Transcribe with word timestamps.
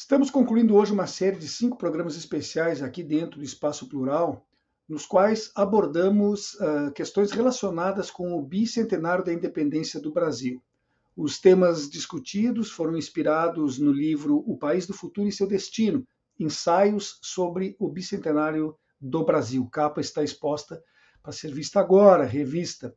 Estamos 0.00 0.30
concluindo 0.30 0.76
hoje 0.76 0.94
uma 0.94 1.06
série 1.06 1.36
de 1.36 1.46
cinco 1.46 1.76
programas 1.76 2.16
especiais 2.16 2.82
aqui 2.82 3.02
dentro 3.02 3.38
do 3.38 3.44
Espaço 3.44 3.86
Plural, 3.86 4.46
nos 4.88 5.04
quais 5.04 5.52
abordamos 5.54 6.54
uh, 6.54 6.90
questões 6.94 7.32
relacionadas 7.32 8.10
com 8.10 8.32
o 8.32 8.42
bicentenário 8.42 9.22
da 9.22 9.30
independência 9.30 10.00
do 10.00 10.10
Brasil. 10.10 10.62
Os 11.14 11.38
temas 11.38 11.88
discutidos 11.88 12.70
foram 12.70 12.96
inspirados 12.96 13.78
no 13.78 13.92
livro 13.92 14.42
O 14.46 14.56
País 14.56 14.86
do 14.86 14.94
Futuro 14.94 15.28
e 15.28 15.32
Seu 15.32 15.46
Destino, 15.46 16.02
ensaios 16.38 17.18
sobre 17.20 17.76
o 17.78 17.86
bicentenário 17.86 18.74
do 18.98 19.22
Brasil. 19.22 19.68
Capa 19.70 20.00
está 20.00 20.24
exposta 20.24 20.82
para 21.22 21.30
ser 21.30 21.52
vista 21.52 21.78
agora, 21.78 22.24
revista. 22.24 22.96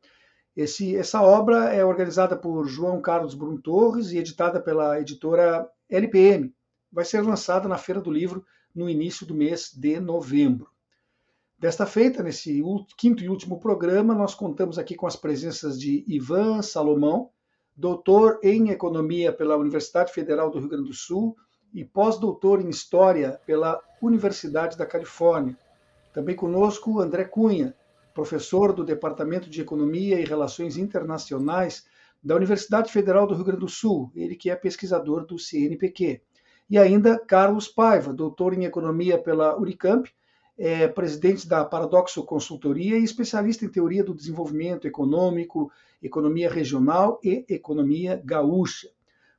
Esse, 0.56 0.96
essa 0.96 1.22
obra 1.22 1.66
é 1.66 1.84
organizada 1.84 2.38
por 2.38 2.66
João 2.66 3.02
Carlos 3.02 3.36
Brum 3.36 3.58
Torres 3.58 4.14
e 4.14 4.18
editada 4.18 4.62
pela 4.62 5.02
editora 5.02 5.68
LPM, 5.90 6.54
vai 6.94 7.04
ser 7.04 7.22
lançada 7.22 7.68
na 7.68 7.78
Feira 7.78 8.00
do 8.00 8.12
Livro 8.12 8.46
no 8.74 8.88
início 8.88 9.26
do 9.26 9.34
mês 9.34 9.72
de 9.76 10.00
novembro. 10.00 10.70
Desta 11.58 11.86
feita, 11.86 12.22
nesse 12.22 12.62
quinto 12.98 13.24
e 13.24 13.30
último 13.30 13.60
programa, 13.60 14.14
nós 14.14 14.36
contamos 14.36 14.78
aqui 14.78 14.96
com 14.96 15.08
as 15.08 15.16
presenças 15.16 15.80
de 15.80 16.04
Ivan 16.08 16.62
Salomão, 16.62 17.32
doutor 17.76 18.40
em 18.44 18.70
Economia 18.70 19.34
pela 19.34 19.58
Universidade 19.58 20.14
Federal 20.14 20.52
do 20.52 20.60
Rio 20.60 20.70
Grande 20.70 20.90
do 20.90 20.94
Sul 20.94 21.36
e 21.74 21.84
pós-doutor 21.84 22.62
em 22.62 22.70
História 22.70 23.40
pela 23.46 23.82
Universidade 24.02 24.78
da 24.78 24.86
Califórnia. 24.86 25.58
Também 26.14 26.36
conosco 26.36 27.00
André 27.00 27.24
Cunha, 27.24 27.74
professor 28.14 28.74
do 28.74 28.84
Departamento 28.84 29.50
de 29.50 29.62
Economia 29.62 30.20
e 30.20 30.26
Relações 30.26 30.78
Internacionais 30.78 31.86
da 32.22 32.36
Universidade 32.36 32.92
Federal 32.92 33.26
do 33.26 33.34
Rio 33.34 33.46
Grande 33.46 33.62
do 33.62 33.70
Sul, 33.70 34.12
ele 34.16 34.36
que 34.36 34.50
é 34.50 34.56
pesquisador 34.56 35.26
do 35.26 35.40
CNPq. 35.40 36.22
E 36.74 36.78
ainda 36.80 37.20
Carlos 37.20 37.68
Paiva, 37.68 38.12
doutor 38.12 38.52
em 38.52 38.66
economia 38.66 39.16
pela 39.22 39.56
Unicamp, 39.56 40.10
é 40.58 40.88
presidente 40.88 41.48
da 41.48 41.64
Paradoxo 41.64 42.26
Consultoria 42.26 42.98
e 42.98 43.04
especialista 43.04 43.64
em 43.64 43.70
teoria 43.70 44.04
do 44.04 44.12
desenvolvimento 44.12 44.88
econômico, 44.88 45.72
economia 46.02 46.50
regional 46.50 47.20
e 47.24 47.46
economia 47.48 48.20
gaúcha. 48.26 48.90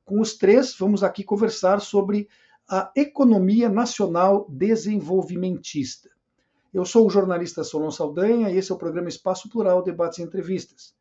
Com 0.04 0.20
os 0.20 0.34
três, 0.34 0.76
vamos 0.78 1.02
aqui 1.02 1.24
conversar 1.24 1.80
sobre 1.80 2.28
a 2.68 2.92
economia 2.94 3.68
nacional 3.68 4.46
desenvolvimentista. 4.48 6.10
Eu 6.72 6.84
sou 6.84 7.04
o 7.04 7.10
jornalista 7.10 7.64
Solon 7.64 7.90
Saldanha 7.90 8.48
e 8.48 8.58
esse 8.58 8.70
é 8.70 8.74
o 8.76 8.78
programa 8.78 9.08
Espaço 9.08 9.48
Plural 9.48 9.82
Debates 9.82 10.20
e 10.20 10.22
Entrevistas. 10.22 10.94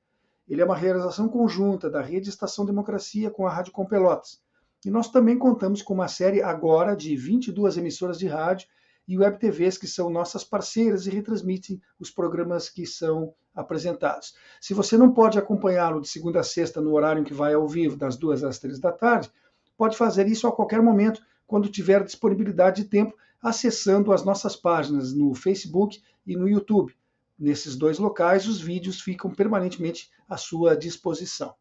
Ele 0.50 0.64
é 0.64 0.66
uma 0.66 0.76
realização 0.76 1.30
conjunta 1.30 1.92
da 1.92 2.02
Rede 2.02 2.30
Estação 2.30 2.66
Democracia 2.66 3.30
com 3.30 3.46
a 3.46 3.52
Rádio 3.52 3.72
Com 3.72 3.86
Pelotas. 3.86 4.43
E 4.86 4.92
nós 4.92 5.10
também 5.10 5.38
contamos 5.38 5.82
com 5.82 5.94
uma 5.94 6.08
série 6.08 6.42
agora 6.42 6.96
de 6.96 7.16
22 7.16 7.78
emissoras 7.78 8.20
de 8.20 8.28
rádio 8.28 8.68
e 9.08 9.18
web 9.18 9.38
TVs 9.38 9.78
que 9.78 9.88
são 9.88 10.10
nossas 10.10 10.44
parceiras 10.44 11.06
e 11.06 11.10
retransmitem 11.10 11.82
os 12.00 12.10
programas 12.10 12.70
que 12.70 12.86
são 12.86 13.34
apresentados. 13.56 14.34
Se 14.60 14.74
você 14.74 14.98
não 14.98 15.14
pode 15.14 15.38
acompanhá-lo 15.38 16.02
de 16.02 16.10
segunda 16.10 16.40
a 16.40 16.44
sexta 16.44 16.82
no 16.82 16.94
horário 16.94 17.22
em 17.22 17.24
que 17.24 17.34
vai 17.34 17.54
ao 17.54 17.68
vivo, 17.68 17.96
das 17.96 18.18
duas 18.18 18.44
às 18.44 18.60
três 18.60 18.80
da 18.80 18.92
tarde, 18.92 19.32
pode 19.78 19.96
fazer 19.96 20.28
isso 20.28 20.48
a 20.48 20.52
qualquer 20.52 20.82
momento, 20.82 21.22
quando 21.46 21.70
tiver 21.70 22.04
disponibilidade 22.04 22.84
de 22.84 22.90
tempo, 22.90 23.16
acessando 23.42 24.12
as 24.12 24.24
nossas 24.24 24.56
páginas 24.56 25.14
no 25.14 25.34
Facebook 25.34 26.02
e 26.26 26.36
no 26.36 26.48
YouTube. 26.48 26.96
Nesses 27.38 27.76
dois 27.76 28.00
locais, 28.00 28.48
os 28.48 28.62
vídeos 28.62 29.02
ficam 29.02 29.32
permanentemente 29.32 30.10
à 30.28 30.38
sua 30.38 30.76
disposição. 30.76 31.54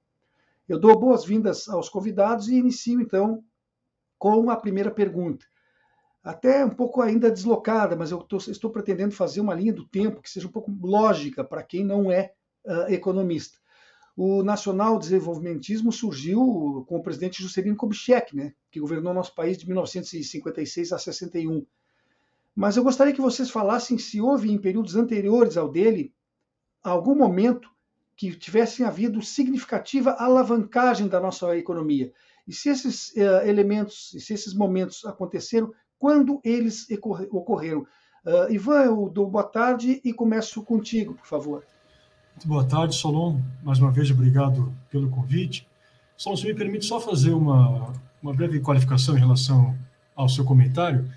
Eu 0.73 0.79
dou 0.79 0.99
boas-vindas 0.99 1.69
aos 1.69 1.91
convidados 1.91 2.49
e 2.49 2.55
inicio 2.55 2.99
então 2.99 3.45
com 4.19 4.49
a 4.49 4.57
primeira 4.57 4.91
pergunta. 4.91 5.45
Até 6.25 6.65
um 6.65 6.71
pouco 6.71 7.03
ainda 7.03 7.31
deslocada, 7.31 7.95
mas 7.95 8.11
eu 8.11 8.23
tô, 8.23 8.39
estou 8.39 8.71
pretendendo 8.71 9.13
fazer 9.13 9.43
uma 9.43 9.55
linha 9.55 9.75
do 9.75 9.87
tempo 9.87 10.23
que 10.23 10.31
seja 10.31 10.49
um 10.49 10.51
pouco 10.51 10.75
lógica 10.81 11.45
para 11.45 11.63
quem 11.63 11.85
não 11.85 12.11
é 12.11 12.33
uh, 12.65 12.91
economista. 12.91 13.59
O 14.17 14.43
nacional 14.43 14.99
desenvolvimentismo 14.99 15.93
surgiu 15.93 16.87
com 16.89 16.97
o 16.97 17.03
presidente 17.03 17.43
Juscelino 17.43 17.77
Kubitschek, 17.77 18.35
né, 18.35 18.55
que 18.71 18.81
governou 18.81 19.13
nosso 19.13 19.35
país 19.35 19.59
de 19.59 19.67
1956 19.67 20.91
a 20.91 20.99
61. 20.99 21.67
Mas 22.57 22.79
eu 22.79 22.83
gostaria 22.83 23.13
que 23.13 23.21
vocês 23.21 23.51
falassem 23.51 23.99
se 23.99 24.23
houve 24.23 24.51
em 24.51 24.57
períodos 24.57 24.97
anteriores 24.97 25.59
ao 25.59 25.71
dele 25.71 26.15
algum 26.83 27.15
momento 27.15 27.69
que 28.17 28.35
tivessem 28.35 28.85
havido 28.85 29.23
significativa 29.23 30.13
alavancagem 30.13 31.09
da 31.09 31.21
nossa 31.21 31.57
economia. 31.57 32.13
E 32.47 32.53
se 32.53 32.69
esses 32.69 33.13
uh, 33.17 33.47
elementos, 33.47 34.11
se 34.19 34.35
esses 34.35 34.55
momentos 34.55 35.05
aconteceram, 35.05 35.73
quando 35.99 36.41
eles 36.45 36.87
ocorreram? 37.31 37.87
Uh, 38.25 38.53
Ivan, 38.53 38.83
eu 38.85 39.09
dou 39.09 39.29
boa 39.29 39.45
tarde 39.45 40.01
e 40.05 40.13
começo 40.13 40.63
contigo, 40.63 41.15
por 41.15 41.27
favor. 41.27 41.65
Muito 42.35 42.49
boa 42.49 42.65
tarde, 42.65 42.95
Solon. 42.95 43.41
Mais 43.63 43.79
uma 43.79 43.91
vez, 43.91 44.11
obrigado 44.11 44.73
pelo 44.91 45.11
convite. 45.11 45.67
Solon, 46.17 46.37
se 46.37 46.47
me 46.47 46.55
permite 46.55 46.85
só 46.85 47.01
fazer 47.01 47.33
uma, 47.33 47.93
uma 48.23 48.33
breve 48.33 48.61
qualificação 48.61 49.17
em 49.17 49.21
relação 49.21 49.77
ao 50.15 50.29
seu 50.29 50.45
comentário. 50.45 51.09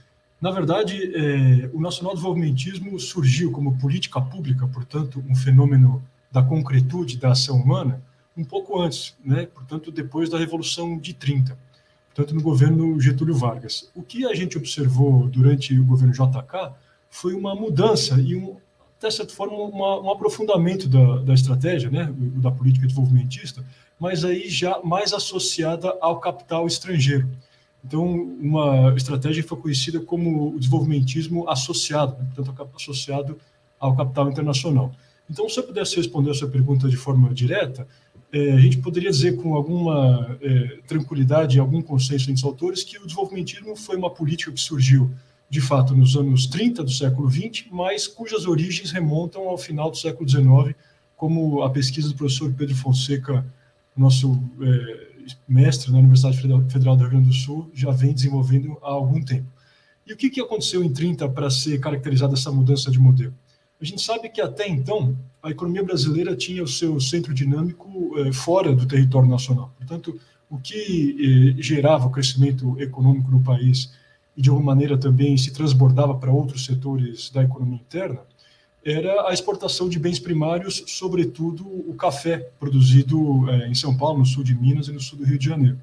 Na 0.42 0.52
verdade, 0.52 1.12
é, 1.16 1.70
o 1.74 1.80
nacional 1.80 2.14
desenvolvimentismo 2.14 3.00
surgiu 3.00 3.52
como 3.52 3.78
política 3.78 4.22
pública, 4.22 4.68
portanto, 4.68 5.24
um 5.28 5.36
fenômeno 5.36 6.04
da 6.36 6.44
concretude 6.44 7.18
da 7.18 7.32
ação 7.32 7.56
humana 7.56 8.04
um 8.36 8.44
pouco 8.44 8.82
antes, 8.82 9.16
né? 9.24 9.46
portanto, 9.46 9.90
depois 9.90 10.30
da 10.30 10.38
Revolução 10.38 10.98
de 10.98 11.14
30, 11.14 11.58
portanto, 12.14 12.36
no 12.36 12.42
governo 12.42 13.00
Getúlio 13.00 13.34
Vargas. 13.34 13.90
O 13.96 14.04
que 14.04 14.26
a 14.26 14.36
gente 14.36 14.58
observou 14.58 15.30
durante 15.30 15.80
o 15.80 15.86
governo 15.86 16.14
JK 16.14 16.74
foi 17.10 17.34
uma 17.34 17.56
mudança 17.56 18.20
e, 18.20 18.36
um, 18.36 18.58
até 18.98 19.10
certa 19.10 19.34
forma, 19.34 19.56
uma, 19.56 20.02
um 20.02 20.12
aprofundamento 20.12 20.90
da, 20.90 21.20
da 21.20 21.34
estratégia, 21.34 21.90
né? 21.90 22.14
da 22.18 22.52
política 22.52 22.86
desenvolvimentista, 22.86 23.64
mas 23.98 24.26
aí 24.26 24.50
já 24.50 24.82
mais 24.84 25.14
associada 25.14 25.98
ao 26.02 26.20
capital 26.20 26.68
estrangeiro. 26.68 27.30
Então, 27.82 28.04
uma 28.04 28.94
estratégia 28.98 29.42
foi 29.42 29.58
conhecida 29.58 30.02
como 30.02 30.54
o 30.54 30.60
desenvolvimentismo 30.60 31.50
associado, 31.50 32.18
né? 32.22 32.28
portanto, 32.36 32.70
associado 32.76 33.38
ao 33.80 33.96
capital 33.96 34.30
internacional. 34.30 34.92
Então, 35.30 35.50
se 35.50 35.60
eu 35.60 35.64
pudesse 35.64 35.96
responder 35.96 36.32
a 36.32 36.34
sua 36.34 36.48
pergunta 36.48 36.88
de 36.88 36.96
forma 36.96 37.34
direta, 37.34 37.88
é, 38.32 38.52
a 38.52 38.60
gente 38.60 38.78
poderia 38.78 39.10
dizer 39.10 39.38
com 39.38 39.56
alguma 39.56 40.38
é, 40.42 40.80
tranquilidade, 40.88 41.60
algum 41.60 41.82
consenso 41.82 42.30
entre 42.30 42.42
os 42.42 42.44
autores, 42.44 42.84
que 42.84 42.98
o 42.98 43.06
desenvolvimentismo 43.06 43.76
foi 43.76 43.96
uma 43.96 44.10
política 44.10 44.52
que 44.52 44.60
surgiu, 44.60 45.10
de 45.50 45.62
fato, 45.62 45.96
nos 45.96 46.16
anos 46.16 46.48
30 46.48 46.84
do 46.84 46.92
século 46.92 47.30
XX, 47.30 47.66
mas 47.72 48.08
cujas 48.08 48.46
origens 48.46 48.92
remontam 48.92 49.48
ao 49.48 49.58
final 49.58 49.90
do 49.90 49.98
século 49.98 50.28
XIX, 50.28 50.76
como 51.16 51.62
a 51.64 51.70
pesquisa 51.70 52.10
do 52.10 52.16
professor 52.16 52.52
Pedro 52.54 52.76
Fonseca, 52.76 53.46
nosso 53.96 54.38
é, 54.62 55.16
mestre 55.48 55.92
na 55.92 56.00
Universidade 56.00 56.38
Federal 56.38 56.96
do 56.96 57.02
Rio 57.02 57.12
Grande 57.12 57.30
do 57.30 57.34
Sul, 57.34 57.72
já 57.74 57.92
vem 57.92 58.14
desenvolvendo 58.14 58.78
há 58.84 58.90
algum 58.90 59.22
tempo. 59.24 59.48
E 60.06 60.14
o 60.14 60.18
que, 60.18 60.30
que 60.30 60.42
aconteceu 60.42 60.84
em 60.84 60.92
30 60.92 61.30
para 61.30 61.50
ser 61.50 61.80
caracterizada 61.80 62.34
essa 62.34 62.52
mudança 62.52 62.92
de 62.92 63.00
modelo? 63.00 63.34
A 63.82 63.86
gente 63.86 64.02
sabe 64.02 64.30
que 64.30 64.42
até 64.42 64.68
então 64.68 65.18
a 65.44 65.52
economia 65.52 65.84
brasileira 65.84 66.36
tinha 66.36 66.64
o 66.64 66.68
seu 66.68 67.00
centro 67.00 67.34
dinâmico 67.34 68.14
eh, 68.20 68.32
fora 68.32 68.74
do 68.74 68.86
território 68.86 69.30
nacional. 69.30 69.74
Portanto, 69.78 70.20
o 70.50 70.58
que 70.58 71.56
eh, 71.58 71.62
gerava 71.62 72.08
o 72.08 72.12
crescimento 72.12 72.80
econômico 72.80 73.30
no 73.30 73.44
país 73.44 73.92
e 74.36 74.42
de 74.42 74.50
alguma 74.50 74.74
maneira 74.74 74.98
também 74.98 75.38
se 75.38 75.52
transbordava 75.52 76.16
para 76.16 76.32
outros 76.32 76.66
setores 76.66 77.30
da 77.30 77.44
economia 77.44 77.80
interna 77.80 78.22
era 78.86 79.28
a 79.28 79.34
exportação 79.34 79.90
de 79.90 79.98
bens 79.98 80.20
primários, 80.20 80.84
sobretudo 80.86 81.66
o 81.68 81.96
café 81.96 82.38
produzido 82.60 83.50
eh, 83.50 83.68
em 83.68 83.74
São 83.74 83.98
Paulo, 83.98 84.20
no 84.20 84.26
sul 84.26 84.44
de 84.44 84.54
Minas 84.54 84.88
e 84.88 84.92
no 84.92 85.00
sul 85.00 85.18
do 85.18 85.26
Rio 85.26 85.40
de 85.40 85.46
Janeiro. 85.46 85.80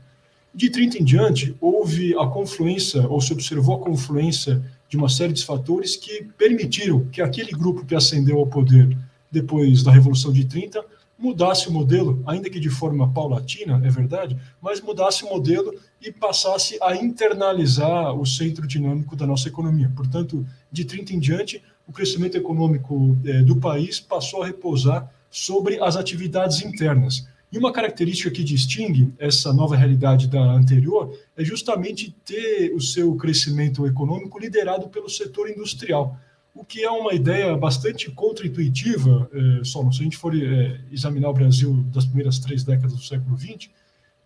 De 0.55 0.71
30 0.71 0.99
em 0.99 1.05
diante, 1.05 1.57
houve 1.61 2.15
a 2.15 2.27
confluência, 2.27 3.05
ou 3.09 3.21
se 3.21 3.33
observou 3.33 3.75
a 3.75 3.81
confluência 3.81 4.63
de 4.93 4.99
uma 4.99 5.09
série 5.09 5.33
de 5.33 5.43
fatores 5.43 5.97
que 5.97 6.23
permitiram 6.37 7.07
que 7.07 7.23
aquele 7.23 7.51
grupo 7.51 7.83
que 7.87 7.95
ascendeu 7.95 8.39
ao 8.39 8.47
poder 8.47 8.95
depois 9.31 9.83
da 9.83 9.91
Revolução 9.91 10.31
de 10.31 10.45
30 10.45 10.85
mudasse 11.19 11.67
o 11.67 11.73
modelo, 11.73 12.23
ainda 12.27 12.51
que 12.51 12.61
de 12.61 12.69
forma 12.69 13.11
paulatina, 13.11 13.81
é 13.87 13.89
verdade, 13.89 14.37
mas 14.61 14.83
mudasse 14.83 15.25
o 15.25 15.31
modelo 15.31 15.73
e 15.99 16.13
passasse 16.13 16.77
a 16.83 16.95
internalizar 16.95 18.13
o 18.13 18.27
centro 18.27 18.67
dinâmico 18.67 19.17
da 19.17 19.27
nossa 19.27 19.49
economia. 19.49 19.91
Portanto, 19.97 20.47
de 20.71 20.85
30 20.85 21.15
em 21.15 21.19
diante, 21.19 21.63
o 21.89 21.93
crescimento 21.93 22.37
econômico 22.37 23.17
é, 23.25 23.41
do 23.41 23.57
país 23.57 23.99
passou 23.99 24.43
a 24.43 24.47
repousar 24.47 25.11
sobre 25.31 25.81
as 25.81 25.97
atividades 25.97 26.61
internas. 26.63 27.27
E 27.53 27.59
uma 27.59 27.71
característica 27.71 28.31
que 28.31 28.43
distingue 28.43 29.13
essa 29.19 29.53
nova 29.53 29.77
realidade 29.77 30.27
da 30.27 30.41
anterior 30.41 31.15
é 31.37 31.45
justamente 31.45 32.11
ter 32.25 32.73
o 32.75 32.81
seu 32.81 33.15
crescimento 33.15 33.87
econômico 33.87 34.39
liderado 34.39 34.89
pelo 34.89 35.09
setor 35.09 35.51
industrial 35.51 36.19
o 36.55 36.65
que 36.65 36.85
é 36.85 36.91
uma 36.91 37.15
ideia 37.15 37.57
bastante 37.57 38.11
contraintuitiva, 38.11 39.29
é, 39.33 39.65
só 39.65 39.81
se 39.91 40.01
a 40.01 40.05
gente 40.05 40.17
for 40.17 40.35
é, 40.37 40.81
examinar 40.91 41.31
o 41.31 41.33
Brasil 41.33 41.83
das 41.93 42.05
primeiras 42.05 42.39
três 42.39 42.63
décadas 42.63 42.93
do 42.93 43.03
século 43.03 43.37
XX, 43.39 43.71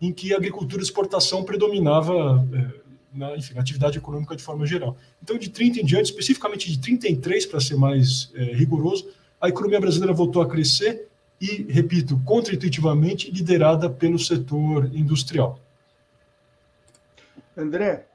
em 0.01 0.11
que 0.11 0.33
a 0.33 0.37
agricultura 0.37 0.81
e 0.81 0.85
exportação 0.85 1.43
predominava 1.43 2.45
é, 2.53 3.17
na, 3.17 3.37
enfim, 3.37 3.53
na 3.53 3.61
atividade 3.61 3.97
econômica 3.97 4.35
de 4.35 4.43
forma 4.43 4.65
geral. 4.65 4.97
Então, 5.23 5.37
de 5.37 5.49
30 5.49 5.79
em 5.79 5.85
diante, 5.85 6.07
especificamente 6.07 6.69
de 6.69 6.79
33, 6.79 7.45
para 7.45 7.61
ser 7.61 7.77
mais 7.77 8.29
é, 8.35 8.43
rigoroso, 8.53 9.07
a 9.39 9.47
economia 9.47 9.79
brasileira 9.79 10.13
voltou 10.13 10.41
a 10.41 10.47
crescer 10.47 11.06
e, 11.39 11.63
repito, 11.69 12.19
contraintuitivamente, 12.25 13.31
liderada 13.31 13.89
pelo 13.89 14.17
setor 14.17 14.85
industrial. 14.93 15.59
André, 17.55 18.07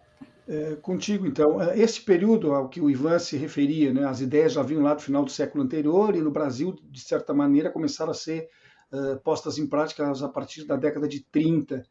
é, 0.49 0.77
contigo, 0.77 1.27
então. 1.27 1.61
É, 1.63 1.79
esse 1.79 2.01
período 2.01 2.53
ao 2.53 2.69
que 2.69 2.81
o 2.81 2.91
Ivan 2.91 3.19
se 3.19 3.37
referia, 3.37 3.93
né, 3.93 4.05
as 4.05 4.21
ideias 4.21 4.53
já 4.53 4.63
vinham 4.63 4.83
lá 4.83 4.95
do 4.95 5.03
final 5.03 5.25
do 5.25 5.31
século 5.31 5.63
anterior 5.63 6.15
e 6.15 6.21
no 6.21 6.31
Brasil, 6.31 6.77
de 6.91 7.01
certa 7.01 7.33
maneira, 7.33 7.71
começaram 7.71 8.11
a 8.11 8.15
ser 8.15 8.49
uh, 8.93 9.19
postas 9.21 9.59
em 9.59 9.67
prática 9.67 10.11
a 10.11 10.29
partir 10.29 10.65
da 10.65 10.77
década 10.77 11.07
de 11.07 11.21
30. 11.21 11.87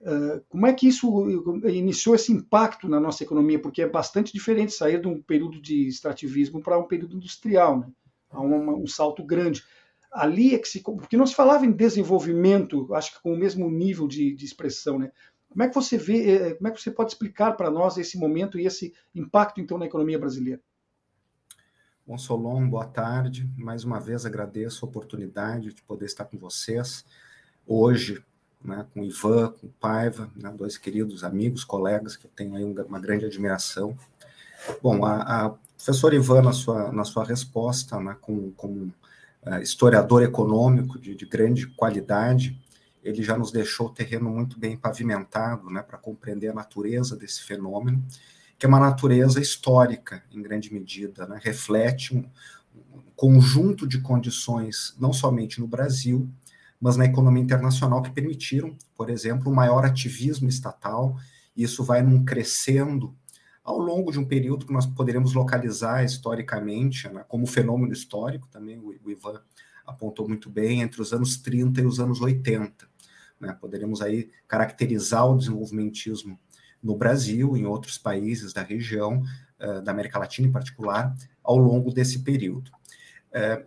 Uh, 0.00 0.44
como 0.48 0.66
é 0.66 0.72
que 0.72 0.88
isso 0.88 1.28
iniciou 1.68 2.14
esse 2.14 2.32
impacto 2.32 2.88
na 2.88 3.00
nossa 3.00 3.22
economia? 3.22 3.58
Porque 3.58 3.82
é 3.82 3.88
bastante 3.88 4.32
diferente 4.32 4.72
sair 4.72 5.00
de 5.00 5.08
um 5.08 5.22
período 5.22 5.60
de 5.60 5.86
extrativismo 5.88 6.60
para 6.60 6.78
um 6.78 6.86
período 6.86 7.16
industrial. 7.16 7.78
Né? 7.78 7.86
Há 8.30 8.42
um 8.42 8.86
salto 8.86 9.24
grande 9.24 9.62
ali 10.16 10.54
é 10.54 10.58
que 10.58 10.68
se. 10.68 10.80
Porque 10.80 11.16
não 11.16 11.26
se 11.26 11.34
falava 11.34 11.64
em 11.64 11.72
desenvolvimento, 11.72 12.92
acho 12.94 13.14
que 13.14 13.22
com 13.22 13.32
o 13.32 13.38
mesmo 13.38 13.70
nível 13.70 14.08
de, 14.08 14.34
de 14.34 14.44
expressão, 14.44 14.98
né? 14.98 15.12
Como 15.48 15.62
é 15.62 15.68
que 15.68 15.74
você 15.74 15.96
vê, 15.96 16.30
eh, 16.30 16.54
como 16.54 16.68
é 16.68 16.70
que 16.70 16.82
você 16.82 16.90
pode 16.90 17.12
explicar 17.12 17.52
para 17.52 17.70
nós 17.70 17.96
esse 17.96 18.18
momento 18.18 18.58
e 18.58 18.66
esse 18.66 18.92
impacto, 19.14 19.60
então, 19.60 19.78
na 19.78 19.86
economia 19.86 20.18
brasileira? 20.18 20.60
Bom, 22.06 22.18
Solon, 22.18 22.68
boa 22.68 22.86
tarde. 22.86 23.50
Mais 23.56 23.82
uma 23.82 23.98
vez 23.98 24.26
agradeço 24.26 24.84
a 24.84 24.88
oportunidade 24.88 25.72
de 25.72 25.82
poder 25.82 26.04
estar 26.04 26.24
com 26.24 26.36
vocês 26.36 27.04
hoje, 27.66 28.22
né, 28.62 28.86
com 28.92 29.00
o 29.00 29.04
Ivan, 29.04 29.50
com 29.52 29.66
o 29.66 29.72
Paiva, 29.80 30.30
né, 30.36 30.52
dois 30.56 30.78
queridos 30.78 31.24
amigos, 31.24 31.64
colegas 31.64 32.16
que 32.16 32.26
eu 32.26 32.30
tenho 32.36 32.54
aí 32.54 32.64
uma 32.64 33.00
grande 33.00 33.24
admiração. 33.24 33.98
Bom, 34.82 35.04
a, 35.04 35.46
a 35.46 35.50
professora 35.50 36.14
Ivan, 36.14 36.42
na 36.42 36.52
sua, 36.52 36.92
na 36.92 37.04
sua 37.04 37.24
resposta, 37.24 37.98
né, 37.98 38.16
como, 38.20 38.52
como 38.52 38.92
uh, 39.46 39.62
historiador 39.62 40.22
econômico 40.22 40.98
de, 40.98 41.14
de 41.14 41.26
grande 41.26 41.66
qualidade, 41.68 42.60
ele 43.02 43.22
já 43.22 43.38
nos 43.38 43.52
deixou 43.52 43.86
o 43.86 43.92
terreno 43.92 44.28
muito 44.28 44.58
bem 44.58 44.76
pavimentado 44.76 45.70
né, 45.70 45.80
para 45.82 45.96
compreender 45.96 46.48
a 46.48 46.54
natureza 46.54 47.16
desse 47.16 47.42
fenômeno, 47.42 48.04
que 48.58 48.66
é 48.66 48.68
uma 48.68 48.80
natureza 48.80 49.40
histórica, 49.40 50.22
em 50.32 50.42
grande 50.42 50.72
medida, 50.72 51.26
né, 51.26 51.38
reflete 51.42 52.16
um, 52.16 52.28
um 52.74 53.02
conjunto 53.14 53.86
de 53.86 54.00
condições, 54.00 54.94
não 54.98 55.12
somente 55.12 55.60
no 55.60 55.68
Brasil, 55.68 56.28
mas 56.80 56.96
na 56.96 57.04
economia 57.04 57.42
internacional, 57.42 58.02
que 58.02 58.10
permitiram, 58.10 58.76
por 58.96 59.08
exemplo, 59.08 59.50
um 59.50 59.54
maior 59.54 59.84
ativismo 59.84 60.48
estatal, 60.48 61.16
e 61.56 61.62
isso 61.62 61.84
vai 61.84 62.02
num 62.02 62.24
crescendo 62.24 63.14
ao 63.66 63.78
longo 63.78 64.12
de 64.12 64.18
um 64.20 64.24
período 64.24 64.64
que 64.64 64.72
nós 64.72 64.86
poderemos 64.86 65.34
localizar 65.34 66.04
historicamente, 66.04 67.08
né, 67.08 67.24
como 67.26 67.48
fenômeno 67.48 67.92
histórico, 67.92 68.46
também 68.46 68.78
o, 68.78 68.94
Ivan 69.10 69.42
apontou 69.84 70.28
muito 70.28 70.48
bem, 70.48 70.82
entre 70.82 71.02
os 71.02 71.12
anos 71.12 71.36
30 71.38 71.80
e 71.80 71.84
os 71.84 71.98
anos 71.98 72.20
80. 72.20 72.88
Né? 73.40 73.56
Poderemos 73.60 74.00
aí 74.00 74.30
caracterizar 74.46 75.28
o 75.28 75.36
desenvolvimentismo 75.36 76.38
no 76.80 76.96
Brasil, 76.96 77.56
em 77.56 77.66
outros 77.66 77.98
países 77.98 78.52
da 78.52 78.62
região, 78.62 79.24
uh, 79.60 79.82
da 79.82 79.90
América 79.90 80.20
Latina 80.20 80.46
em 80.46 80.52
particular, 80.52 81.12
ao 81.42 81.56
longo 81.56 81.92
desse 81.92 82.20
período. 82.20 82.70
Uh, 83.32 83.66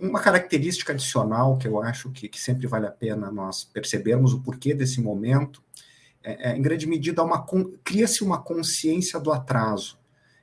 uma 0.00 0.20
característica 0.20 0.92
adicional 0.92 1.56
que 1.58 1.68
eu 1.68 1.80
acho 1.80 2.10
que, 2.10 2.28
que, 2.28 2.40
sempre 2.40 2.66
vale 2.66 2.86
a 2.86 2.92
pena 2.92 3.30
nós 3.30 3.62
percebermos 3.64 4.32
o 4.32 4.40
porquê 4.40 4.74
desse 4.74 5.00
momento, 5.00 5.62
é, 6.22 6.50
é 6.50 6.56
em 6.56 6.62
grande 6.62 6.86
medida, 6.86 7.22
cria-se 7.84 8.22
uma 8.22 8.40
consciência 8.40 9.18
do 9.18 9.32
atraso. 9.32 9.98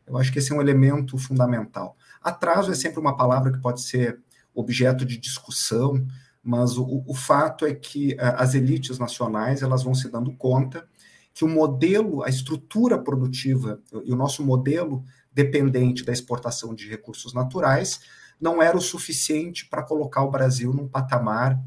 Eu 0.06 0.18
acho 0.18 0.31
que 0.31 0.39
esse 0.39 0.51
é 0.51 0.56
um 0.56 0.62
elemento 0.62 1.18
fundamental. 1.18 1.98
Atraso 2.22 2.72
é 2.72 2.75
sempre 2.75 3.00
uma 3.00 3.18
palavra 3.18 3.51
que 3.51 3.60
pode 3.60 3.81
ser 3.81 4.19
objeto 4.54 5.06
de 5.06 5.18
discussão, 5.18 6.06
mas 6.44 6.77
o, 6.77 7.04
o 7.07 7.13
fato 7.13 7.66
é 7.66 7.74
que 7.74 8.13
uh, 8.13 8.38
as 8.38 8.54
elites 8.54 9.00
nacionais 9.00 9.62
elas 9.62 9.83
vão 9.83 9.95
se 9.95 10.10
dando 10.10 10.31
conta 10.33 10.88
que 11.33 11.44
o 11.44 11.50
modelo, 11.50 12.24
a 12.24 12.30
estrutura 12.30 12.98
produtiva 12.98 13.81
e 14.06 14.13
o 14.13 14.16
nosso 14.16 14.42
modelo 14.44 15.04
dependente 15.33 16.06
da 16.06 16.13
exportação 16.13 16.74
de 16.74 16.88
recursos 16.88 17.33
naturais 17.33 18.00
não 18.39 18.62
era 18.62 18.77
o 18.77 18.81
suficiente 18.81 19.68
para 19.68 19.83
colocar 19.83 20.24
o 20.24 20.31
Brasil 20.31 20.74
num 20.74 20.88
patamar 20.88 21.60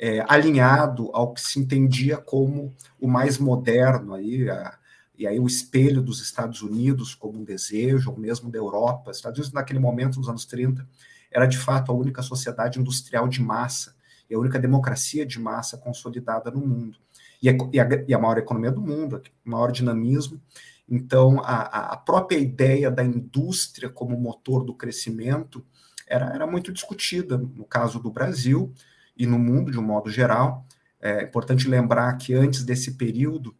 é, 0.00 0.24
alinhado 0.26 1.10
ao 1.12 1.34
que 1.34 1.42
se 1.42 1.60
entendia 1.60 2.16
como 2.16 2.74
o 2.98 3.06
mais 3.06 3.36
moderno 3.36 4.14
aí 4.14 4.48
a, 4.48 4.78
e 5.18 5.26
aí 5.26 5.38
o 5.38 5.46
espelho 5.46 6.00
dos 6.00 6.22
Estados 6.22 6.62
Unidos 6.62 7.14
como 7.14 7.38
um 7.38 7.44
desejo, 7.44 8.10
ou 8.10 8.18
mesmo 8.18 8.50
da 8.50 8.56
Europa. 8.56 9.10
Os 9.10 9.18
Estados 9.18 9.38
Unidos 9.38 9.52
naquele 9.52 9.78
momento, 9.78 10.18
nos 10.18 10.30
anos 10.30 10.46
30, 10.46 10.88
era 11.30 11.44
de 11.44 11.58
fato 11.58 11.92
a 11.92 11.94
única 11.94 12.22
sociedade 12.22 12.80
industrial 12.80 13.28
de 13.28 13.42
massa 13.42 13.94
é 14.30 14.36
a 14.36 14.38
única 14.38 14.58
democracia 14.58 15.26
de 15.26 15.38
massa 15.38 15.76
consolidada 15.76 16.50
no 16.50 16.60
mundo. 16.60 16.98
E 17.42 17.48
a, 17.48 17.52
e 17.72 17.80
a, 17.80 17.88
e 18.08 18.14
a 18.14 18.18
maior 18.18 18.38
economia 18.38 18.70
do 18.70 18.80
mundo, 18.80 19.20
maior 19.44 19.72
dinamismo. 19.72 20.40
Então, 20.88 21.40
a, 21.40 21.92
a, 21.92 21.96
própria 21.96 22.38
ideia 22.38 22.90
da 22.90 23.02
indústria 23.02 23.88
como 23.88 24.18
motor 24.18 24.64
do 24.64 24.74
crescimento 24.74 25.64
era, 26.06 26.26
era 26.34 26.46
muito 26.46 26.72
discutida 26.72 27.36
no 27.36 27.64
caso 27.64 27.98
do 27.98 28.10
Brasil 28.10 28.72
e 29.20 29.26
no 29.26 29.38
mundo 29.38 29.70
de 29.70 29.78
um 29.78 29.82
modo 29.82 30.10
geral. 30.10 30.64
É 30.98 31.22
importante 31.22 31.68
lembrar 31.68 32.16
que 32.16 32.32
antes 32.32 32.64
desse 32.64 32.92
período, 32.92 33.54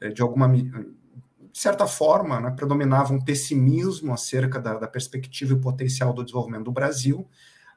é, 0.00 0.08
de 0.08 0.20
alguma 0.20 0.48
de 0.52 1.62
certa 1.62 1.86
forma, 1.86 2.40
né, 2.40 2.50
predominava 2.50 3.14
um 3.14 3.20
pessimismo 3.20 4.12
acerca 4.12 4.60
da, 4.60 4.74
da 4.74 4.88
perspectiva 4.88 5.54
e 5.54 5.60
potencial 5.60 6.12
do 6.12 6.24
desenvolvimento 6.24 6.64
do 6.64 6.72
Brasil, 6.72 7.26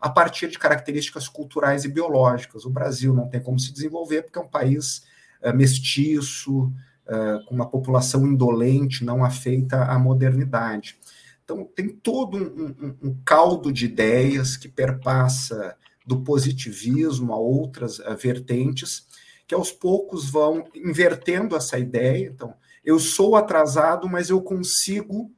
a 0.01 0.09
partir 0.09 0.49
de 0.49 0.57
características 0.57 1.29
culturais 1.29 1.85
e 1.85 1.87
biológicas. 1.87 2.65
O 2.65 2.69
Brasil 2.69 3.13
não 3.13 3.29
tem 3.29 3.41
como 3.41 3.59
se 3.59 3.71
desenvolver 3.71 4.23
porque 4.23 4.39
é 4.39 4.41
um 4.41 4.49
país 4.49 5.03
é, 5.41 5.53
mestiço, 5.53 6.73
é, 7.07 7.39
com 7.47 7.53
uma 7.53 7.69
população 7.69 8.25
indolente, 8.25 9.05
não 9.05 9.23
afeita 9.23 9.83
à 9.83 9.99
modernidade. 9.99 10.97
Então, 11.43 11.63
tem 11.75 11.89
todo 11.89 12.37
um, 12.37 12.85
um, 12.85 13.09
um 13.09 13.21
caldo 13.23 13.71
de 13.71 13.85
ideias 13.85 14.57
que 14.57 14.67
perpassa 14.67 15.75
do 16.09 16.21
positivismo 16.21 17.31
a 17.31 17.37
outras 17.37 17.99
uh, 17.99 18.17
vertentes, 18.17 19.07
que 19.47 19.53
aos 19.53 19.71
poucos 19.71 20.27
vão 20.27 20.67
invertendo 20.73 21.55
essa 21.55 21.77
ideia. 21.77 22.27
Então, 22.27 22.55
eu 22.83 22.99
sou 22.99 23.35
atrasado, 23.35 24.09
mas 24.09 24.31
eu 24.31 24.41
consigo 24.41 25.31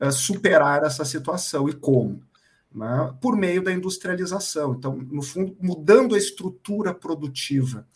uh, 0.00 0.12
superar 0.12 0.84
essa 0.84 1.04
situação. 1.04 1.68
E 1.68 1.72
como? 1.72 2.22
né, 2.72 3.12
por 3.20 3.36
meio 3.36 3.62
da 3.62 3.72
industrialização. 3.72 4.74
Então, 4.74 4.96
no 4.96 5.22
fundo, 5.22 5.56
mudando 5.60 6.14
a 6.14 6.18
estrutura 6.18 6.92
produtiva. 6.92 7.86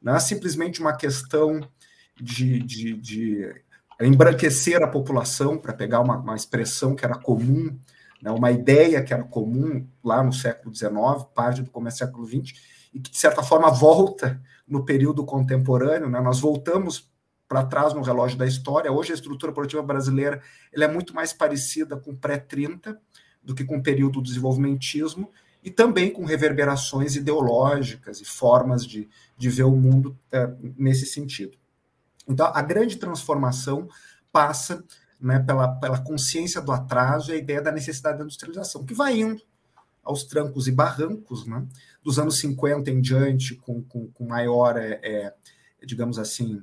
Não 0.00 0.16
é 0.16 0.18
simplesmente 0.18 0.80
uma 0.80 0.96
questão 0.96 1.60
de, 2.18 2.58
de, 2.60 2.94
de 2.94 3.62
embranquecer 4.00 4.82
a 4.82 4.88
população, 4.88 5.58
para 5.58 5.74
pegar 5.74 6.00
uma, 6.00 6.16
uma, 6.16 6.34
expressão 6.34 6.96
que 6.96 7.04
era 7.04 7.18
comum, 7.18 7.78
né, 8.22 8.30
uma 8.30 8.50
ideia 8.50 9.02
que 9.02 9.12
era 9.12 9.22
comum 9.22 9.86
lá 10.02 10.22
no 10.22 10.32
século 10.32 10.74
XIX, 10.74 10.92
parte 11.34 11.62
do 11.62 11.70
começo 11.70 11.96
do 11.96 12.06
século 12.06 12.26
XX, 12.26 12.58
e 12.92 13.00
que, 13.00 13.10
de 13.10 13.18
certa 13.18 13.42
forma, 13.42 13.70
volta 13.70 14.40
no 14.66 14.84
período 14.84 15.24
contemporâneo. 15.24 16.08
Né, 16.08 16.20
nós 16.20 16.40
voltamos 16.40 17.10
para 17.48 17.64
trás 17.64 17.92
no 17.92 18.02
relógio 18.02 18.38
da 18.38 18.46
história. 18.46 18.92
Hoje, 18.92 19.12
a 19.12 19.14
estrutura 19.14 19.52
produtiva 19.52 19.82
brasileira 19.82 20.40
ela 20.72 20.84
é 20.84 20.88
muito 20.88 21.14
mais 21.14 21.32
parecida 21.32 21.96
com 21.96 22.14
pré-30, 22.14 22.96
do 23.42 23.54
que 23.54 23.64
com 23.64 23.78
o 23.78 23.82
período 23.82 24.14
do 24.14 24.22
desenvolvimentismo, 24.22 25.30
e 25.62 25.70
também 25.70 26.10
com 26.10 26.24
reverberações 26.24 27.16
ideológicas 27.16 28.20
e 28.20 28.24
formas 28.24 28.86
de, 28.86 29.08
de 29.36 29.50
ver 29.50 29.64
o 29.64 29.76
mundo 29.76 30.16
é, 30.30 30.48
nesse 30.76 31.06
sentido. 31.06 31.56
Então, 32.28 32.46
a 32.54 32.62
grande 32.62 32.96
transformação 32.96 33.88
passa 34.32 34.84
né, 35.20 35.38
pela, 35.40 35.68
pela 35.68 35.98
consciência 35.98 36.60
do 36.60 36.72
atraso 36.72 37.30
e 37.30 37.34
a 37.34 37.36
ideia 37.36 37.60
da 37.60 37.72
necessidade 37.72 38.18
da 38.18 38.24
industrialização, 38.24 38.84
que 38.84 38.94
vai 38.94 39.18
indo 39.20 39.42
aos 40.02 40.24
trancos 40.24 40.66
e 40.66 40.72
barrancos, 40.72 41.46
né? 41.46 41.64
dos 42.02 42.18
anos 42.18 42.38
50 42.38 42.90
em 42.90 43.00
diante, 43.00 43.54
com, 43.54 43.82
com, 43.82 44.08
com 44.08 44.26
maior, 44.26 44.76
é, 44.76 44.98
é, 45.02 45.34
digamos 45.84 46.18
assim, 46.18 46.62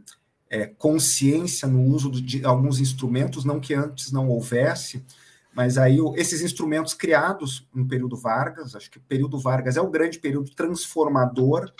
é, 0.49 0.65
consciência 0.65 1.67
no 1.67 1.81
uso 1.83 2.09
de 2.09 2.43
alguns 2.45 2.79
instrumentos, 2.79 3.45
não 3.45 3.59
que 3.59 3.73
antes 3.73 4.11
não 4.11 4.27
houvesse, 4.27 5.03
mas 5.53 5.77
aí 5.77 5.97
esses 6.15 6.41
instrumentos 6.41 6.93
criados 6.93 7.67
no 7.73 7.87
período 7.87 8.15
Vargas, 8.15 8.75
acho 8.75 8.89
que 8.89 8.97
o 8.97 9.01
período 9.01 9.39
Vargas 9.39 9.77
é 9.77 9.81
o 9.81 9.89
grande 9.89 10.19
período 10.19 10.51
transformador 10.51 11.71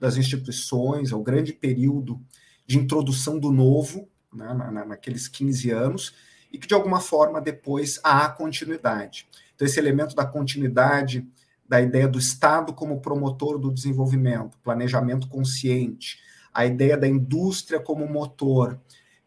das 0.00 0.16
instituições, 0.16 1.12
é 1.12 1.16
o 1.16 1.22
grande 1.22 1.52
período 1.52 2.20
de 2.66 2.78
introdução 2.78 3.38
do 3.38 3.50
novo, 3.50 4.08
né, 4.34 4.52
na, 4.52 4.84
naqueles 4.84 5.28
15 5.28 5.70
anos, 5.70 6.14
e 6.52 6.58
que 6.58 6.66
de 6.66 6.74
alguma 6.74 7.00
forma 7.00 7.40
depois 7.40 7.98
há 8.02 8.28
continuidade. 8.28 9.26
Então, 9.54 9.66
esse 9.66 9.78
elemento 9.78 10.14
da 10.14 10.24
continuidade, 10.26 11.26
da 11.68 11.80
ideia 11.80 12.06
do 12.06 12.18
Estado 12.18 12.72
como 12.72 13.00
promotor 13.00 13.58
do 13.58 13.72
desenvolvimento, 13.72 14.58
planejamento 14.58 15.28
consciente, 15.28 16.18
a 16.52 16.64
ideia 16.64 16.96
da 16.96 17.08
indústria 17.08 17.80
como 17.80 18.06
motor 18.06 18.78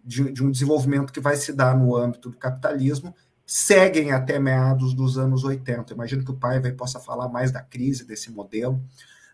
de, 0.04 0.32
de 0.32 0.44
um 0.44 0.50
desenvolvimento 0.50 1.12
que 1.12 1.20
vai 1.20 1.36
se 1.36 1.52
dar 1.52 1.78
no 1.78 1.96
âmbito 1.96 2.30
do 2.30 2.38
capitalismo, 2.38 3.14
seguem 3.46 4.12
até 4.12 4.40
meados 4.40 4.94
dos 4.94 5.18
anos 5.18 5.44
80. 5.44 5.94
Imagino 5.94 6.24
que 6.24 6.32
o 6.32 6.38
pai 6.38 6.60
vai 6.60 6.72
possa 6.72 7.00
falar 7.00 7.30
mais 7.30 7.52
da 7.52 7.62
crise 7.62 8.06
desse 8.06 8.32
modelo, 8.32 8.82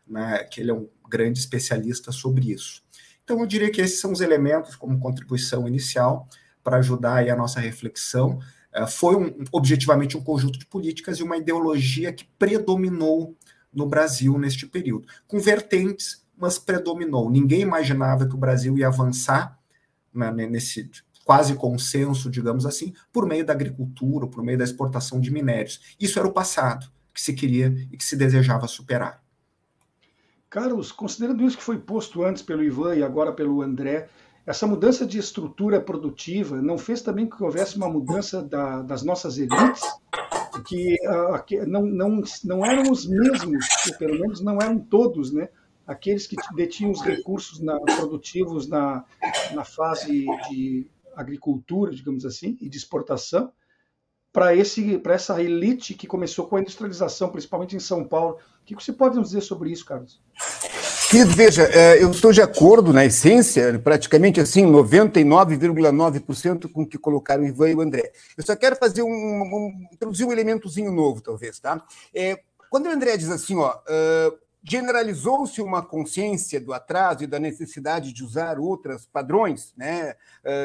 né, 0.07 0.43
que 0.43 0.61
ele 0.61 0.71
é 0.71 0.73
um 0.73 0.87
grande 1.09 1.39
especialista 1.39 2.11
sobre 2.11 2.51
isso. 2.51 2.82
Então, 3.23 3.39
eu 3.39 3.45
diria 3.45 3.71
que 3.71 3.81
esses 3.81 3.99
são 3.99 4.11
os 4.11 4.21
elementos 4.21 4.75
como 4.75 4.99
contribuição 4.99 5.67
inicial 5.67 6.27
para 6.63 6.77
ajudar 6.77 7.27
a 7.27 7.35
nossa 7.35 7.59
reflexão. 7.59 8.39
É, 8.73 8.85
foi 8.87 9.15
um, 9.15 9.43
objetivamente 9.51 10.17
um 10.17 10.23
conjunto 10.23 10.59
de 10.59 10.65
políticas 10.65 11.19
e 11.19 11.23
uma 11.23 11.37
ideologia 11.37 12.11
que 12.11 12.25
predominou 12.37 13.35
no 13.73 13.87
Brasil 13.87 14.37
neste 14.37 14.67
período, 14.67 15.07
com 15.27 15.39
vertentes 15.39 16.23
mas 16.43 16.57
predominou. 16.57 17.29
Ninguém 17.29 17.61
imaginava 17.61 18.27
que 18.27 18.35
o 18.35 18.37
Brasil 18.37 18.77
ia 18.77 18.87
avançar 18.87 19.57
né, 20.13 20.31
nesse 20.31 20.89
quase 21.23 21.55
consenso, 21.55 22.29
digamos 22.29 22.65
assim, 22.65 22.93
por 23.13 23.25
meio 23.25 23.45
da 23.45 23.53
agricultura, 23.53 24.27
por 24.27 24.43
meio 24.43 24.57
da 24.57 24.63
exportação 24.65 25.21
de 25.21 25.31
minérios. 25.31 25.95
Isso 25.97 26.19
era 26.19 26.27
o 26.27 26.33
passado 26.33 26.91
que 27.13 27.21
se 27.21 27.33
queria 27.33 27.73
e 27.89 27.97
que 27.97 28.03
se 28.03 28.17
desejava 28.17 28.67
superar. 28.67 29.22
Carlos, 30.53 30.91
considerando 30.91 31.43
isso 31.43 31.57
que 31.57 31.63
foi 31.63 31.79
posto 31.79 32.23
antes 32.23 32.43
pelo 32.43 32.63
Ivan 32.63 32.95
e 32.95 33.01
agora 33.01 33.33
pelo 33.33 33.63
André, 33.63 34.07
essa 34.45 34.67
mudança 34.67 35.03
de 35.03 35.17
estrutura 35.17 35.81
produtiva 35.81 36.61
não 36.61 36.77
fez 36.77 37.01
também 37.01 37.27
que 37.27 37.43
houvesse 37.43 37.75
uma 37.75 37.89
mudança 37.89 38.39
da, 38.39 38.83
das 38.83 39.01
nossas 39.01 39.39
elites, 39.39 39.81
que, 40.67 40.93
uh, 41.09 41.43
que 41.43 41.65
não, 41.65 41.81
não, 41.81 42.21
não 42.43 42.63
eram 42.63 42.91
os 42.91 43.07
mesmos, 43.07 43.65
pelo 43.97 44.13
menos 44.19 44.41
não 44.41 44.59
eram 44.61 44.77
todos, 44.77 45.33
né? 45.33 45.49
aqueles 45.87 46.27
que 46.27 46.35
detinham 46.55 46.91
os 46.91 47.01
recursos 47.01 47.59
na, 47.59 47.79
produtivos 47.79 48.67
na, 48.67 49.03
na 49.55 49.65
fase 49.65 50.23
de 50.51 50.85
agricultura, 51.15 51.91
digamos 51.91 52.27
assim, 52.27 52.59
e 52.61 52.69
de 52.69 52.77
exportação, 52.77 53.51
para 54.33 54.57
essa 54.57 55.41
elite 55.41 55.93
que 55.93 56.07
começou 56.07 56.47
com 56.47 56.55
a 56.55 56.59
industrialização, 56.59 57.29
principalmente 57.29 57.75
em 57.75 57.79
São 57.79 58.03
Paulo. 58.03 58.39
O 58.61 58.65
que 58.65 58.73
você 58.73 58.91
pode 58.91 59.15
nos 59.15 59.29
dizer 59.29 59.41
sobre 59.41 59.71
isso, 59.71 59.85
Carlos? 59.85 60.19
Querido, 61.11 61.29
veja, 61.29 61.63
é, 61.65 62.01
eu 62.01 62.09
estou 62.09 62.31
de 62.31 62.41
acordo 62.41 62.91
na 62.91 63.05
essência, 63.05 63.77
praticamente 63.77 64.41
assim, 64.41 64.65
99,9% 64.65 66.71
com 66.71 66.81
o 66.81 66.87
que 66.87 66.97
colocaram 66.97 67.43
o 67.43 67.45
Ivan 67.45 67.69
e 67.69 67.75
o 67.75 67.81
André. 67.81 68.11
Eu 68.35 68.43
só 68.43 68.55
quero 68.55 68.75
fazer 68.75 69.03
um, 69.03 69.07
um 69.07 69.87
introduzir 69.93 70.25
um 70.25 70.31
elementozinho 70.31 70.91
novo, 70.91 71.21
talvez, 71.21 71.59
tá? 71.59 71.85
É, 72.15 72.39
quando 72.71 72.87
o 72.87 72.89
André 72.89 73.15
diz 73.15 73.29
assim, 73.29 73.55
ó, 73.57 73.75
generalizou-se 74.63 75.61
uma 75.61 75.83
consciência 75.83 76.59
do 76.59 76.73
atraso 76.73 77.23
e 77.23 77.27
da 77.27 77.37
necessidade 77.37 78.11
de 78.11 78.23
usar 78.23 78.57
outros 78.57 79.05
padrões 79.05 79.71
né, 79.77 80.15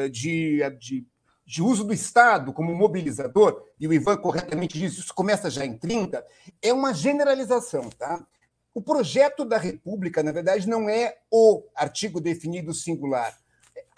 de, 0.09 0.61
de, 0.79 1.05
de, 1.49 1.63
uso 1.63 1.83
do 1.83 1.91
Estado 1.91 2.53
como 2.53 2.75
mobilizador, 2.75 3.65
e 3.79 3.87
o 3.87 3.93
Ivan 3.93 4.17
corretamente 4.17 4.77
diz 4.77 4.99
isso 4.99 5.13
começa 5.15 5.49
já 5.49 5.65
em 5.65 5.75
30, 5.75 6.23
é 6.61 6.71
uma 6.71 6.93
generalização. 6.93 7.89
Tá? 7.89 8.23
O 8.71 8.83
projeto 8.83 9.43
da 9.43 9.57
República, 9.57 10.21
na 10.21 10.31
verdade, 10.31 10.69
não 10.69 10.87
é 10.87 11.17
o 11.31 11.63
artigo 11.75 12.21
definido 12.21 12.71
singular 12.71 13.35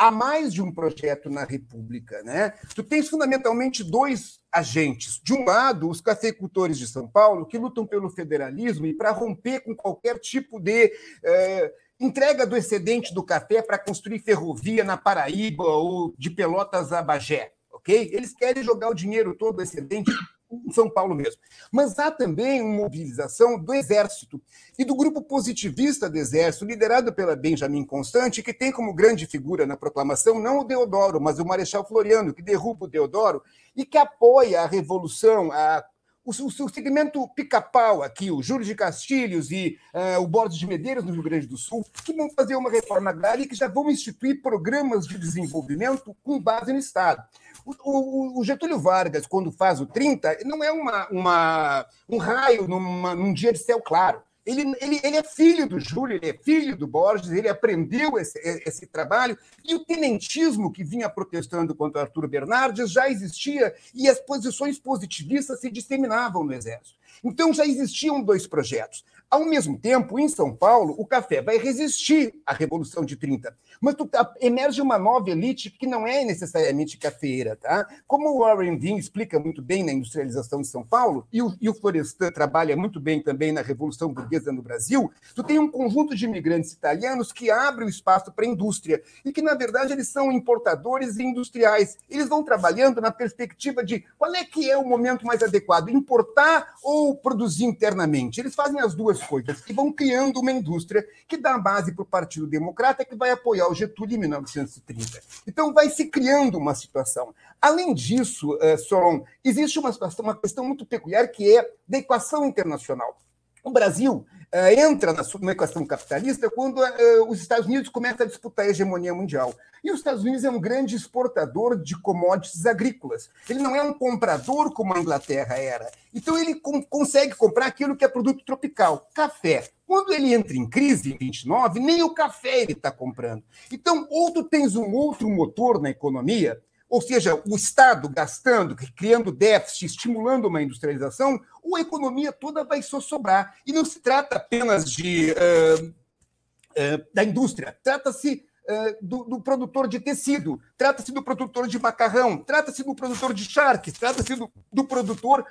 há 0.01 0.10
mais 0.10 0.51
de 0.51 0.63
um 0.63 0.72
projeto 0.72 1.29
na 1.29 1.43
República. 1.43 2.24
Né? 2.24 2.53
Tu 2.74 2.81
tens 2.81 3.08
fundamentalmente 3.08 3.84
dois 3.84 4.39
agentes. 4.51 5.22
De 5.24 5.31
um 5.31 5.46
lado, 5.46 5.88
os 5.88 6.01
cafeicultores 6.01 6.79
de 6.79 6.88
São 6.88 7.08
Paulo, 7.08 7.46
que 7.46 7.58
lutam 7.58 7.86
pelo 7.86 8.10
federalismo 8.10 8.88
e 8.88 8.96
para 8.96 9.12
romper 9.12 9.60
com 9.60 9.75
qualquer 9.75 10.17
tipo 10.17 10.60
de. 10.60 10.91
Eh, 11.24 11.74
entrega 12.01 12.48
do 12.48 12.58
excedente 12.58 13.13
do 13.13 13.24
café 13.24 13.62
para 13.62 13.77
construir 13.77 14.20
ferrovia 14.20 14.84
na 14.84 14.98
Paraíba 14.98 15.63
ou 15.63 16.13
de 16.17 16.31
Pelotas 16.31 16.91
a 16.91 17.01
Bagé, 17.01 17.53
ok? 17.72 18.10
Eles 18.12 18.34
querem 18.34 18.63
jogar 18.63 18.89
o 18.89 18.96
dinheiro 18.96 19.36
todo, 19.36 19.60
o 19.60 19.62
excedente, 19.62 20.12
em 20.51 20.72
São 20.72 20.89
Paulo 20.89 21.13
mesmo. 21.13 21.39
Mas 21.72 21.98
há 22.00 22.10
também 22.10 22.62
uma 22.62 22.84
mobilização 22.84 23.58
do 23.58 23.74
Exército 23.74 24.41
e 24.77 24.84
do 24.84 24.96
grupo 24.96 25.22
positivista 25.22 26.10
do 26.10 26.17
Exército, 26.17 26.65
liderado 26.65 27.13
pela 27.13 27.36
Benjamin 27.36 27.86
Constante, 27.86 28.41
que 28.41 28.53
tem 28.53 28.72
como 28.72 28.93
grande 28.93 29.27
figura 29.27 29.65
na 29.65 29.77
proclamação 29.77 30.41
não 30.41 30.60
o 30.60 30.63
Deodoro, 30.63 31.22
mas 31.22 31.39
o 31.39 31.46
Marechal 31.46 31.88
Floriano, 31.88 32.34
que 32.34 32.41
derruba 32.41 32.86
o 32.86 32.89
Deodoro 32.89 33.43
e 33.75 33.86
que 33.86 33.98
apoia 33.98 34.62
a 34.62 34.65
revolução, 34.67 35.51
a 35.51 35.86
o, 36.24 36.32
o 36.32 36.70
segmento 36.70 37.28
pica-pau 37.30 38.04
aqui, 38.04 38.30
o 38.30 38.42
Júlio 38.42 38.66
de 38.66 38.75
Castilhos 38.75 39.51
e 39.51 39.78
uh, 39.94 40.22
o 40.22 40.28
Borges 40.28 40.60
de 40.60 40.68
Medeiros, 40.68 41.04
no 41.04 41.12
Rio 41.12 41.24
Grande 41.24 41.48
do 41.48 41.58
Sul, 41.58 41.86
que 42.06 42.13
vão 42.13 42.30
fazer 42.30 42.56
uma 42.56 42.70
reforma 42.70 43.10
agrária 43.10 43.44
e 43.44 43.48
que 43.48 43.56
já 43.56 43.68
vão 43.68 43.90
instituir 43.90 44.42
programas 44.42 45.08
de 45.08 45.18
desenvolvimento 45.18 46.16
com 46.24 46.40
base 46.40 46.72
no 46.72 46.80
Estado. 46.80 47.24
O, 47.66 48.40
o, 48.40 48.44
Getúlio 48.44 48.80
Vargas, 48.80 49.25
quando 49.25 49.51
faz 49.51 49.80
o 49.80 49.86
30, 49.86 50.40
não 50.46 50.63
é 50.63 50.72
uma, 50.72 51.08
uma 51.10 51.86
um 52.10 52.18
raio 52.18 52.68
numa, 52.68 53.16
num 53.16 53.34
dia 53.34 53.54
de 53.54 53.60
céu 53.60 53.82
claro. 53.82 54.22
Ele, 54.45 54.75
ele, 54.81 55.00
ele 55.03 55.17
é 55.17 55.24
filho 55.24 55.67
do 55.67 55.79
Júlio, 55.79 56.15
ele 56.15 56.29
é 56.29 56.33
filho 56.33 56.75
do 56.75 56.88
Borges, 56.88 57.31
ele 57.31 57.48
aprendeu 57.48 58.17
esse, 58.17 58.39
esse 58.65 58.88
trabalho, 58.88 59.38
e 59.63 59.75
o 59.75 59.86
tenentismo 59.86 60.71
que 60.71 60.83
vinha 60.83 61.10
protestando 61.10 61.75
contra 61.75 62.01
Arthur 62.01 62.27
Bernardes 62.27 62.91
já 62.91 63.10
existia, 63.10 63.74
e 63.93 64.10
as 64.10 64.19
posições 64.19 64.79
positivistas 64.79 65.60
se 65.60 65.69
disseminavam 65.69 66.43
no 66.43 66.53
Exército. 66.53 67.00
Então 67.24 67.53
já 67.53 67.65
existiam 67.65 68.21
dois 68.21 68.48
projetos. 68.48 69.05
Ao 69.32 69.46
mesmo 69.46 69.80
tempo, 69.80 70.20
em 70.20 70.28
São 70.28 70.54
Paulo, 70.54 70.94
o 70.98 71.06
café 71.06 71.42
vai 71.42 71.58
resistir 71.58 72.36
à 72.46 72.54
Revolução 72.54 73.06
de 73.06 73.16
30, 73.16 73.56
mas 73.80 73.96
tu, 73.96 74.10
emerge 74.42 74.82
uma 74.82 75.00
nova 75.00 75.30
elite 75.30 75.72
que 75.72 75.88
não 75.88 76.06
é 76.06 76.26
necessariamente 76.26 76.98
cafeira. 76.98 77.56
Tá? 77.56 77.88
Como 78.06 78.28
o 78.28 78.40
Warren 78.40 78.78
Dean 78.78 78.98
explica 78.98 79.40
muito 79.40 79.62
bem 79.62 79.86
na 79.86 79.94
industrialização 79.94 80.60
de 80.60 80.68
São 80.68 80.84
Paulo, 80.84 81.26
e 81.32 81.42
o, 81.42 81.56
e 81.62 81.70
o 81.70 81.74
Florestan 81.74 82.30
trabalha 82.30 82.76
muito 82.76 83.00
bem 83.00 83.24
também 83.24 83.54
na 83.54 83.62
Revolução 83.62 84.14
Burguesa 84.14 84.52
no 84.52 84.62
Brasil, 84.62 85.10
tu 85.34 85.42
tem 85.44 85.58
um 85.58 85.72
conjunto 85.72 86.14
de 86.14 86.26
imigrantes 86.26 86.74
italianos 86.74 87.32
que 87.32 87.50
abre 87.50 87.86
o 87.86 87.90
espaço 87.90 88.34
para 88.34 88.44
a 88.44 88.50
indústria, 88.50 89.02
e 89.24 89.32
que, 89.32 89.42
na 89.42 89.54
verdade, 89.54 89.94
eles 89.94 90.10
são 90.10 90.30
importadores 90.30 91.16
e 91.16 91.24
industriais. 91.24 91.98
Eles 92.10 92.28
vão 92.28 92.44
trabalhando 92.44 93.00
na 93.00 93.12
perspectiva 93.12 93.82
de 93.82 94.04
qual 94.18 94.36
é 94.36 94.44
que 94.44 94.70
é 94.70 94.78
o 94.78 94.86
momento 94.86 95.26
mais 95.26 95.42
adequado, 95.42 95.88
importar 95.88 96.74
ou 96.84 97.16
produzir 97.16 97.64
internamente. 97.64 98.42
Eles 98.42 98.54
fazem 98.54 98.82
as 98.82 98.94
duas 98.94 99.21
coisas 99.22 99.63
e 99.68 99.74
vão 99.74 99.92
criando 99.92 100.40
uma 100.40 100.51
indústria 100.51 101.06
que 101.28 101.38
dá 101.38 101.58
base 101.58 101.94
para 101.94 102.04
o 102.04 102.06
Partido 102.06 102.48
Democrata 102.48 103.06
que 103.06 103.16
vai 103.16 103.32
apoiar 103.32 103.68
o 103.68 103.75
Getúlio 103.75 104.16
em 104.16 104.20
1930. 104.20 105.22
Então 105.48 105.74
vai 105.74 105.90
se 105.90 106.08
criando 106.08 106.58
uma 106.58 106.75
situação. 106.75 107.34
Além 107.62 107.94
disso, 107.94 108.56
uh, 108.56 108.78
Solon, 108.78 109.24
existe 109.44 109.80
uma 109.80 109.92
situação, 109.92 110.25
uma 110.25 110.36
questão 110.36 110.66
muito 110.66 110.86
peculiar 110.86 111.28
que 111.28 111.58
é 111.58 111.70
da 111.88 111.98
equação 111.98 112.46
internacional. 112.46 113.18
O 113.63 113.72
Brasil 113.72 114.25
entra 114.74 115.13
na, 115.13 115.51
equação 115.51 115.86
capitalista 115.86 116.50
quando 116.50 116.79
uh, 116.79 117.29
os 117.29 117.39
Estados 117.41 117.67
Unidos 117.67 117.89
começam 117.89 118.25
a 118.25 118.29
disputar 118.29 118.65
a 118.65 118.70
hegemonia 118.70 119.13
mundial. 119.13 119.53
E 119.84 119.91
os 119.91 120.00
Estados 120.00 120.24
Unidos 120.24 120.43
é 120.43 120.50
um 120.50 120.60
grande 120.60 120.96
exportador 120.96 121.81
de 121.81 122.00
commodities 122.00 122.65
agrícolas. 122.65 123.29
Ele 123.50 123.60
não 123.60 123.75
é 123.75 123.81
um 123.81 123.93
comprador 123.93 124.74
como 124.74 124.93
a 124.93 125.00
Inglaterra 125.00 125.55
era. 125.55 125.89
Então 126.13 126.38
ele 126.38 126.55
consegue 126.89 127.34
comprar 127.36 127.67
aquilo 127.67 127.96
que 127.96 128.05
é 128.05 128.08
produto 128.08 128.43
tropical, 128.46 129.08
café. 129.13 129.70
Quando 129.88 130.13
ele 130.13 130.34
entra 130.34 130.55
em 130.55 130.70
crise 130.70 131.13
em 131.13 131.17
29, 131.17 131.79
nem 131.79 132.03
o 132.03 132.13
café 132.13 132.62
ele 132.62 132.74
está 132.74 132.91
comprando. 132.91 133.43
Então, 133.72 134.08
ou 134.10 134.31
tu 134.31 134.43
tens 134.43 134.75
um 134.75 134.91
outro 134.93 135.29
motor 135.29 135.81
na 135.81 135.89
economia, 135.89 136.62
ou 136.91 137.01
seja, 137.01 137.41
o 137.48 137.55
Estado 137.55 138.10
gastando, 138.10 138.75
criando 138.98 139.31
déficit, 139.31 139.86
estimulando 139.86 140.50
uma 140.50 140.62
industrialização, 140.62 141.39
a 141.74 141.79
economia 141.79 142.33
toda 142.33 142.65
vai 142.65 142.81
só 142.81 143.00
sobrar. 143.00 143.55
E 143.65 143.71
não 143.71 143.86
se 143.86 144.01
trata 144.01 144.36
apenas 144.36 144.83
de, 144.91 145.31
uh, 145.31 145.86
uh, 145.88 147.05
da 147.13 147.24
indústria, 147.24 147.77
trata-se 147.81 148.43
uh, 148.65 148.98
do, 149.01 149.24
do, 149.24 149.39
produtor 149.39 149.88
de 149.88 150.01
tecido, 150.01 150.60
trata-se 150.77 151.13
do 151.13 151.24
produtor 151.24 151.65
de 151.65 151.79
macarrão, 151.79 152.38
trata-se 152.38 152.83
do 152.83 152.93
produtor 152.93 153.33
de 153.33 153.45
charques, 153.45 153.93
trata-se 153.93 154.36
do, 154.36 154.51
do, 154.69 154.83
produtor 154.83 155.45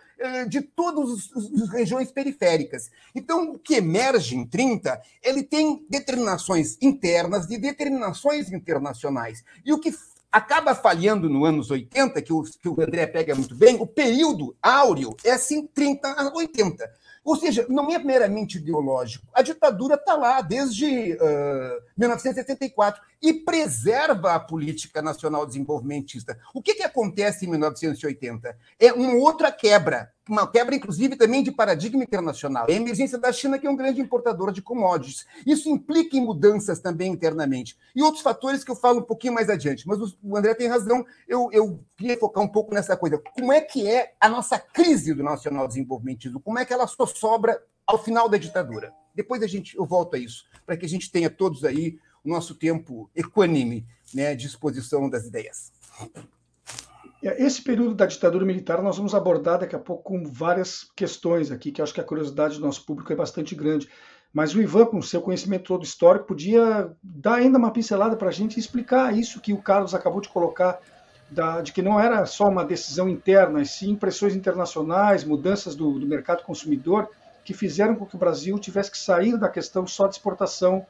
de 0.47 0.61
todas 0.61 1.31
as 1.35 1.71
regiões 1.71 2.13
periféricas. 2.13 2.91
Então, 3.15 3.53
o 3.53 3.59
que 3.59 3.77
emerge 3.77 4.37
em 4.37 4.47
30, 4.47 5.01
ele 5.23 5.43
tem 5.43 5.87
determinações 5.89 6.77
internas 6.83 7.51
e 7.51 7.57
determinações 7.57 8.53
internacionais. 8.53 9.43
E 9.65 9.73
o 9.73 9.81
que 9.81 9.91
acaba 10.31 10.75
falhando 10.75 11.29
no 11.29 11.45
anos 11.45 11.71
80, 11.71 12.23
que 12.23 12.33
o, 12.33 12.43
que 12.43 12.69
o 12.69 12.81
André 12.81 13.07
pega 13.07 13.35
muito 13.35 13.55
bem, 13.55 13.77
o 13.81 13.87
período 13.87 14.57
áureo 14.63 15.17
é 15.25 15.33
assim 15.33 15.67
30 15.67 16.09
a 16.09 16.33
80. 16.35 17.01
Ou 17.23 17.37
seja, 17.37 17.67
não 17.69 17.91
é 17.91 17.99
meramente 17.99 18.57
ideológico. 18.57 19.27
A 19.35 19.43
ditadura 19.43 19.95
está 19.95 20.17
lá 20.17 20.41
desde 20.41 21.13
uh, 21.15 21.83
1974 21.97 23.03
e 23.21 23.35
preserva 23.35 24.35
a 24.35 24.41
política 24.41 25.03
nacional 25.03 25.45
desenvolvimentista. 25.45 26.39
O 26.55 26.63
que, 26.63 26.75
que 26.75 26.83
acontece 26.83 27.45
em 27.45 27.51
1980? 27.51 28.57
É 28.79 28.93
uma 28.93 29.15
outra 29.15 29.53
quebra, 29.53 30.11
uma 30.31 30.47
quebra, 30.47 30.75
inclusive, 30.75 31.17
também 31.17 31.43
de 31.43 31.51
paradigma 31.51 32.05
internacional. 32.05 32.67
É 32.69 32.73
a 32.73 32.77
emergência 32.77 33.19
da 33.19 33.33
China, 33.33 33.59
que 33.59 33.67
é 33.67 33.71
um 33.71 33.75
grande 33.75 34.01
importador 34.01 34.53
de 34.53 34.63
commodities. 34.63 35.27
Isso 35.45 35.69
implica 35.69 36.17
em 36.17 36.21
mudanças 36.21 36.79
também 36.79 37.13
internamente. 37.13 37.77
E 37.95 38.03
outros 38.03 38.23
fatores 38.23 38.63
que 38.63 38.71
eu 38.71 38.77
falo 38.77 39.01
um 39.01 39.05
pouquinho 39.05 39.35
mais 39.35 39.51
adiante. 39.51 39.89
Mas 39.89 39.99
o 40.23 40.37
André 40.37 40.55
tem 40.55 40.69
razão, 40.69 41.05
eu, 41.27 41.51
eu 41.53 41.81
queria 41.97 42.17
focar 42.17 42.45
um 42.45 42.49
pouco 42.49 42.73
nessa 42.73 42.97
coisa. 42.97 43.19
Como 43.19 43.53
é 43.53 43.61
que 43.61 43.89
é 43.89 44.15
a 44.21 44.29
nossa 44.29 44.59
crise 44.59 45.13
do 45.13 45.25
nacional 45.25 45.67
desenvolvimentismo? 45.67 46.41
Como 46.41 46.59
é 46.59 46.65
que 46.65 46.73
ela 46.73 46.87
só 46.87 47.07
sobra 47.07 47.61
ao 47.85 48.03
final 48.03 48.29
da 48.29 48.39
ditadura? 48.39 48.93
Depois 49.13 49.43
a 49.43 49.49
gente, 49.49 49.77
eu 49.77 49.85
volto 49.85 50.15
a 50.15 50.19
isso, 50.19 50.45
para 50.65 50.77
que 50.77 50.87
a 50.87 50.89
gente 50.89 51.11
tenha 51.11 51.29
todos 51.29 51.65
aí 51.65 51.99
o 52.25 52.29
nosso 52.29 52.55
tempo 52.55 53.11
equânime 53.17 53.85
né, 54.15 54.35
de 54.35 54.49
das 55.11 55.27
ideias. 55.27 55.73
É, 57.23 57.43
esse 57.43 57.63
período 57.63 57.95
da 57.95 58.07
ditadura 58.07 58.45
militar 58.45 58.83
nós 58.83 58.97
vamos 58.97 59.15
abordar 59.15 59.59
daqui 59.59 59.77
a 59.77 59.79
pouco 59.79 60.03
com 60.03 60.25
várias 60.25 60.91
questões 60.97 61.51
aqui, 61.51 61.71
que 61.71 61.83
acho 61.83 61.95
que 61.95 62.01
a 62.01 62.05
curiosidade 62.05 62.57
do 62.59 62.65
nosso 62.65 62.85
público 62.85 63.13
é 63.13 63.17
bastante 63.17 63.55
grande. 63.55 63.89
Mas 64.33 64.55
o 64.55 64.63
Ivan, 64.63 64.87
com 64.87 65.03
seu 65.03 65.21
conhecimento 65.21 65.65
todo 65.65 65.85
histórico, 65.85 66.27
podia 66.27 66.91
dar 67.03 67.35
ainda 67.35 67.59
uma 67.59 67.73
pincelada 67.73 68.17
para 68.17 68.29
a 68.29 68.33
gente 68.33 68.57
e 68.57 68.61
explicar 68.61 69.17
isso 69.17 69.41
que 69.41 69.53
o 69.53 69.61
Carlos 69.61 69.95
acabou 69.95 70.21
de 70.21 70.29
colocar, 70.29 70.81
da, 71.29 71.61
de 71.61 71.73
que 71.73 71.83
não 71.83 71.99
era 71.99 72.25
só 72.27 72.49
uma 72.49 72.65
decisão 72.65 73.09
interna, 73.09 73.61
e 73.61 73.67
sim 73.67 73.97
pressões 73.97 74.37
internacionais, 74.37 75.25
mudanças 75.25 75.75
do, 75.75 75.99
do 75.99 76.07
mercado 76.07 76.45
consumidor, 76.45 77.09
que 77.45 77.53
fizeram 77.53 77.97
com 77.97 78.07
que 78.07 78.15
o 78.15 78.19
Brasil 78.19 78.57
tivesse 78.59 78.91
que 78.91 78.99
sair 78.99 79.37
da 79.37 79.49
questão 79.49 79.85
só 79.85 80.07
de 80.07 80.15
exportação 80.15 80.87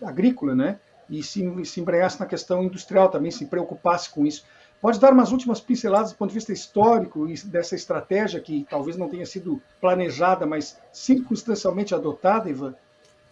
agrícola, 0.00 0.54
né? 0.54 0.78
E 1.10 1.22
se, 1.22 1.64
se 1.64 1.80
embrenhasse 1.80 2.20
na 2.20 2.26
questão 2.26 2.62
industrial 2.62 3.08
também, 3.08 3.30
se 3.30 3.46
preocupasse 3.46 4.08
com 4.10 4.24
isso. 4.24 4.44
Pode 4.84 5.00
dar 5.00 5.14
umas 5.14 5.32
últimas 5.32 5.62
pinceladas 5.62 6.12
do 6.12 6.16
ponto 6.16 6.28
de 6.28 6.34
vista 6.34 6.52
histórico 6.52 7.26
dessa 7.46 7.74
estratégia 7.74 8.38
que 8.38 8.66
talvez 8.68 8.98
não 8.98 9.08
tenha 9.08 9.24
sido 9.24 9.58
planejada, 9.80 10.44
mas 10.44 10.78
circunstancialmente 10.92 11.94
adotada, 11.94 12.50
Ivan? 12.50 12.74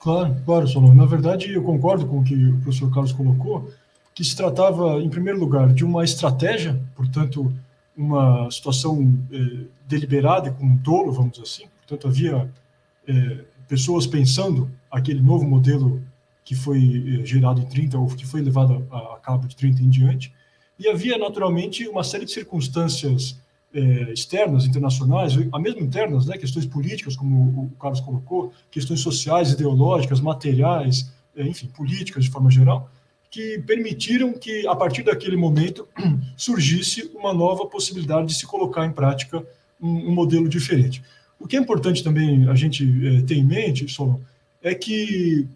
Claro, 0.00 0.34
claro, 0.46 0.66
Solon. 0.66 0.94
Na 0.94 1.04
verdade, 1.04 1.52
eu 1.52 1.62
concordo 1.62 2.06
com 2.06 2.20
o 2.20 2.24
que 2.24 2.34
o 2.34 2.58
professor 2.62 2.90
Carlos 2.90 3.12
colocou, 3.12 3.70
que 4.14 4.24
se 4.24 4.34
tratava, 4.34 4.98
em 5.02 5.10
primeiro 5.10 5.38
lugar, 5.38 5.74
de 5.74 5.84
uma 5.84 6.02
estratégia, 6.02 6.80
portanto, 6.96 7.52
uma 7.94 8.50
situação 8.50 9.14
eh, 9.30 9.66
deliberada 9.86 10.50
com 10.52 10.74
dolo, 10.76 11.12
vamos 11.12 11.32
dizer 11.32 11.42
assim. 11.42 11.64
Portanto, 11.80 12.08
havia 12.08 12.50
eh, 13.06 13.44
pessoas 13.68 14.06
pensando 14.06 14.70
aquele 14.90 15.20
novo 15.20 15.44
modelo 15.46 16.02
que 16.46 16.54
foi 16.54 16.78
eh, 16.78 17.26
gerado 17.26 17.60
em 17.60 17.66
30, 17.66 17.98
ou 17.98 18.06
que 18.06 18.26
foi 18.26 18.40
levado 18.40 18.86
a, 18.90 18.96
a, 18.96 19.18
cabo 19.18 19.46
de 19.46 19.54
30 19.54 19.82
em 19.82 19.90
diante, 19.90 20.32
e 20.82 20.88
havia, 20.88 21.16
naturalmente, 21.16 21.86
uma 21.86 22.02
série 22.02 22.24
de 22.24 22.32
circunstâncias 22.32 23.36
eh, 23.72 24.12
externas, 24.12 24.66
internacionais, 24.66 25.32
a 25.52 25.58
mesmo 25.58 25.80
internas, 25.80 26.26
né, 26.26 26.36
questões 26.36 26.66
políticas, 26.66 27.14
como 27.14 27.70
o 27.72 27.76
Carlos 27.80 28.00
colocou, 28.00 28.52
questões 28.70 29.00
sociais, 29.00 29.52
ideológicas, 29.52 30.20
materiais, 30.20 31.10
eh, 31.36 31.46
enfim, 31.46 31.68
políticas 31.68 32.24
de 32.24 32.30
forma 32.30 32.50
geral, 32.50 32.90
que 33.30 33.62
permitiram 33.64 34.32
que, 34.32 34.66
a 34.66 34.74
partir 34.74 35.04
daquele 35.04 35.36
momento, 35.36 35.86
surgisse 36.36 37.10
uma 37.14 37.32
nova 37.32 37.66
possibilidade 37.66 38.26
de 38.26 38.34
se 38.34 38.44
colocar 38.44 38.84
em 38.84 38.92
prática 38.92 39.38
um, 39.80 40.08
um 40.08 40.12
modelo 40.12 40.48
diferente. 40.48 41.00
O 41.38 41.46
que 41.46 41.56
é 41.56 41.60
importante 41.60 42.02
também 42.02 42.48
a 42.48 42.54
gente 42.56 42.84
eh, 42.84 43.22
ter 43.22 43.36
em 43.36 43.44
mente, 43.44 43.88
Solon, 43.88 44.18
é 44.60 44.74
que 44.74 45.48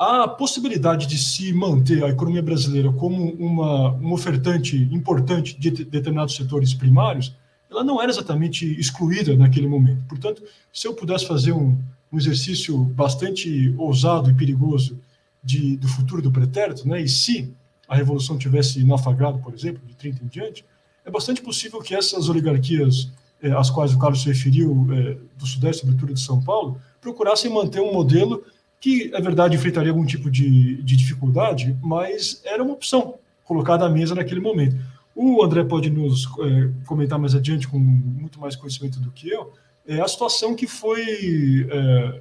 a 0.00 0.26
possibilidade 0.26 1.06
de 1.06 1.18
se 1.18 1.52
manter 1.52 2.02
a 2.02 2.08
economia 2.08 2.40
brasileira 2.40 2.90
como 2.90 3.34
uma, 3.34 3.92
um 3.96 4.14
ofertante 4.14 4.88
importante 4.90 5.60
de 5.60 5.70
determinados 5.70 6.34
setores 6.34 6.72
primários, 6.72 7.36
ela 7.70 7.84
não 7.84 8.00
era 8.00 8.10
exatamente 8.10 8.64
excluída 8.80 9.36
naquele 9.36 9.68
momento. 9.68 10.02
Portanto, 10.08 10.42
se 10.72 10.88
eu 10.88 10.94
pudesse 10.94 11.26
fazer 11.26 11.52
um, 11.52 11.78
um 12.10 12.16
exercício 12.16 12.78
bastante 12.78 13.74
ousado 13.76 14.30
e 14.30 14.34
perigoso 14.34 14.98
de, 15.44 15.76
do 15.76 15.86
futuro 15.86 16.22
do 16.22 16.32
pretérito, 16.32 16.88
né, 16.88 17.02
e 17.02 17.08
se 17.08 17.52
a 17.86 17.94
Revolução 17.94 18.38
tivesse 18.38 18.82
naufragado, 18.82 19.38
por 19.40 19.52
exemplo, 19.52 19.82
de 19.86 19.94
30 19.94 20.24
em 20.24 20.28
diante, 20.28 20.64
é 21.04 21.10
bastante 21.10 21.42
possível 21.42 21.78
que 21.82 21.94
essas 21.94 22.26
oligarquias 22.30 23.10
eh, 23.42 23.52
às 23.52 23.68
quais 23.68 23.92
o 23.92 23.98
Carlos 23.98 24.22
se 24.22 24.28
referiu, 24.28 24.86
eh, 24.92 25.18
do 25.36 25.46
Sudeste, 25.46 25.82
sobretudo 25.82 26.14
de 26.14 26.20
São 26.20 26.42
Paulo, 26.42 26.80
procurassem 27.02 27.52
manter 27.52 27.80
um 27.80 27.92
modelo 27.92 28.42
que, 28.80 29.10
é 29.12 29.20
verdade, 29.20 29.54
enfrentaria 29.54 29.90
algum 29.90 30.06
tipo 30.06 30.30
de, 30.30 30.82
de 30.82 30.96
dificuldade, 30.96 31.76
mas 31.82 32.40
era 32.44 32.62
uma 32.62 32.72
opção 32.72 33.16
colocada 33.44 33.84
à 33.84 33.90
mesa 33.90 34.14
naquele 34.14 34.40
momento. 34.40 34.76
O 35.14 35.44
André 35.44 35.62
pode 35.64 35.90
nos 35.90 36.24
é, 36.24 36.70
comentar 36.86 37.18
mais 37.18 37.34
adiante, 37.34 37.68
com 37.68 37.78
muito 37.78 38.40
mais 38.40 38.56
conhecimento 38.56 38.98
do 38.98 39.10
que 39.10 39.28
eu, 39.28 39.52
é 39.86 40.00
a 40.00 40.08
situação 40.08 40.54
que 40.54 40.66
foi 40.66 41.68
é, 41.70 42.20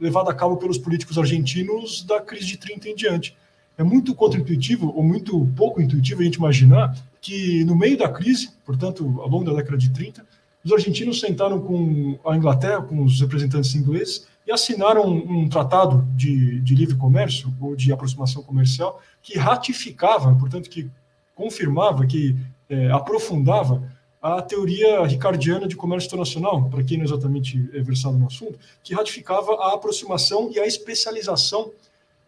levada 0.00 0.30
a 0.30 0.34
cabo 0.34 0.56
pelos 0.56 0.78
políticos 0.78 1.16
argentinos 1.16 2.02
da 2.02 2.20
crise 2.20 2.46
de 2.46 2.56
30 2.56 2.88
em 2.88 2.94
diante. 2.94 3.36
É 3.78 3.84
muito 3.84 4.14
contra-intuitivo, 4.14 4.92
ou 4.94 5.04
muito 5.04 5.46
pouco 5.56 5.80
intuitivo 5.80 6.22
a 6.22 6.24
gente 6.24 6.36
imaginar 6.36 6.96
que, 7.20 7.64
no 7.64 7.76
meio 7.76 7.96
da 7.96 8.08
crise, 8.08 8.50
portanto, 8.64 9.20
ao 9.20 9.28
longo 9.28 9.44
da 9.44 9.52
década 9.52 9.78
de 9.78 9.90
30, 9.90 10.26
os 10.64 10.72
argentinos 10.72 11.20
sentaram 11.20 11.60
com 11.60 12.18
a 12.26 12.36
Inglaterra, 12.36 12.82
com 12.82 13.02
os 13.04 13.20
representantes 13.20 13.74
ingleses, 13.74 14.26
e 14.46 14.52
assinaram 14.52 15.04
um, 15.06 15.40
um 15.40 15.48
tratado 15.48 16.06
de, 16.16 16.60
de, 16.60 16.74
livre 16.74 16.96
comércio 16.96 17.52
ou 17.60 17.76
de 17.76 17.92
aproximação 17.92 18.42
comercial 18.42 19.00
que 19.22 19.38
ratificava, 19.38 20.34
portanto, 20.34 20.68
que 20.68 20.90
confirmava, 21.34 22.06
que 22.06 22.36
é, 22.68 22.90
aprofundava 22.90 23.82
a 24.20 24.42
teoria 24.42 25.04
ricardiana 25.06 25.66
de 25.66 25.76
comércio 25.76 26.08
internacional, 26.08 26.68
para 26.68 26.84
quem 26.84 26.98
não 26.98 27.04
é 27.04 27.08
exatamente 27.08 27.70
é 27.72 27.80
versado 27.80 28.18
no 28.18 28.26
assunto, 28.26 28.58
que 28.82 28.94
ratificava 28.94 29.54
a 29.54 29.74
aproximação 29.74 30.50
e 30.52 30.58
a 30.58 30.66
especialização 30.66 31.70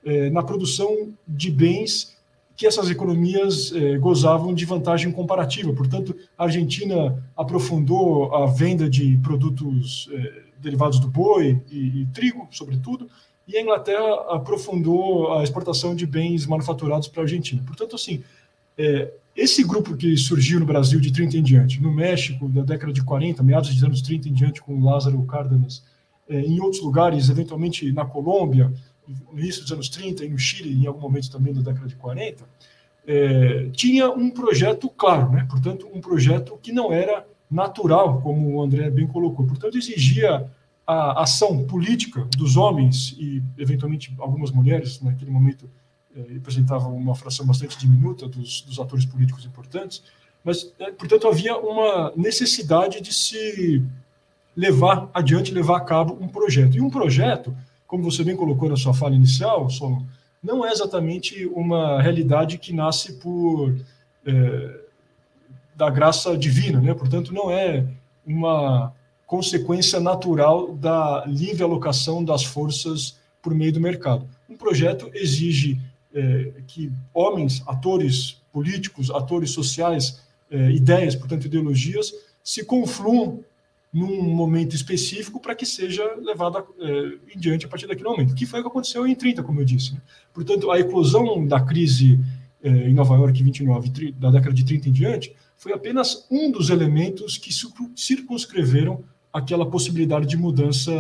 é, 0.04 0.30
na 0.30 0.42
produção 0.42 1.12
de 1.28 1.50
bens 1.50 2.11
que 2.56 2.66
essas 2.66 2.90
economias 2.90 3.72
eh, 3.74 3.98
gozavam 3.98 4.54
de 4.54 4.64
vantagem 4.64 5.10
comparativa. 5.10 5.72
Portanto, 5.72 6.14
a 6.36 6.44
Argentina 6.44 7.22
aprofundou 7.36 8.34
a 8.34 8.46
venda 8.46 8.88
de 8.88 9.16
produtos 9.18 10.08
eh, 10.12 10.42
derivados 10.58 10.98
do 10.98 11.08
boi 11.08 11.60
e, 11.70 12.02
e, 12.02 12.06
trigo, 12.06 12.46
sobretudo, 12.50 13.08
e 13.48 13.56
a 13.56 13.60
Inglaterra 13.60 14.26
aprofundou 14.30 15.36
a 15.36 15.42
exportação 15.42 15.94
de 15.94 16.06
bens 16.06 16.46
manufaturados 16.46 17.08
para 17.08 17.22
a 17.22 17.24
Argentina. 17.24 17.62
Portanto, 17.66 17.96
assim, 17.96 18.22
é, 18.78 19.12
esse 19.34 19.64
grupo 19.64 19.96
que 19.96 20.16
surgiu 20.16 20.60
no 20.60 20.66
Brasil 20.66 21.00
de 21.00 21.12
30 21.12 21.38
em 21.38 21.42
diante, 21.42 21.82
no 21.82 21.92
México, 21.92 22.48
da 22.48 22.62
década 22.62 22.92
de 22.92 23.02
40, 23.02 23.42
meados 23.42 23.74
dos 23.74 23.82
anos 23.82 24.02
30 24.02 24.28
em 24.28 24.32
diante, 24.32 24.62
com 24.62 24.82
Lázaro 24.82 25.20
Cárdenas, 25.24 25.82
é, 26.28 26.40
em 26.40 26.60
outros 26.60 26.82
lugares, 26.82 27.28
eventualmente 27.28 27.90
na 27.92 28.04
Colômbia, 28.04 28.72
no 29.06 29.38
início 29.38 29.62
dos 29.62 29.72
anos 29.72 29.88
30, 29.88 30.24
e 30.24 30.28
no 30.28 30.38
Chile, 30.38 30.82
em 30.82 30.86
algum 30.86 31.00
momento 31.00 31.30
também 31.30 31.52
da 31.52 31.60
década 31.60 31.86
de 31.86 31.96
40, 31.96 32.44
é, 33.06 33.68
tinha 33.72 34.10
um 34.10 34.30
projeto 34.30 34.88
claro, 34.88 35.30
né? 35.30 35.46
portanto, 35.50 35.88
um 35.92 36.00
projeto 36.00 36.58
que 36.62 36.72
não 36.72 36.92
era 36.92 37.26
natural, 37.50 38.20
como 38.22 38.54
o 38.54 38.62
André 38.62 38.88
bem 38.90 39.06
colocou. 39.06 39.46
Portanto, 39.46 39.76
exigia 39.76 40.48
a 40.86 41.22
ação 41.22 41.64
política 41.64 42.26
dos 42.36 42.56
homens 42.56 43.14
e, 43.18 43.42
eventualmente, 43.58 44.14
algumas 44.18 44.50
mulheres, 44.50 45.00
naquele 45.00 45.30
momento, 45.30 45.68
eh, 46.16 46.24
representavam 46.32 46.96
uma 46.96 47.14
fração 47.14 47.46
bastante 47.46 47.78
diminuta 47.78 48.26
dos, 48.26 48.62
dos 48.62 48.78
atores 48.78 49.04
políticos 49.04 49.44
importantes, 49.44 50.02
mas, 50.42 50.72
eh, 50.78 50.90
portanto, 50.92 51.28
havia 51.28 51.56
uma 51.56 52.12
necessidade 52.16 53.00
de 53.00 53.12
se 53.12 53.82
levar 54.56 55.08
adiante, 55.14 55.52
levar 55.52 55.78
a 55.78 55.80
cabo 55.80 56.18
um 56.20 56.28
projeto. 56.28 56.76
E 56.76 56.80
um 56.80 56.90
projeto, 56.90 57.54
como 57.92 58.10
você 58.10 58.24
bem 58.24 58.34
colocou 58.34 58.70
na 58.70 58.76
sua 58.76 58.94
fala 58.94 59.14
inicial, 59.14 59.68
Solon, 59.68 60.00
não 60.42 60.64
é 60.66 60.72
exatamente 60.72 61.44
uma 61.48 62.00
realidade 62.00 62.56
que 62.56 62.72
nasce 62.72 63.18
por 63.18 63.76
eh, 64.24 64.80
da 65.76 65.90
graça 65.90 66.34
divina, 66.34 66.80
né? 66.80 66.94
Portanto, 66.94 67.34
não 67.34 67.50
é 67.50 67.86
uma 68.26 68.94
consequência 69.26 70.00
natural 70.00 70.72
da 70.72 71.22
livre 71.26 71.62
alocação 71.62 72.24
das 72.24 72.42
forças 72.42 73.18
por 73.42 73.54
meio 73.54 73.74
do 73.74 73.80
mercado. 73.80 74.26
Um 74.48 74.56
projeto 74.56 75.10
exige 75.12 75.78
é, 76.14 76.50
que 76.66 76.90
homens, 77.12 77.62
atores 77.66 78.40
políticos, 78.50 79.10
atores 79.10 79.50
sociais, 79.50 80.22
é, 80.50 80.70
ideias, 80.70 81.14
portanto, 81.14 81.44
ideologias, 81.44 82.10
se 82.42 82.64
confluam 82.64 83.44
num 83.92 84.22
momento 84.22 84.74
específico 84.74 85.38
para 85.38 85.54
que 85.54 85.66
seja 85.66 86.02
levado 86.16 86.64
é, 86.80 87.34
em 87.34 87.38
diante 87.38 87.66
a 87.66 87.68
partir 87.68 87.86
daquele 87.86 88.08
momento, 88.08 88.34
que 88.34 88.46
foi 88.46 88.60
o 88.60 88.62
que 88.62 88.68
aconteceu 88.68 89.06
em 89.06 89.14
30, 89.14 89.42
como 89.42 89.60
eu 89.60 89.64
disse. 89.64 89.92
Né? 89.92 90.00
Portanto, 90.32 90.70
a 90.70 90.80
eclosão 90.80 91.46
da 91.46 91.60
crise 91.60 92.18
é, 92.62 92.70
em 92.70 92.94
Nova 92.94 93.14
York 93.16 93.38
em 93.38 93.44
29, 93.44 94.12
da 94.12 94.30
década 94.30 94.54
de 94.54 94.64
30 94.64 94.88
em 94.88 94.92
diante, 94.92 95.36
foi 95.58 95.74
apenas 95.74 96.26
um 96.30 96.50
dos 96.50 96.70
elementos 96.70 97.36
que 97.36 97.50
circunscreveram 97.94 99.04
aquela 99.30 99.66
possibilidade 99.66 100.26
de 100.26 100.36
mudança 100.36 100.92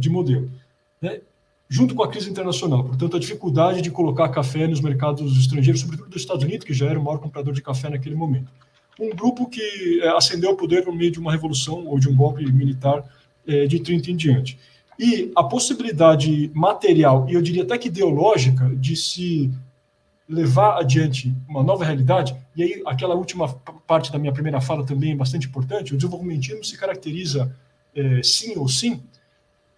de 0.00 0.10
modelo. 0.10 0.50
Né? 1.00 1.20
Junto 1.68 1.94
com 1.94 2.02
a 2.02 2.08
crise 2.08 2.28
internacional, 2.28 2.82
portanto, 2.82 3.16
a 3.16 3.20
dificuldade 3.20 3.80
de 3.80 3.92
colocar 3.92 4.28
café 4.28 4.66
nos 4.66 4.80
mercados 4.80 5.38
estrangeiros, 5.38 5.80
sobretudo 5.80 6.10
dos 6.10 6.20
Estados 6.20 6.42
Unidos, 6.42 6.66
que 6.66 6.74
já 6.74 6.86
era 6.86 6.98
o 6.98 7.04
maior 7.04 7.18
comprador 7.18 7.54
de 7.54 7.62
café 7.62 7.88
naquele 7.88 8.16
momento 8.16 8.50
um 9.00 9.10
grupo 9.10 9.48
que 9.48 10.00
é, 10.02 10.08
ascendeu 10.16 10.50
ao 10.50 10.56
poder 10.56 10.86
no 10.86 10.92
meio 10.92 11.10
de 11.10 11.18
uma 11.18 11.32
revolução 11.32 11.86
ou 11.86 11.98
de 11.98 12.08
um 12.08 12.14
golpe 12.14 12.44
militar 12.52 13.04
é, 13.46 13.66
de 13.66 13.80
30 13.80 14.10
em 14.10 14.16
diante. 14.16 14.58
E 14.98 15.32
a 15.34 15.42
possibilidade 15.42 16.50
material, 16.54 17.26
e 17.28 17.32
eu 17.32 17.40
diria 17.40 17.62
até 17.62 17.78
que 17.78 17.88
ideológica, 17.88 18.70
de 18.76 18.94
se 18.94 19.50
levar 20.28 20.78
adiante 20.78 21.34
uma 21.48 21.62
nova 21.62 21.84
realidade, 21.84 22.36
e 22.54 22.62
aí 22.62 22.82
aquela 22.86 23.14
última 23.14 23.48
parte 23.86 24.12
da 24.12 24.18
minha 24.18 24.32
primeira 24.32 24.60
fala 24.60 24.84
também 24.84 25.12
é 25.12 25.16
bastante 25.16 25.48
importante, 25.48 25.94
o 25.94 25.96
desenvolvimentismo 25.96 26.62
se 26.62 26.76
caracteriza, 26.76 27.52
é, 27.94 28.22
sim 28.22 28.56
ou 28.56 28.68
sim, 28.68 29.02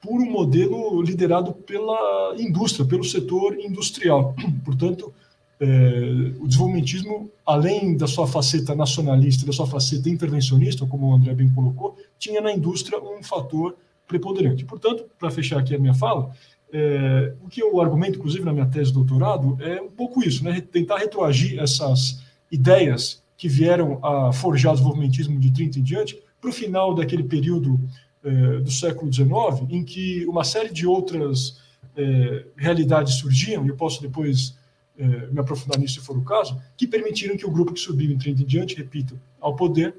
por 0.01 0.21
um 0.21 0.29
modelo 0.29 1.01
liderado 1.01 1.55
pela 1.55 2.35
indústria, 2.37 2.85
pelo 2.85 3.05
setor 3.05 3.57
industrial. 3.61 4.35
Portanto, 4.65 5.15
é, 5.63 6.35
o 6.41 6.49
desenvolvimentismo, 6.49 7.31
além 7.47 7.97
da 7.97 8.09
sua 8.09 8.27
faceta 8.27 8.75
nacionalista, 8.75 9.47
da 9.47 9.53
sua 9.53 9.65
faceta 9.65 10.09
intervencionista, 10.11 10.85
como 10.85 11.07
o 11.07 11.15
André 11.15 11.33
bem 11.35 11.49
colocou, 11.51 11.97
tinha 12.19 12.41
na 12.41 12.53
indústria 12.53 13.01
um 13.01 13.23
fator 13.23 13.77
preponderante. 14.09 14.65
Portanto, 14.65 15.05
para 15.17 15.31
fechar 15.31 15.61
aqui 15.61 15.73
a 15.73 15.79
minha 15.79 15.95
fala, 15.95 16.35
é, 16.73 17.35
o 17.41 17.49
que 17.49 17.63
eu 17.63 17.81
argumento, 17.81 18.19
inclusive, 18.19 18.45
na 18.45 18.53
minha 18.53 18.67
tese 18.67 18.91
de 18.91 18.95
doutorado, 18.95 19.57
é 19.61 19.81
um 19.81 19.89
pouco 19.89 20.21
isso, 20.27 20.43
né? 20.43 20.61
tentar 20.61 20.99
retroagir 20.99 21.61
essas 21.61 22.21
ideias 22.51 23.23
que 23.37 23.49
vieram 23.49 24.05
a 24.05 24.33
forjar 24.33 24.73
o 24.73 24.75
desenvolvimentismo 24.75 25.39
de 25.39 25.53
30 25.53 25.79
em 25.79 25.83
diante 25.83 26.21
para 26.41 26.51
o 26.51 26.53
final 26.53 26.93
daquele 26.93 27.23
período 27.23 27.79
é, 28.25 28.59
do 28.59 28.71
século 28.71 29.13
XIX, 29.13 29.31
em 29.71 29.85
que 29.85 30.27
uma 30.27 30.43
série 30.43 30.73
de 30.73 30.89
outras 30.89 31.61
é, 31.97 32.47
realidades 32.57 33.15
surgiam, 33.15 33.65
e 33.65 33.69
eu 33.69 33.77
posso 33.77 34.03
depois 34.03 34.61
é, 34.99 35.27
me 35.27 35.41
aprofundar 35.41 35.79
nisso 35.79 35.95
se 35.95 36.07
for 36.07 36.17
o 36.17 36.23
caso, 36.23 36.61
que 36.77 36.87
permitiram 36.87 37.37
que 37.37 37.47
o 37.47 37.51
grupo 37.51 37.73
que 37.73 37.81
subiu 37.81 38.11
em 38.11 38.19
30 38.19 38.43
em 38.43 38.45
diante, 38.45 38.77
repito, 38.77 39.19
ao 39.41 39.57
poder, 39.57 39.95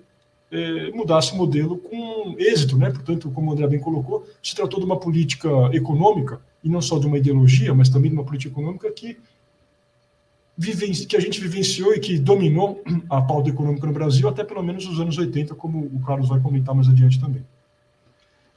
é, 0.51 0.91
mudasse 0.91 1.33
o 1.33 1.35
modelo 1.35 1.77
com 1.77 2.35
êxito, 2.37 2.77
né? 2.77 2.91
Portanto, 2.91 3.31
como 3.31 3.49
o 3.49 3.53
André 3.53 3.67
bem 3.67 3.79
colocou, 3.79 4.27
se 4.41 4.55
tratou 4.55 4.79
de 4.79 4.85
uma 4.85 4.99
política 4.99 5.49
econômica, 5.73 6.39
e 6.63 6.69
não 6.69 6.81
só 6.81 6.99
de 6.99 7.07
uma 7.07 7.17
ideologia, 7.17 7.73
mas 7.73 7.89
também 7.89 8.09
de 8.09 8.15
uma 8.15 8.23
política 8.23 8.51
econômica 8.51 8.89
que, 8.91 9.17
que 11.09 11.17
a 11.17 11.19
gente 11.19 11.41
vivenciou 11.41 11.93
e 11.93 11.99
que 11.99 12.19
dominou 12.19 12.81
a 13.09 13.21
pauta 13.21 13.49
econômica 13.49 13.87
no 13.87 13.93
Brasil 13.93 14.29
até 14.29 14.43
pelo 14.43 14.63
menos 14.63 14.87
os 14.87 14.99
anos 14.99 15.17
80, 15.17 15.55
como 15.55 15.79
o 15.79 15.99
Carlos 16.05 16.29
vai 16.29 16.39
comentar 16.39 16.73
mais 16.73 16.87
adiante 16.87 17.19
também. 17.19 17.43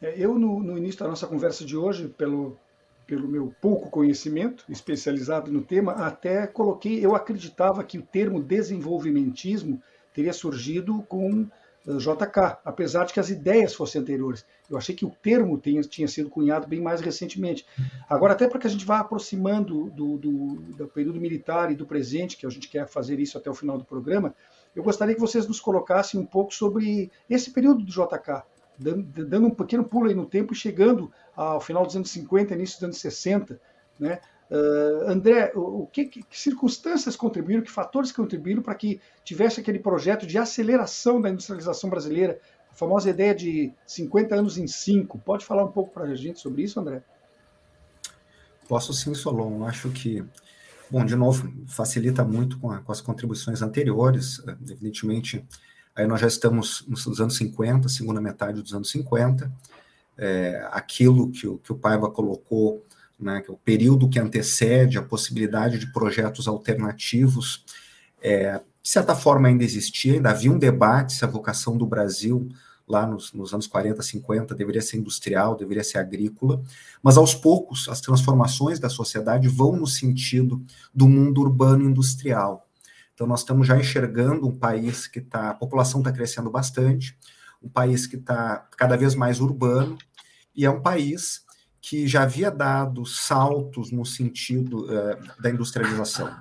É, 0.01 0.15
eu, 0.17 0.39
no, 0.39 0.63
no 0.63 0.77
início 0.77 1.01
da 1.01 1.09
nossa 1.09 1.27
conversa 1.27 1.65
de 1.65 1.77
hoje, 1.77 2.09
pelo, 2.09 2.57
pelo 3.07 3.29
meu 3.29 3.55
pouco 3.61 3.89
conhecimento 3.89 4.65
especializado 4.69 5.51
no 5.51 5.63
tema, 5.63 5.93
até 5.93 6.47
coloquei, 6.47 7.05
eu 7.05 7.15
acreditava 7.15 7.85
que 7.85 7.99
o 7.99 8.03
termo 8.03 8.43
desenvolvimentismo 8.43 9.81
teria 10.13 10.33
surgido 10.33 11.03
com 11.03 11.47
eh, 11.87 11.97
JK, 11.99 12.59
apesar 12.65 13.05
de 13.05 13.13
que 13.13 13.21
as 13.21 13.31
ideias 13.31 13.75
fossem 13.75 14.01
anteriores. 14.01 14.45
Eu 14.69 14.77
achei 14.77 14.95
que 14.95 15.05
o 15.05 15.11
termo 15.11 15.57
tinha, 15.57 15.81
tinha 15.83 16.09
sido 16.09 16.29
cunhado 16.29 16.67
bem 16.67 16.81
mais 16.81 17.01
recentemente. 17.01 17.65
Agora, 18.09 18.33
até 18.33 18.49
para 18.49 18.59
que 18.59 18.67
a 18.67 18.71
gente 18.71 18.85
vá 18.85 18.99
aproximando 18.99 19.89
do, 19.91 20.19
do, 20.19 20.57
do, 20.77 20.89
período 20.89 21.21
militar 21.21 21.71
e 21.71 21.77
do 21.77 21.87
presente, 21.87 22.37
que 22.37 22.47
a 22.47 22.51
gente 22.51 22.69
quer 22.69 22.89
fazer 22.89 23.21
isso 23.21 23.39
até 23.39 23.49
o 23.49 23.55
final 23.55 23.79
do 23.79 23.85
programa, 23.85 24.35
eu 24.75 24.83
gostaria 24.83 25.15
que 25.15 25.21
vocês 25.21 25.47
nos 25.47 25.61
colocassem 25.61 26.19
um 26.19 26.27
pouco 26.27 26.53
sobre 26.53 27.11
esse 27.31 27.51
período 27.53 27.85
do 27.85 27.91
JK, 27.91 28.43
dando 28.79 29.47
um 29.47 29.51
pequeno 29.51 29.85
pulo 29.85 30.09
aí 30.09 30.15
no 30.15 30.27
tempo 30.27 30.53
e 30.53 30.57
chegando 30.57 31.11
ao 31.37 31.61
final 31.61 31.85
dos 31.85 31.95
anos 31.95 32.11
50, 32.11 32.55
início 32.55 32.77
dos 32.77 32.85
anos 32.85 32.99
60, 32.99 33.61
né? 34.01 34.21
Uh, 34.49 35.11
André, 35.11 35.53
o, 35.57 35.83
o 35.83 35.87
que, 35.89 36.05
que, 36.05 36.25
circunstâncias 36.31 37.17
contribuíram, 37.17 37.63
que 37.63 37.71
fatores 37.71 38.13
contribuíram 38.13 38.63
para 38.63 38.77
que 38.77 39.01
tivesse 39.25 39.61
aquele 39.61 39.79
projeto 39.79 40.25
de 40.25 40.39
aceleração 40.39 41.21
da 41.21 41.29
industrialização 41.29 41.91
brasileira, 41.91 42.39
a 42.71 42.75
famosa 42.75 43.11
ideia 43.11 43.35
de 43.35 43.73
50 43.87 44.35
anos 44.37 44.57
em 44.57 44.67
5? 44.67 45.19
Pode 45.19 45.45
falar 45.45 45.65
um 45.65 45.73
pouco 45.73 45.93
para 45.93 46.05
a 46.05 46.15
gente 46.15 46.39
sobre 46.39 46.63
isso, 46.63 46.79
André? 46.79 47.03
Posso 48.69 48.93
sim, 48.93 49.15
Solon. 49.15 49.65
Acho 49.65 49.91
que, 49.91 50.25
bom, 50.89 51.05
de 51.05 51.17
novo, 51.17 51.53
facilita 51.67 52.25
muito 52.25 52.59
com, 52.61 52.71
a, 52.71 52.79
com 52.79 52.93
as 52.93 53.01
contribuições 53.01 53.63
anteriores. 53.63 54.41
Evidentemente, 54.47 55.45
Aí 55.97 56.07
nós 56.07 56.21
já 56.21 56.27
estamos 56.27 56.85
nos 56.87 57.21
anos 57.21 57.37
50, 57.37 57.89
segunda 57.89 58.21
metade 58.21 58.61
dos 58.61 58.75
anos 58.75 58.91
50. 58.91 59.51
É, 60.19 60.67
aquilo 60.71 61.31
que 61.31 61.47
o, 61.47 61.59
que 61.59 61.73
o 61.73 61.75
Paiva 61.75 62.11
colocou, 62.11 62.83
né, 63.19 63.41
que 63.41 63.51
é 63.51 63.55
o 63.55 63.59
período 63.59 64.09
que 64.09 64.19
antecede 64.19 64.99
a 64.99 65.03
possibilidade 65.03 65.79
de 65.79 65.93
projetos 65.93 66.49
alternativos, 66.49 67.65
é, 68.23 68.61
de 68.83 68.89
certa 68.89 69.15
forma 69.15 69.49
ainda 69.49 69.65
existia, 69.65 70.15
ainda 70.15 70.31
havia 70.31 70.51
um 70.51 70.59
debate 70.59 71.13
se 71.13 71.25
a 71.25 71.29
vocação 71.29 71.77
do 71.77 71.87
Brasil 71.87 72.49
lá 72.87 73.07
nos, 73.07 73.33
nos, 73.33 73.53
anos 73.53 73.67
40, 73.67 74.01
50, 74.01 74.55
deveria 74.55 74.81
ser 74.81 74.99
industrial, 74.99 75.57
deveria 75.57 75.83
ser 75.83 75.99
agrícola, 75.99 76.63
mas 77.03 77.17
aos 77.17 77.35
poucos 77.35 77.89
as 77.89 78.01
transformações 78.01 78.79
da 78.79 78.89
sociedade 78.89 79.49
vão 79.49 79.77
no 79.77 79.87
sentido 79.87 80.63
do 80.95 81.09
mundo 81.09 81.41
urbano 81.41 81.85
industrial. 81.85 82.69
Então, 83.13 83.27
nós 83.27 83.41
estamos 83.41 83.67
já 83.67 83.77
enxergando 83.77 84.47
um 84.47 84.57
país 84.57 85.07
que 85.07 85.19
está, 85.19 85.51
a 85.51 85.55
população 85.55 86.01
está 86.01 86.13
crescendo 86.13 86.51
bastante, 86.51 87.17
um 87.63 87.69
país 87.69 88.07
que 88.07 88.17
está 88.17 88.69
cada 88.77 88.97
vez 88.97 89.15
mais 89.15 89.41
urbano, 89.41 89.99
e 90.55 90.65
é 90.65 90.71
um 90.71 90.81
país 90.81 91.45
que 91.81 92.07
já 92.07 92.23
havia 92.23 92.51
dado 92.51 93.05
saltos 93.07 93.93
no 93.93 94.05
sentido 94.05 94.87
uh, 94.87 95.41
da 95.41 95.51
industrialização. 95.51 96.35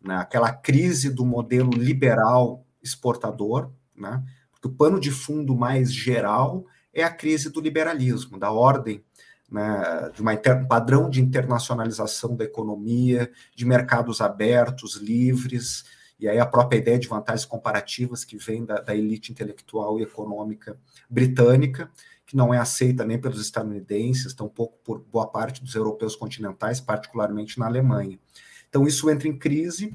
Né? 0.00 0.16
Aquela 0.16 0.52
crise 0.52 1.10
do 1.10 1.24
modelo 1.24 1.70
liberal 1.70 2.64
exportador, 2.82 3.70
né? 3.94 4.22
o 4.64 4.68
pano 4.68 4.98
de 4.98 5.10
fundo 5.10 5.54
mais 5.54 5.92
geral 5.92 6.64
é 6.92 7.02
a 7.02 7.10
crise 7.10 7.50
do 7.50 7.60
liberalismo, 7.60 8.38
da 8.38 8.50
ordem 8.50 9.04
né, 9.50 10.10
de 10.14 10.22
um 10.22 10.66
padrão 10.66 11.10
de 11.10 11.20
internacionalização 11.20 12.36
da 12.36 12.44
economia, 12.44 13.30
de 13.54 13.66
mercados 13.66 14.20
abertos, 14.20 14.96
livres, 14.96 15.84
e 16.20 16.28
aí 16.28 16.38
a 16.38 16.46
própria 16.46 16.78
ideia 16.78 16.98
de 16.98 17.08
vantagens 17.08 17.44
comparativas 17.44 18.24
que 18.24 18.36
vem 18.36 18.64
da, 18.64 18.80
da 18.80 18.94
elite 18.94 19.32
intelectual 19.32 19.98
e 19.98 20.02
econômica 20.02 20.78
britânica, 21.08 21.90
que 22.26 22.36
não 22.36 22.52
é 22.52 22.58
aceita 22.58 23.04
nem 23.04 23.18
pelos 23.18 23.40
estadunidenses, 23.40 24.34
tampouco 24.34 24.78
por 24.84 25.00
boa 25.00 25.26
parte 25.26 25.62
dos 25.62 25.74
europeus 25.74 26.14
continentais, 26.14 26.80
particularmente 26.80 27.58
na 27.58 27.66
Alemanha. 27.66 28.18
Então 28.68 28.86
isso 28.86 29.10
entra 29.10 29.26
em 29.26 29.36
crise, 29.36 29.92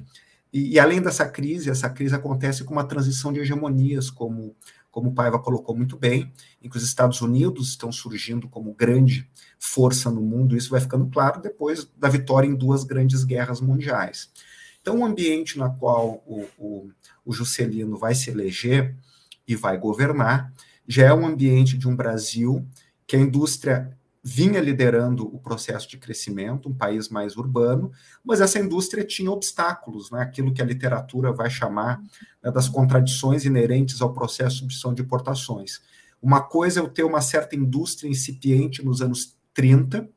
e, 0.51 0.73
e 0.73 0.79
além 0.79 1.01
dessa 1.01 1.27
crise, 1.27 1.69
essa 1.69 1.89
crise 1.89 2.15
acontece 2.15 2.63
com 2.63 2.73
uma 2.73 2.87
transição 2.87 3.31
de 3.31 3.39
hegemonias, 3.39 4.09
como 4.09 4.55
como 4.95 5.09
o 5.09 5.13
Paiva 5.13 5.37
colocou 5.37 5.75
muito 5.75 5.97
bem, 5.97 6.31
em 6.63 6.69
que 6.69 6.77
os 6.77 6.83
Estados 6.83 7.19
Unidos 7.19 7.67
estão 7.67 7.91
surgindo 7.91 8.47
como 8.47 8.73
grande 8.73 9.29
força 9.59 10.09
no 10.09 10.21
mundo, 10.21 10.55
isso 10.55 10.69
vai 10.69 10.79
ficando 10.79 11.05
claro 11.07 11.41
depois 11.41 11.85
da 11.97 12.07
vitória 12.07 12.47
em 12.47 12.55
duas 12.55 12.85
grandes 12.85 13.25
guerras 13.25 13.59
mundiais. 13.59 14.31
Então, 14.85 14.99
o 14.99 15.03
ambiente 15.03 15.57
na 15.57 15.67
qual 15.67 16.21
o, 16.27 16.45
o, 16.59 16.91
o 17.25 17.33
Juscelino 17.33 17.97
vai 17.97 18.13
se 18.13 18.29
eleger 18.29 18.95
e 19.47 19.55
vai 19.55 19.79
governar 19.79 20.53
já 20.87 21.07
é 21.07 21.11
um 21.11 21.25
ambiente 21.25 21.75
de 21.75 21.87
um 21.87 21.95
Brasil 21.95 22.63
que 23.07 23.15
a 23.15 23.19
indústria 23.19 23.97
vinha 24.23 24.61
liderando 24.61 25.25
o 25.25 25.39
processo 25.39 25.89
de 25.89 25.97
crescimento, 25.97 26.69
um 26.69 26.73
país 26.75 27.09
mais 27.09 27.35
urbano, 27.35 27.91
mas 28.23 28.41
essa 28.41 28.59
indústria 28.59 29.03
tinha 29.03 29.31
obstáculos, 29.31 30.11
né? 30.11 30.21
aquilo 30.21 30.53
que 30.53 30.61
a 30.61 30.65
literatura 30.65 31.33
vai 31.33 31.49
chamar 31.49 31.99
né, 32.43 32.51
das 32.51 32.69
contradições 32.69 33.43
inerentes 33.43 34.03
ao 34.03 34.13
processo 34.13 34.57
de 34.57 34.59
substituição 34.59 34.93
de 34.93 35.01
importações. 35.01 35.81
Uma 36.21 36.41
coisa 36.41 36.79
é 36.79 36.83
eu 36.83 36.89
ter 36.89 37.03
uma 37.03 37.21
certa 37.21 37.55
indústria 37.55 38.07
incipiente 38.07 38.85
nos 38.85 39.01
anos 39.01 39.35
30, 39.51 40.07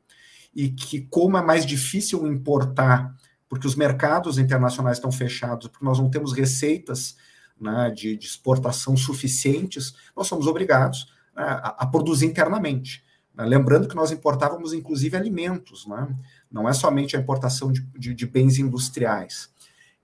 e 0.53 0.69
que, 0.69 1.01
como 1.01 1.37
é 1.37 1.41
mais 1.43 1.65
difícil 1.65 2.27
importar 2.27 3.15
porque 3.49 3.67
os 3.67 3.75
mercados 3.75 4.37
internacionais 4.37 4.97
estão 4.97 5.11
fechados, 5.11 5.67
porque 5.67 5.83
nós 5.83 5.97
não 5.97 6.09
temos 6.09 6.31
receitas 6.31 7.17
né, 7.59 7.89
de, 7.89 8.15
de, 8.15 8.25
exportação 8.25 8.95
suficientes, 8.95 9.93
nós 10.15 10.27
somos 10.27 10.47
obrigados 10.47 11.11
né, 11.35 11.43
a, 11.43 11.83
a, 11.83 11.87
produzir 11.87 12.27
internamente. 12.27 13.03
Lembrando 13.35 13.87
que 13.87 13.95
nós 13.95 14.11
importávamos, 14.11 14.73
inclusive, 14.73 15.15
alimentos, 15.15 15.87
né? 15.87 16.09
não 16.51 16.67
é 16.67 16.73
somente 16.73 17.15
a 17.15 17.19
importação 17.19 17.71
de, 17.71 17.81
de, 17.97 18.13
de 18.13 18.25
bens 18.25 18.59
industriais. 18.59 19.49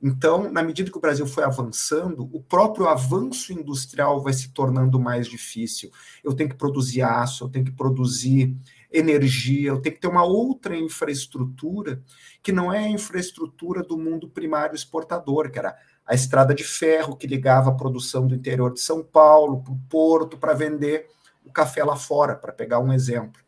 Então, 0.02 0.52
na 0.52 0.64
medida 0.64 0.90
que 0.90 0.98
o 0.98 1.02
Brasil 1.02 1.26
foi 1.26 1.44
avançando, 1.44 2.30
o 2.32 2.42
próprio 2.42 2.88
avanço 2.88 3.52
industrial 3.52 4.22
vai 4.22 4.34
se 4.34 4.50
tornando 4.50 5.00
mais 5.00 5.28
difícil. 5.28 5.92
Eu 6.24 6.34
tenho 6.34 6.50
que 6.50 6.56
produzir 6.56 7.02
aço, 7.02 7.44
eu 7.44 7.50
tenho 7.50 7.66
que 7.66 7.72
produzir 7.72 8.56
energia, 8.98 9.70
eu 9.70 9.82
tenho 9.82 9.96
que 9.96 10.02
ter 10.02 10.08
uma 10.08 10.24
outra 10.24 10.76
infraestrutura 10.76 12.02
que 12.42 12.52
não 12.52 12.72
é 12.72 12.80
a 12.80 12.90
infraestrutura 12.90 13.84
do 13.84 13.98
mundo 13.98 14.30
primário 14.30 14.76
exportador, 14.76 15.52
que 15.52 15.60
era 15.60 15.76
a 16.06 16.14
estrada 16.14 16.54
de 16.54 16.64
ferro 16.64 17.16
que 17.16 17.28
ligava 17.28 17.70
a 17.72 17.76
produção 17.76 18.28
do 18.28 18.36
interior 18.36 18.74
de 18.74 18.80
São 18.80 19.04
Paulo 19.04 19.64
para 19.64 19.74
o 19.74 19.80
porto 19.90 20.38
para 20.38 20.54
vender 20.54 21.08
o 21.44 21.52
café 21.52 21.84
lá 21.84 21.96
fora, 21.96 22.36
para 22.36 22.52
pegar 22.52 22.80
um 22.80 22.94
exemplo. 22.94 23.42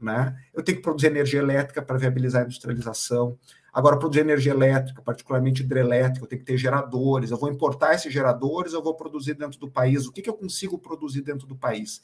Né? 0.00 0.36
Eu 0.52 0.62
tenho 0.62 0.78
que 0.78 0.82
produzir 0.82 1.06
energia 1.06 1.40
elétrica 1.40 1.80
para 1.80 1.96
viabilizar 1.96 2.42
a 2.42 2.44
industrialização. 2.44 3.38
Agora, 3.72 3.98
produzir 3.98 4.20
energia 4.20 4.52
elétrica, 4.52 5.00
particularmente 5.00 5.62
hidrelétrica, 5.62 6.24
eu 6.24 6.28
tenho 6.28 6.40
que 6.40 6.46
ter 6.46 6.58
geradores. 6.58 7.30
Eu 7.30 7.38
vou 7.38 7.48
importar 7.48 7.94
esses 7.94 8.12
geradores, 8.12 8.72
eu 8.72 8.82
vou 8.82 8.94
produzir 8.94 9.34
dentro 9.34 9.58
do 9.58 9.70
país. 9.70 10.06
O 10.06 10.12
que, 10.12 10.20
que 10.20 10.28
eu 10.28 10.34
consigo 10.34 10.78
produzir 10.78 11.22
dentro 11.22 11.46
do 11.46 11.56
país? 11.56 12.02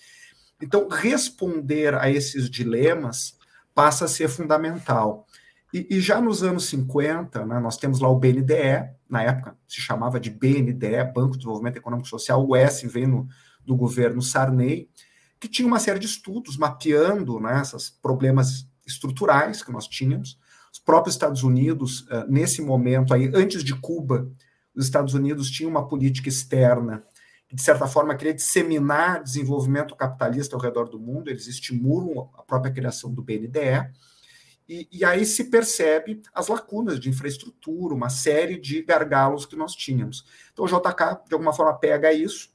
Então, 0.61 0.89
responder 0.89 1.95
a 1.95 2.11
esses 2.11 2.51
dilemas 2.51 3.37
passa 3.75 4.07
a 4.07 4.09
ser 4.09 4.29
fundamental. 4.29 5.27
E, 5.73 5.87
e 5.91 6.01
já 6.01 6.21
nos 6.21 6.43
anos 6.43 6.67
50, 6.67 7.45
né, 7.45 7.61
nós 7.61 7.77
temos 7.77 8.01
lá 8.01 8.09
o 8.09 8.19
BNDE, 8.19 8.91
na 9.09 9.23
época 9.23 9.57
se 9.69 9.81
chamava 9.81 10.19
de 10.19 10.31
BNDE, 10.31 11.13
Banco 11.15 11.33
de 11.33 11.39
Desenvolvimento 11.39 11.77
Econômico 11.77 12.09
Social, 12.09 12.45
o 12.47 12.57
S 12.57 12.87
veio 12.89 13.09
no, 13.09 13.29
do 13.65 13.77
governo 13.77 14.23
Sarney, 14.23 14.89
que 15.39 15.47
tinha 15.47 15.69
uma 15.69 15.79
série 15.79 15.99
de 15.99 16.07
estudos 16.07 16.57
mapeando 16.57 17.39
né, 17.39 17.61
esses 17.63 17.91
problemas 17.91 18.67
estruturais 18.87 19.63
que 19.63 19.71
nós 19.71 19.87
tínhamos. 19.87 20.39
Os 20.73 20.79
próprios 20.79 21.15
Estados 21.15 21.43
Unidos, 21.43 22.01
uh, 22.03 22.25
nesse 22.29 22.63
momento 22.63 23.15
aí, 23.15 23.31
antes 23.35 23.63
de 23.63 23.75
Cuba, 23.75 24.29
os 24.75 24.85
Estados 24.85 25.15
Unidos 25.15 25.51
tinham 25.51 25.71
uma 25.71 25.87
política 25.87 26.29
externa 26.29 27.05
de 27.53 27.63
certa 27.63 27.87
forma, 27.87 28.15
queria 28.15 28.35
disseminar 28.35 29.23
desenvolvimento 29.23 29.97
capitalista 29.97 30.55
ao 30.55 30.61
redor 30.61 30.89
do 30.89 31.01
mundo, 31.01 31.31
eles 31.31 31.47
estimulam 31.47 32.29
a 32.35 32.43
própria 32.43 32.73
criação 32.73 33.13
do 33.13 33.23
BNDE, 33.23 33.91
e, 34.69 34.87
e, 34.93 35.03
aí 35.03 35.25
se 35.25 35.45
percebe 35.45 36.21
as 36.35 36.49
lacunas 36.49 37.01
de 37.01 37.09
infraestrutura, 37.09 37.95
uma 37.95 38.11
série 38.11 38.61
de 38.61 38.83
gargalos 38.83 39.47
que 39.47 39.57
nós 39.57 39.75
tínhamos. 39.75 40.27
Então 40.53 40.67
o 40.67 40.69
JK, 40.69 41.27
de 41.27 41.33
alguma 41.33 41.55
forma, 41.55 41.73
pega 41.79 42.13
isso, 42.13 42.51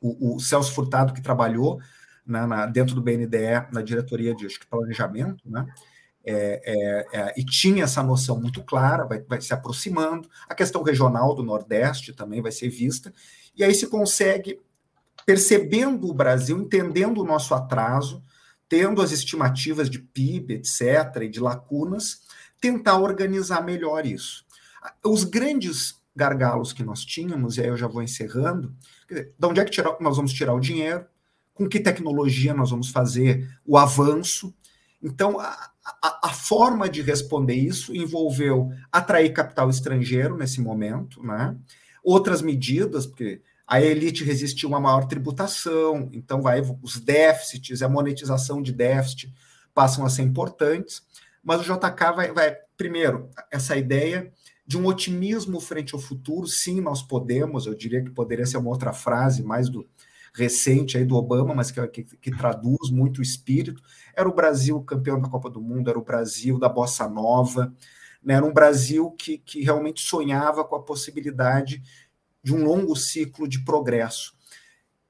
o, 0.00 0.36
o 0.36 0.40
Celso 0.40 0.72
Furtado, 0.72 1.12
que 1.12 1.20
trabalhou 1.20 1.78
né, 2.26 2.46
na, 2.46 2.64
dentro 2.64 2.94
do 2.94 3.02
BNDE, 3.02 3.68
na 3.70 3.82
diretoria 3.82 4.34
de 4.34 4.48
planejamento, 4.70 5.42
né, 5.44 5.66
é, 6.24 6.62
é, 6.64 7.18
é, 7.18 7.34
e 7.36 7.44
tinha 7.44 7.84
essa 7.84 8.02
noção 8.02 8.40
muito 8.40 8.62
clara, 8.62 9.04
vai, 9.04 9.20
vai 9.20 9.40
se 9.40 9.52
aproximando. 9.52 10.28
A 10.48 10.54
questão 10.54 10.82
regional 10.82 11.34
do 11.34 11.42
Nordeste 11.42 12.12
também 12.12 12.40
vai 12.40 12.52
ser 12.52 12.68
vista, 12.68 13.12
e 13.56 13.64
aí 13.64 13.74
se 13.74 13.86
consegue, 13.86 14.60
percebendo 15.26 16.08
o 16.08 16.14
Brasil, 16.14 16.58
entendendo 16.58 17.20
o 17.20 17.24
nosso 17.24 17.54
atraso, 17.54 18.22
tendo 18.68 19.02
as 19.02 19.12
estimativas 19.12 19.90
de 19.90 19.98
PIB, 19.98 20.54
etc., 20.54 21.22
e 21.22 21.28
de 21.28 21.40
lacunas, 21.40 22.22
tentar 22.60 22.98
organizar 22.98 23.62
melhor 23.62 24.06
isso. 24.06 24.44
Os 25.04 25.24
grandes 25.24 26.00
gargalos 26.14 26.72
que 26.72 26.82
nós 26.82 27.04
tínhamos, 27.04 27.56
e 27.56 27.62
aí 27.62 27.68
eu 27.68 27.76
já 27.76 27.86
vou 27.86 28.02
encerrando, 28.02 28.74
dizer, 29.08 29.34
de 29.38 29.46
onde 29.46 29.60
é 29.60 29.64
que 29.64 29.70
tirar, 29.70 29.96
nós 30.00 30.16
vamos 30.16 30.32
tirar 30.32 30.54
o 30.54 30.60
dinheiro, 30.60 31.04
com 31.54 31.68
que 31.68 31.80
tecnologia 31.80 32.54
nós 32.54 32.70
vamos 32.70 32.88
fazer 32.88 33.48
o 33.64 33.76
avanço. 33.76 34.54
Então, 35.02 35.38
a, 35.38 35.71
a, 35.84 36.28
a 36.28 36.28
forma 36.30 36.88
de 36.88 37.02
responder 37.02 37.54
isso 37.54 37.94
envolveu 37.94 38.70
atrair 38.90 39.32
capital 39.32 39.68
estrangeiro 39.68 40.36
nesse 40.36 40.60
momento, 40.60 41.22
né? 41.22 41.56
outras 42.02 42.42
medidas, 42.42 43.06
porque 43.06 43.42
a 43.66 43.80
elite 43.80 44.24
resistiu 44.24 44.68
a 44.68 44.72
uma 44.72 44.80
maior 44.80 45.06
tributação, 45.06 46.08
então 46.12 46.42
vai 46.42 46.60
os 46.82 46.98
déficits, 46.98 47.82
a 47.82 47.88
monetização 47.88 48.60
de 48.60 48.72
déficit 48.72 49.32
passam 49.74 50.04
a 50.04 50.10
ser 50.10 50.22
importantes, 50.22 51.02
mas 51.42 51.60
o 51.60 51.64
JK 51.64 52.12
vai, 52.14 52.32
vai 52.32 52.56
primeiro, 52.76 53.30
essa 53.50 53.76
ideia 53.76 54.32
de 54.66 54.78
um 54.78 54.86
otimismo 54.86 55.60
frente 55.60 55.94
ao 55.94 56.00
futuro, 56.00 56.46
sim, 56.46 56.80
nós 56.80 57.02
podemos, 57.02 57.66
eu 57.66 57.74
diria 57.74 58.02
que 58.02 58.10
poderia 58.10 58.46
ser 58.46 58.58
uma 58.58 58.70
outra 58.70 58.92
frase 58.92 59.42
mais 59.42 59.68
do 59.68 59.88
recente 60.34 60.96
aí 60.96 61.04
do 61.04 61.16
Obama, 61.16 61.54
mas 61.54 61.70
que, 61.70 61.86
que, 61.88 62.04
que 62.04 62.36
traduz 62.36 62.90
muito 62.90 63.18
o 63.18 63.22
espírito, 63.22 63.82
era 64.14 64.28
o 64.28 64.34
Brasil 64.34 64.80
campeão 64.82 65.20
da 65.20 65.28
Copa 65.28 65.50
do 65.50 65.60
Mundo, 65.60 65.90
era 65.90 65.98
o 65.98 66.04
Brasil 66.04 66.58
da 66.58 66.68
Bossa 66.68 67.08
Nova, 67.08 67.74
né, 68.22 68.34
era 68.34 68.44
um 68.44 68.52
Brasil 68.52 69.10
que, 69.12 69.38
que 69.38 69.62
realmente 69.62 70.00
sonhava 70.00 70.64
com 70.64 70.76
a 70.76 70.82
possibilidade 70.82 71.82
de 72.42 72.54
um 72.54 72.64
longo 72.64 72.96
ciclo 72.96 73.46
de 73.46 73.64
progresso. 73.64 74.34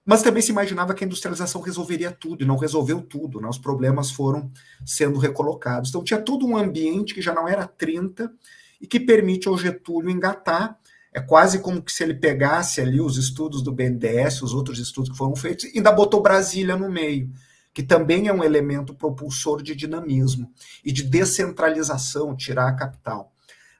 Mas 0.05 0.23
também 0.23 0.43
se 0.43 0.51
imaginava 0.51 0.95
que 0.95 1.05
a 1.05 1.07
industrialização 1.07 1.61
resolveria 1.61 2.11
tudo, 2.11 2.43
e 2.43 2.47
não 2.47 2.57
resolveu 2.57 3.01
tudo, 3.01 3.41
né? 3.41 3.49
os 3.49 3.59
problemas 3.59 4.11
foram 4.11 4.51
sendo 4.85 5.19
recolocados. 5.19 5.91
Então 5.91 6.03
tinha 6.03 6.21
todo 6.21 6.45
um 6.45 6.57
ambiente 6.57 7.15
que 7.15 7.23
já 7.23 7.33
não 7.33 7.47
era 7.47 7.67
30 7.67 8.33
e 8.81 8.87
que 8.87 8.99
permite 8.99 9.47
ao 9.47 9.57
Getúlio 9.57 10.11
engatar. 10.11 10.77
É 11.13 11.21
quase 11.21 11.59
como 11.59 11.83
que 11.83 11.93
se 11.93 12.03
ele 12.03 12.15
pegasse 12.15 12.81
ali 12.81 13.01
os 13.01 13.19
estudos 13.19 13.63
do 13.63 13.73
BNDES, 13.73 14.43
os 14.43 14.55
outros 14.55 14.79
estudos 14.79 15.11
que 15.11 15.17
foram 15.17 15.37
feitos, 15.37 15.65
e 15.67 15.77
ainda 15.77 15.93
botou 15.93 16.23
Brasília 16.23 16.77
no 16.77 16.91
meio, 16.91 17.31
que 17.75 17.83
também 17.83 18.29
é 18.29 18.33
um 18.33 18.43
elemento 18.43 18.95
propulsor 18.95 19.63
de 19.63 19.75
dinamismo 19.75 20.51
e 20.85 20.91
de 20.91 21.03
descentralização, 21.03 22.35
tirar 22.35 22.69
a 22.69 22.75
capital. 22.75 23.33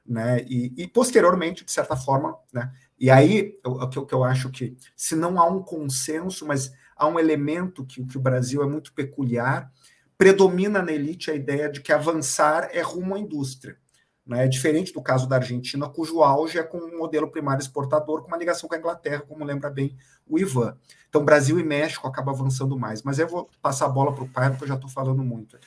Né? 0.05 0.43
E, 0.47 0.73
e 0.77 0.87
posteriormente, 0.87 1.65
de 1.65 1.71
certa 1.71 1.95
forma, 1.95 2.37
né, 2.51 2.71
e 2.99 3.09
aí, 3.09 3.59
o 3.65 3.87
que 3.89 3.97
eu, 3.97 4.07
eu, 4.11 4.23
acho 4.23 4.49
que, 4.49 4.77
se 4.95 5.15
não 5.15 5.39
há 5.39 5.45
um 5.45 5.61
consenso, 5.61 6.45
mas 6.45 6.71
há 6.95 7.07
um 7.07 7.19
elemento 7.19 7.85
que, 7.85 8.05
que 8.05 8.17
o 8.17 8.21
Brasil 8.21 8.63
é 8.63 8.67
muito 8.67 8.93
peculiar, 8.93 9.71
predomina 10.17 10.81
na 10.81 10.91
elite 10.91 11.31
a 11.31 11.35
ideia 11.35 11.69
de 11.69 11.81
que 11.81 11.91
avançar 11.91 12.69
é 12.71 12.81
rumo 12.81 13.15
à 13.15 13.19
indústria. 13.19 13.77
Né? 14.25 14.45
É 14.45 14.47
diferente 14.47 14.93
do 14.93 15.01
caso 15.01 15.27
da 15.27 15.35
Argentina, 15.35 15.89
cujo 15.89 16.21
auge 16.21 16.57
é 16.57 16.63
com 16.63 16.77
um 16.77 16.97
modelo 16.97 17.29
primário 17.29 17.61
exportador, 17.61 18.21
com 18.21 18.29
uma 18.29 18.37
ligação 18.37 18.69
com 18.69 18.75
a 18.75 18.77
Inglaterra, 18.77 19.21
como 19.27 19.43
lembra 19.43 19.69
bem 19.69 19.95
o 20.27 20.39
Ivan. 20.39 20.77
Então, 21.09 21.23
Brasil 21.23 21.59
e 21.59 21.63
México 21.63 22.07
acabam 22.07 22.33
avançando 22.33 22.77
mais. 22.77 23.03
Mas 23.03 23.19
eu 23.19 23.27
vou 23.27 23.49
passar 23.61 23.85
a 23.85 23.89
bola 23.89 24.13
para 24.13 24.23
o 24.23 24.29
pai, 24.29 24.49
porque 24.49 24.63
eu 24.63 24.69
já 24.69 24.75
estou 24.75 24.89
falando 24.89 25.23
muito. 25.23 25.57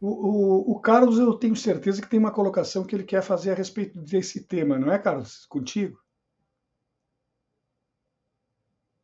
O, 0.00 0.08
o, 0.08 0.72
o, 0.72 0.80
Carlos, 0.80 1.18
eu 1.18 1.34
tenho 1.34 1.56
certeza 1.56 2.00
que 2.00 2.08
tem 2.08 2.18
uma 2.20 2.30
colocação 2.30 2.84
que 2.84 2.94
ele 2.94 3.04
quer 3.04 3.22
fazer 3.22 3.50
a 3.50 3.54
respeito 3.54 3.98
desse 3.98 4.44
tema, 4.44 4.78
não 4.78 4.92
é, 4.92 4.98
Carlos? 4.98 5.44
Contigo? 5.46 5.98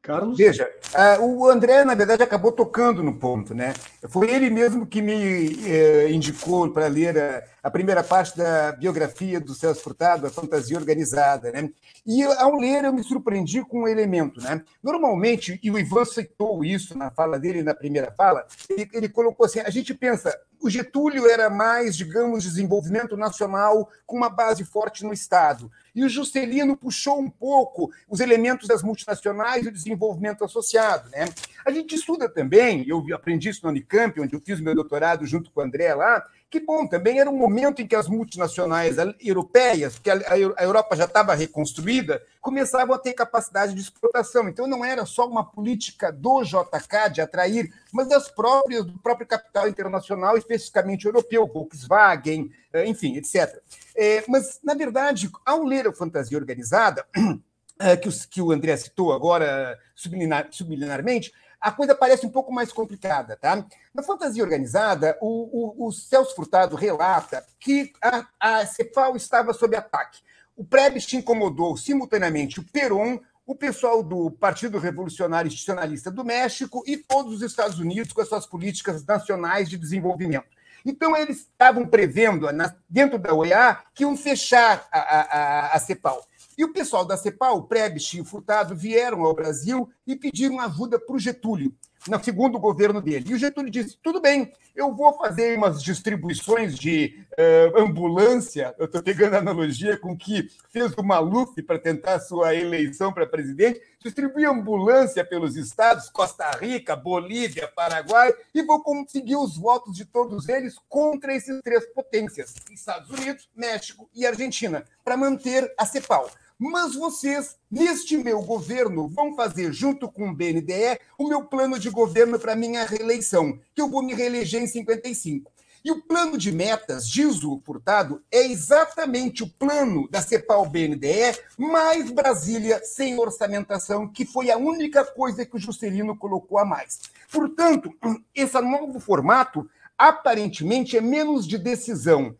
Carlos? 0.05 0.37
Veja, 0.37 0.71
uh, 1.19 1.25
o 1.25 1.49
André, 1.49 1.83
na 1.83 1.95
verdade, 1.95 2.23
acabou 2.23 2.53
tocando 2.53 3.03
no 3.03 3.19
ponto, 3.19 3.55
né? 3.55 3.73
Foi 4.11 4.31
ele 4.31 4.51
mesmo 4.51 4.87
que 4.87 5.01
me 5.01 5.15
uh, 5.15 6.09
indicou 6.11 6.71
para 6.71 6.87
ler 6.89 7.43
a, 7.63 7.71
primeira 7.71 8.05
parte 8.05 8.37
da 8.37 8.73
biografia 8.73 9.41
do 9.41 9.55
Celso 9.55 9.81
Furtado, 9.81 10.27
A 10.27 10.31
Fantasia 10.31 10.77
Organizada, 10.77 11.51
né? 11.51 11.71
E 12.07 12.23
ao 12.23 12.55
ler, 12.55 12.85
eu 12.85 12.93
me 12.93 13.03
surpreendi 13.03 13.63
com 13.65 13.85
um 13.85 13.89
elemento, 13.89 14.43
né? 14.43 14.63
Normalmente, 14.83 15.59
e 15.63 15.71
o 15.71 15.79
Ivan 15.79 16.05
citou 16.05 16.63
isso 16.63 16.97
na 16.99 17.11
fala 17.11 17.39
dele, 17.39 17.63
na 17.63 17.75
primeira 17.75 18.13
fala, 18.13 18.47
ele 18.93 19.09
colocou 19.09 19.47
assim: 19.47 19.61
a 19.61 19.71
gente 19.71 19.95
pensa, 19.95 20.39
o 20.65 20.71
Getúlio 20.71 21.29
era 21.29 21.51
mais, 21.51 21.95
digamos, 21.95 22.43
desenvolvimento 22.43 23.19
nacional 23.19 23.91
com 24.07 24.17
uma 24.17 24.31
base 24.31 24.65
forte 24.65 25.05
no 25.05 25.13
Estado. 25.13 25.71
E 25.95 26.03
o 26.03 26.09
Juscelino 26.09 26.75
puxou 26.75 27.21
um 27.21 27.29
pouco 27.29 27.93
os 28.09 28.19
elementos 28.19 28.67
das 28.67 28.83
multinacionais 28.83 29.67
e 29.67 29.69
o 29.69 29.73
desenvolvimento 29.73 30.43
associado. 30.43 31.11
Né? 31.11 31.27
A 31.67 31.71
gente 31.71 31.95
estuda 31.95 32.31
também, 32.31 32.83
eu 32.89 33.05
aprendi 33.15 33.51
isso 33.51 33.61
no 33.63 33.69
Unicamp, 33.69 34.19
onde 34.19 34.35
eu 34.35 34.41
fiz 34.41 34.59
meu 34.59 34.75
doutorado 34.75 35.27
junto 35.27 35.51
com 35.51 35.61
o 35.61 35.65
André 35.65 35.95
lá, 35.95 36.25
que 36.55 36.61
bom, 36.61 36.87
também 36.87 37.19
era 37.19 37.29
um 37.29 37.37
momento 37.37 37.83
em 37.83 37.87
que 37.87 37.97
as 37.97 38.07
multinacionais 38.07 38.95
europeias, 39.21 39.99
que 39.99 40.09
a 40.09 40.63
Europa 40.63 40.95
já 40.95 41.05
estava 41.05 41.35
reconstruída, 41.35 42.23
começavam 42.41 42.95
a 42.95 42.99
ter 42.99 43.13
capacidade 43.13 43.75
de 43.75 43.81
exportação. 43.81 44.49
Então 44.49 44.65
não 44.69 44.85
era 44.85 45.05
só 45.05 45.27
uma 45.27 45.45
política 45.45 46.13
do 46.13 46.45
JK 46.45 47.11
de 47.13 47.21
atrair, 47.21 47.75
mas 47.93 48.07
das 48.07 48.31
próprias 48.31 48.85
do 48.85 48.97
próprio 49.01 49.27
capital 49.27 49.67
internacional, 49.67 50.39
especificamente 50.39 51.07
europeu, 51.07 51.45
Volkswagen, 51.53 52.49
eh, 52.73 52.87
enfim, 52.87 53.17
etc. 53.17 53.61
É, 53.97 54.23
mas 54.29 54.61
na 54.63 54.75
verdade, 54.75 55.29
ao 55.45 55.65
ler 55.65 55.89
a 55.89 55.93
fantasia 55.93 56.39
organizada 56.39 57.05
eh, 57.81 57.97
que, 57.97 58.41
o 58.41 58.53
André 58.53 58.77
citou 58.77 59.13
agora 59.13 59.77
subliminarmente, 59.93 61.33
a 61.65 61.73
coisa 61.73 61.95
parece 61.95 62.27
um 62.27 62.31
pouco 62.31 62.53
mais 62.53 62.71
complicada, 62.71 63.39
tá? 63.41 63.65
Na 63.95 64.03
fantasia 64.03 64.45
organizada, 64.45 65.17
o, 65.19 65.87
o, 65.87 65.87
o 65.89 65.93
Celso 65.93 66.37
Furtado 66.37 66.77
relata 66.77 67.43
que 67.59 67.91
a, 68.03 68.27
a 68.39 68.67
Cepal 68.67 69.17
estava 69.17 69.55
sob 69.55 69.75
ataque. 69.75 70.21
O 70.55 70.63
Prebisch 70.63 71.15
incomodou 71.15 71.75
simultaneamente 71.75 72.61
o 72.61 72.65
Peron, 72.71 73.19
o 73.47 73.55
pessoal 73.55 74.03
do 74.03 74.31
Partido 74.31 74.79
Revolucionário 74.79 75.49
Institucionalista 75.49 76.11
do 76.11 76.23
México 76.23 76.85
e 76.87 76.99
todos 76.99 77.37
os 77.37 77.43
Estados 77.43 77.79
Unidos 77.79 78.13
com 78.13 78.21
as 78.21 78.29
suas 78.29 78.45
políticas 78.45 79.03
nacionais 79.03 79.67
de 79.67 79.79
desenvolvimento. 79.79 80.55
Então, 80.85 81.17
eles 81.17 81.39
estavam 81.39 81.87
prevendo, 81.87 82.47
dentro 82.91 83.19
da 83.19 83.33
OEA, 83.33 83.79
que 83.95 84.03
iam 84.03 84.15
fechar 84.19 84.87
a, 84.93 84.99
a, 84.99 85.77
a 85.77 85.79
CEPAL. 85.79 86.27
E 86.57 86.65
o 86.65 86.73
pessoal 86.73 87.05
da 87.05 87.17
CEPAL, 87.17 87.65
Prebisch 87.65 88.15
e 88.15 88.21
o 88.21 88.25
Furtado, 88.25 88.75
vieram 88.77 89.25
ao 89.25 89.35
Brasil 89.35 89.89
e 90.07 90.15
pediram 90.15 90.61
ajuda 90.61 90.99
para 90.99 91.17
o 91.17 91.19
Getúlio 91.19 91.75
no 92.09 92.23
segundo 92.23 92.59
governo 92.59 93.01
dele. 93.01 93.27
E 93.29 93.35
o 93.35 93.39
Getúlio 93.39 93.71
disse: 93.71 93.99
tudo 94.03 94.21
bem, 94.21 94.53
eu 94.75 94.95
vou 94.95 95.13
fazer 95.17 95.57
umas 95.57 95.83
distribuições 95.83 96.77
de 96.77 97.25
uh, 97.33 97.81
ambulância. 97.81 98.75
Eu 98.79 98.87
estou 98.87 99.03
pegando 99.03 99.35
a 99.35 99.39
analogia 99.39 99.97
com 99.97 100.17
que 100.17 100.49
fez 100.71 100.93
o 100.97 101.03
Maluf 101.03 101.61
para 101.63 101.79
tentar 101.79 102.21
sua 102.21 102.55
eleição 102.55 103.13
para 103.13 103.27
presidente. 103.27 103.81
Distribuir 103.99 104.51
ambulância 104.51 105.25
pelos 105.25 105.57
estados, 105.57 106.11
Costa 106.11 106.51
Rica, 106.51 106.95
Bolívia, 106.95 107.67
Paraguai, 107.75 108.35
e 108.55 108.63
vou 108.63 108.83
conseguir 108.83 109.37
os 109.37 109.57
votos 109.57 109.97
de 109.97 110.05
todos 110.05 110.49
eles 110.49 110.77
contra 110.89 111.35
esses 111.35 111.59
três 111.63 111.87
potências: 111.87 112.55
Estados 112.71 113.09
Unidos, 113.11 113.49
México 113.57 114.09
e 114.15 114.27
Argentina, 114.27 114.85
para 115.03 115.17
manter 115.17 115.73
a 115.79 115.87
CEPAL. 115.87 116.29
Mas 116.59 116.95
vocês, 116.95 117.57
neste 117.71 118.17
meu 118.17 118.41
governo, 118.41 119.09
vão 119.09 119.35
fazer, 119.35 119.73
junto 119.73 120.09
com 120.11 120.29
o 120.29 120.35
BNDE, 120.35 121.01
o 121.19 121.27
meu 121.27 121.45
plano 121.45 121.79
de 121.79 121.91
governo 121.91 122.39
para 122.39 122.55
minha 122.55 122.85
reeleição, 122.85 123.59
que 123.75 123.83
eu 123.83 123.89
vou 123.89 124.03
me 124.03 124.15
reeleger 124.15 124.63
em 124.63 124.67
55. 124.67 125.53
E 125.85 125.91
o 125.91 126.01
plano 126.01 126.39
de 126.39 126.51
metas, 126.51 127.07
diz 127.07 127.45
o 127.45 127.61
Furtado, 127.63 128.23
é 128.33 128.47
exatamente 128.47 129.43
o 129.43 129.51
plano 129.51 130.09
da 130.09 130.23
CEPAL-BNDE 130.23 131.39
mais 131.59 132.11
Brasília 132.11 132.81
sem 132.83 133.19
orçamentação, 133.19 134.09
que 134.09 134.25
foi 134.25 134.51
a 134.51 134.57
única 134.57 135.05
coisa 135.05 135.45
que 135.45 135.57
o 135.57 135.59
Juscelino 135.59 136.17
colocou 136.17 136.57
a 136.57 136.65
mais. 136.65 137.01
Portanto, 137.31 137.93
esse 138.35 138.59
novo 138.63 138.99
formato 138.99 139.69
aparentemente 139.99 140.97
é 140.97 141.03
menos 141.03 141.47
de 141.47 141.59
decisão 141.59 142.35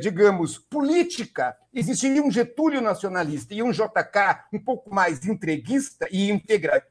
digamos, 0.00 0.58
política, 0.58 1.56
existiria 1.72 2.22
um 2.22 2.30
Getúlio 2.30 2.80
nacionalista 2.80 3.54
e 3.54 3.62
um 3.62 3.70
JK 3.70 4.44
um 4.52 4.58
pouco 4.58 4.92
mais 4.92 5.24
entreguista 5.24 6.08
e 6.10 6.30
integra, 6.30 6.84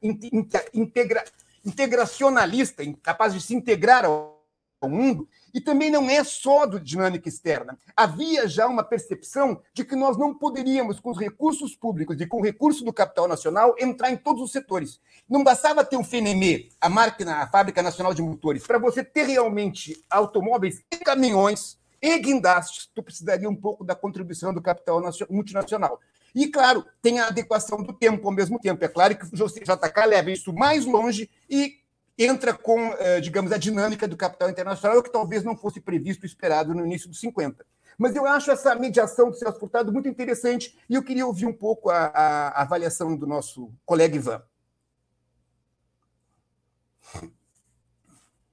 integra, 0.73 1.23
integracionalista, 1.65 2.83
capaz 3.03 3.33
de 3.33 3.41
se 3.41 3.53
integrar 3.53 4.05
ao 4.05 4.37
mundo, 4.83 5.27
e 5.53 5.59
também 5.59 5.89
não 5.89 6.09
é 6.09 6.23
só 6.23 6.65
do 6.65 6.79
dinâmica 6.79 7.27
externa. 7.27 7.77
Havia 7.95 8.47
já 8.47 8.67
uma 8.67 8.83
percepção 8.83 9.61
de 9.73 9.83
que 9.83 9.95
nós 9.95 10.15
não 10.15 10.33
poderíamos, 10.33 10.99
com 10.99 11.09
os 11.09 11.17
recursos 11.17 11.75
públicos 11.75 12.21
e 12.21 12.27
com 12.27 12.37
o 12.37 12.43
recurso 12.43 12.85
do 12.85 12.93
capital 12.93 13.27
nacional, 13.27 13.75
entrar 13.79 14.11
em 14.11 14.17
todos 14.17 14.41
os 14.41 14.51
setores. 14.51 14.99
Não 15.27 15.43
bastava 15.43 15.83
ter 15.83 15.97
o 15.97 16.03
FNM, 16.03 16.69
a 16.79 16.87
máquina, 16.87 17.37
a 17.37 17.47
Fábrica 17.47 17.81
Nacional 17.81 18.13
de 18.13 18.21
Motores, 18.21 18.65
para 18.65 18.77
você 18.77 19.03
ter 19.03 19.23
realmente 19.23 19.99
automóveis 20.09 20.83
e 20.91 20.97
caminhões 20.97 21.77
e 22.01 22.19
guindastes, 22.19 22.89
tu 22.93 23.01
precisaria 23.01 23.49
um 23.49 23.55
pouco 23.55 23.83
da 23.83 23.95
contribuição 23.95 24.53
do 24.53 24.61
capital 24.61 25.01
multinacional. 25.29 25.99
E, 26.33 26.47
claro, 26.47 26.85
tem 27.01 27.19
a 27.19 27.27
adequação 27.27 27.81
do 27.81 27.93
tempo 27.93 28.27
ao 28.27 28.33
mesmo 28.33 28.59
tempo. 28.59 28.83
É 28.83 28.87
claro 28.87 29.17
que 29.17 29.25
o 29.25 29.29
JK 29.29 30.05
leva 30.07 30.31
isso 30.31 30.53
mais 30.53 30.85
longe 30.85 31.29
e 31.49 31.79
entra 32.17 32.53
com, 32.53 32.93
eh, 32.93 33.19
digamos, 33.21 33.51
a 33.51 33.57
dinâmica 33.57 34.07
do 34.07 34.17
capital 34.17 34.49
internacional, 34.49 35.01
que 35.01 35.11
talvez 35.11 35.43
não 35.43 35.55
fosse 35.55 35.79
previsto 35.79 36.25
e 36.25 36.27
esperado 36.27 36.73
no 36.73 36.85
início 36.85 37.09
dos 37.09 37.19
50. 37.19 37.65
Mas 37.97 38.15
eu 38.15 38.25
acho 38.25 38.51
essa 38.51 38.75
mediação 38.75 39.31
do 39.31 39.35
Celso 39.35 39.59
Furtado 39.59 39.91
muito 39.91 40.07
interessante 40.07 40.77
e 40.87 40.93
eu 40.93 41.03
queria 41.03 41.25
ouvir 41.25 41.47
um 41.47 41.53
pouco 41.53 41.89
a, 41.89 42.05
a, 42.05 42.47
a 42.49 42.61
avaliação 42.61 43.15
do 43.15 43.25
nosso 43.25 43.71
colega 43.85 44.15
Ivan. 44.15 44.41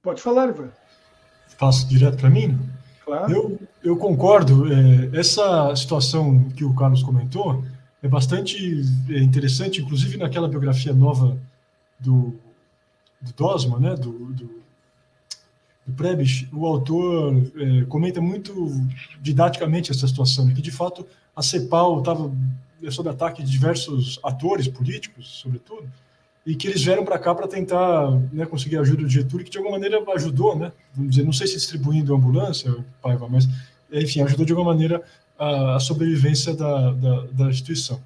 Pode 0.01 0.21
falar, 0.21 0.49
Ivan. 0.49 0.71
Passo 1.59 1.87
direto 1.87 2.17
para 2.17 2.29
mim? 2.29 2.57
Claro. 3.05 3.31
Eu, 3.31 3.59
eu 3.83 3.97
concordo. 3.97 4.65
É, 4.73 5.17
essa 5.17 5.73
situação 5.75 6.49
que 6.49 6.65
o 6.65 6.73
Carlos 6.73 7.03
comentou 7.03 7.63
é 8.01 8.07
bastante 8.07 8.81
é, 9.09 9.19
interessante, 9.19 9.81
inclusive 9.81 10.17
naquela 10.17 10.47
biografia 10.47 10.93
nova 10.93 11.37
do, 11.99 12.33
do 13.21 13.33
Dosma, 13.37 13.79
né, 13.79 13.95
do, 13.95 14.11
do, 14.11 14.49
do 15.85 15.93
Prebisch, 15.95 16.47
o 16.51 16.65
autor 16.65 17.35
é, 17.55 17.85
comenta 17.85 18.19
muito 18.19 18.71
didaticamente 19.21 19.91
essa 19.91 20.07
situação, 20.07 20.51
que 20.51 20.61
de 20.61 20.71
fato 20.71 21.05
a 21.35 21.43
CEPAL 21.43 21.99
estava 21.99 22.31
sob 22.89 23.09
ataque 23.09 23.43
de 23.43 23.51
diversos 23.51 24.19
atores 24.23 24.67
políticos, 24.67 25.39
sobretudo, 25.41 25.89
e 26.45 26.55
que 26.55 26.67
eles 26.67 26.83
vieram 26.83 27.03
para 27.03 27.17
cá 27.17 27.33
para 27.33 27.47
tentar 27.47 28.11
né, 28.31 28.45
conseguir 28.45 28.77
a 28.77 28.81
ajuda 28.81 29.01
do 29.01 29.09
Getúlio, 29.09 29.43
que 29.43 29.51
de 29.51 29.57
alguma 29.57 29.77
maneira 29.77 30.03
ajudou, 30.13 30.55
né? 30.55 30.71
Vamos 30.93 31.11
dizer, 31.11 31.25
não 31.25 31.33
sei 31.33 31.47
se 31.47 31.55
distribuindo 31.55 32.13
ambulância, 32.13 32.71
Paiva, 33.01 33.27
mas 33.27 33.47
enfim, 33.91 34.21
ajudou 34.21 34.45
de 34.45 34.51
alguma 34.51 34.71
maneira 34.71 35.01
a, 35.39 35.75
a 35.75 35.79
sobrevivência 35.79 36.53
da, 36.53 36.91
da, 36.91 37.21
da, 37.31 37.49
instituição. 37.49 37.99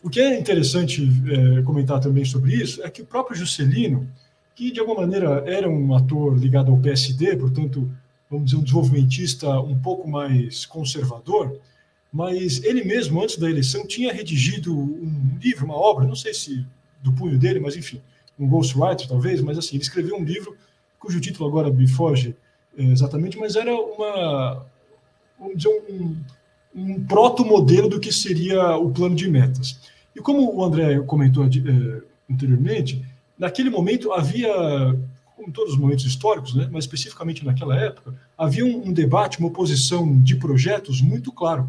O 0.00 0.08
que 0.08 0.20
é 0.20 0.38
interessante 0.38 1.08
é, 1.28 1.62
comentar 1.62 1.98
também 1.98 2.24
sobre 2.24 2.54
isso 2.54 2.82
é 2.84 2.90
que 2.90 3.02
o 3.02 3.06
próprio 3.06 3.36
Juscelino, 3.36 4.08
que 4.54 4.70
de 4.70 4.78
alguma 4.78 5.00
maneira 5.00 5.42
era 5.46 5.68
um 5.68 5.94
ator 5.94 6.38
ligado 6.38 6.70
ao 6.70 6.78
PSD, 6.78 7.36
portanto, 7.36 7.90
vamos 8.30 8.46
dizer, 8.46 8.58
um 8.58 8.62
desenvolvimentista 8.62 9.60
um 9.60 9.78
pouco 9.78 10.08
mais 10.08 10.64
conservador, 10.66 11.58
mas 12.12 12.62
ele 12.62 12.84
mesmo, 12.84 13.22
antes 13.22 13.38
da 13.38 13.50
eleição, 13.50 13.86
tinha 13.86 14.12
redigido 14.12 14.76
um 14.76 15.38
livro, 15.40 15.64
uma 15.64 15.76
obra, 15.76 16.06
não 16.06 16.14
sei 16.14 16.34
se 16.34 16.64
do 17.02 17.12
punho 17.12 17.38
dele, 17.38 17.60
mas 17.60 17.76
enfim, 17.76 18.00
um 18.38 18.48
ghostwriter 18.48 19.08
talvez, 19.08 19.40
mas 19.40 19.58
assim, 19.58 19.76
ele 19.76 19.82
escreveu 19.82 20.16
um 20.16 20.24
livro 20.24 20.56
cujo 20.98 21.20
título 21.20 21.48
agora 21.48 21.70
me 21.70 21.88
foge 21.88 22.36
é, 22.78 22.84
exatamente, 22.84 23.36
mas 23.36 23.56
era 23.56 23.74
uma, 23.74 24.64
vamos 25.38 25.56
dizer, 25.56 25.68
um, 25.90 26.16
um 26.74 27.04
proto-modelo 27.04 27.88
do 27.88 28.00
que 28.00 28.12
seria 28.12 28.76
o 28.76 28.90
plano 28.90 29.14
de 29.14 29.28
metas. 29.28 29.80
E 30.14 30.20
como 30.20 30.54
o 30.54 30.64
André 30.64 31.00
comentou 31.00 31.44
é, 31.44 31.48
anteriormente, 32.30 33.04
naquele 33.38 33.68
momento 33.68 34.12
havia, 34.12 34.52
como 35.36 35.48
em 35.48 35.52
todos 35.52 35.74
os 35.74 35.78
momentos 35.78 36.04
históricos, 36.04 36.54
né, 36.54 36.68
mas 36.70 36.84
especificamente 36.84 37.44
naquela 37.44 37.76
época, 37.76 38.14
havia 38.38 38.64
um, 38.64 38.88
um 38.88 38.92
debate, 38.92 39.38
uma 39.38 39.48
oposição 39.48 40.20
de 40.22 40.36
projetos 40.36 41.00
muito 41.02 41.32
claro 41.32 41.68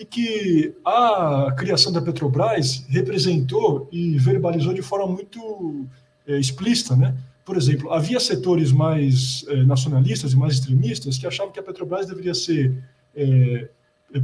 e 0.00 0.04
que 0.06 0.74
a 0.82 1.52
criação 1.58 1.92
da 1.92 2.00
Petrobras 2.00 2.86
representou 2.88 3.86
e 3.92 4.16
verbalizou 4.16 4.72
de 4.72 4.80
forma 4.80 5.06
muito 5.06 5.86
é, 6.26 6.38
explícita, 6.38 6.96
né? 6.96 7.14
Por 7.44 7.54
exemplo, 7.54 7.92
havia 7.92 8.18
setores 8.18 8.72
mais 8.72 9.44
é, 9.46 9.62
nacionalistas 9.62 10.32
e 10.32 10.36
mais 10.36 10.54
extremistas 10.54 11.18
que 11.18 11.26
achavam 11.26 11.52
que 11.52 11.60
a 11.60 11.62
Petrobras 11.62 12.06
deveria 12.06 12.32
ser 12.32 12.82
é, 13.14 13.68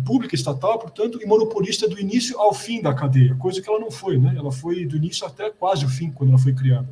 pública, 0.03 0.35
estatal, 0.35 0.79
portanto, 0.79 1.21
e 1.23 1.27
monopolista 1.27 1.87
do 1.87 2.01
início 2.01 2.41
ao 2.41 2.55
fim 2.55 2.81
da 2.81 2.95
cadeia, 2.95 3.35
coisa 3.35 3.61
que 3.61 3.69
ela 3.69 3.79
não 3.79 3.91
foi, 3.91 4.19
né? 4.19 4.35
Ela 4.35 4.51
foi 4.51 4.87
do 4.87 4.97
início 4.97 5.27
até 5.27 5.51
quase 5.51 5.85
o 5.85 5.91
fim 5.91 6.11
quando 6.11 6.31
ela 6.31 6.39
foi 6.39 6.55
criada, 6.55 6.89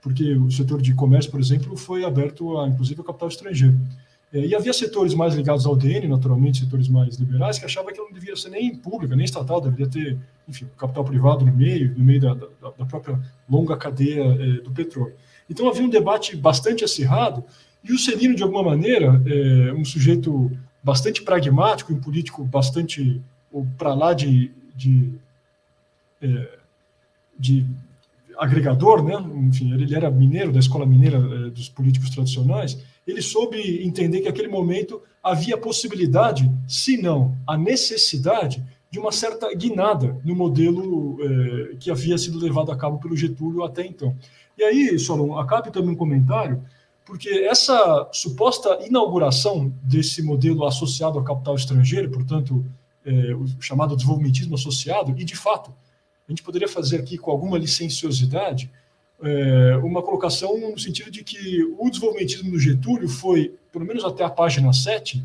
porque 0.00 0.34
o 0.36 0.50
setor 0.50 0.80
de 0.80 0.94
comércio, 0.94 1.30
por 1.30 1.38
exemplo, 1.38 1.76
foi 1.76 2.02
aberto 2.02 2.58
a, 2.58 2.66
inclusive, 2.66 2.98
ao 2.98 3.04
capital 3.04 3.28
estrangeiro. 3.28 3.78
É, 4.32 4.46
e 4.46 4.54
havia 4.54 4.72
setores 4.72 5.14
mais 5.14 5.34
ligados 5.34 5.66
ao 5.66 5.76
DN, 5.76 6.08
naturalmente, 6.08 6.60
setores 6.60 6.88
mais 6.88 7.16
liberais, 7.16 7.58
que 7.58 7.66
achavam 7.66 7.92
que 7.92 7.98
ela 7.98 8.08
não 8.08 8.14
devia 8.14 8.34
ser 8.34 8.48
nem 8.48 8.74
pública, 8.74 9.14
nem 9.14 9.24
estatal, 9.24 9.60
deveria 9.60 9.88
ter, 9.88 10.18
enfim, 10.48 10.66
capital 10.78 11.04
privado 11.04 11.44
no 11.44 11.52
meio, 11.52 11.94
no 11.96 12.02
meio 12.02 12.20
da, 12.20 12.34
da, 12.34 12.70
da 12.78 12.86
própria 12.86 13.20
longa 13.48 13.76
cadeia 13.76 14.22
é, 14.22 14.62
do 14.62 14.70
petróleo. 14.70 15.14
Então 15.50 15.68
havia 15.68 15.82
um 15.82 15.90
debate 15.90 16.34
bastante 16.34 16.82
acirrado, 16.82 17.44
e 17.84 17.92
o 17.92 17.98
Celino, 17.98 18.34
de 18.34 18.42
alguma 18.42 18.62
maneira, 18.62 19.20
é 19.26 19.72
um 19.72 19.84
sujeito 19.84 20.50
bastante 20.82 21.22
pragmático, 21.22 21.92
um 21.92 22.00
político 22.00 22.44
bastante 22.44 23.20
para 23.76 23.92
lá 23.92 24.14
de, 24.14 24.50
de, 24.74 25.12
é, 26.20 26.58
de 27.38 27.66
agregador, 28.38 29.02
né? 29.02 29.14
enfim, 29.48 29.72
ele 29.72 29.94
era 29.94 30.10
mineiro, 30.10 30.52
da 30.52 30.60
escola 30.60 30.86
mineira 30.86 31.18
é, 31.18 31.50
dos 31.50 31.68
políticos 31.68 32.10
tradicionais, 32.10 32.78
ele 33.06 33.22
soube 33.22 33.84
entender 33.84 34.20
que 34.20 34.28
naquele 34.28 34.48
momento 34.48 35.02
havia 35.22 35.56
possibilidade, 35.56 36.50
se 36.66 37.00
não 37.00 37.36
a 37.46 37.56
necessidade, 37.56 38.64
de 38.90 38.98
uma 38.98 39.10
certa 39.10 39.52
guinada 39.54 40.20
no 40.22 40.36
modelo 40.36 41.16
eh, 41.22 41.76
que 41.80 41.90
havia 41.90 42.18
sido 42.18 42.38
levado 42.38 42.70
a 42.70 42.76
cabo 42.76 42.98
pelo 42.98 43.16
Getúlio 43.16 43.64
até 43.64 43.86
então. 43.86 44.14
E 44.56 44.62
aí, 44.62 44.98
Solon, 44.98 45.38
acabe 45.38 45.72
também 45.72 45.92
um 45.92 45.96
comentário, 45.96 46.62
porque 47.06 47.30
essa 47.30 48.08
suposta 48.12 48.78
inauguração 48.86 49.72
desse 49.82 50.22
modelo 50.22 50.66
associado 50.66 51.18
ao 51.18 51.24
capital 51.24 51.54
estrangeiro, 51.54 52.10
portanto, 52.10 52.62
eh, 53.06 53.34
o 53.34 53.46
chamado 53.62 53.96
desenvolvimentismo 53.96 54.56
associado, 54.56 55.14
e 55.18 55.24
de 55.24 55.36
fato, 55.36 55.72
a 56.28 56.30
gente 56.30 56.42
poderia 56.42 56.68
fazer 56.68 56.98
aqui 56.98 57.16
com 57.16 57.30
alguma 57.30 57.56
licenciosidade, 57.56 58.70
é, 59.22 59.76
uma 59.76 60.02
colocação 60.02 60.58
no 60.58 60.78
sentido 60.78 61.10
de 61.10 61.22
que 61.22 61.62
o 61.78 61.88
desenvolvimentismo 61.88 62.50
do 62.50 62.58
Getúlio 62.58 63.08
foi, 63.08 63.54
pelo 63.70 63.84
menos 63.84 64.04
até 64.04 64.24
a 64.24 64.30
página 64.30 64.72
7, 64.72 65.24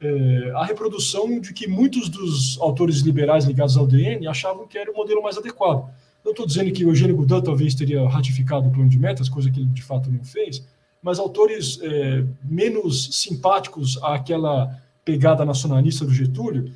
é, 0.00 0.52
a 0.54 0.64
reprodução 0.64 1.38
de 1.40 1.52
que 1.52 1.68
muitos 1.68 2.08
dos 2.08 2.58
autores 2.60 3.00
liberais 3.00 3.44
ligados 3.44 3.76
ao 3.76 3.86
DN 3.86 4.26
achavam 4.26 4.66
que 4.66 4.78
era 4.78 4.90
o 4.90 4.94
modelo 4.94 5.22
mais 5.22 5.36
adequado. 5.36 5.88
Não 6.24 6.32
estou 6.32 6.46
dizendo 6.46 6.72
que 6.72 6.84
o 6.84 6.88
Eugênio 6.88 7.16
Goudin 7.16 7.42
talvez 7.42 7.74
teria 7.74 8.08
ratificado 8.08 8.68
o 8.68 8.72
plano 8.72 8.88
de 8.88 8.98
metas, 8.98 9.28
coisa 9.28 9.50
que 9.50 9.60
ele 9.60 9.68
de 9.68 9.82
fato 9.82 10.10
não 10.10 10.24
fez, 10.24 10.64
mas 11.02 11.18
autores 11.18 11.78
é, 11.82 12.24
menos 12.42 13.20
simpáticos 13.20 14.02
àquela 14.02 14.80
pegada 15.04 15.44
nacionalista 15.44 16.04
do 16.04 16.14
Getúlio 16.14 16.72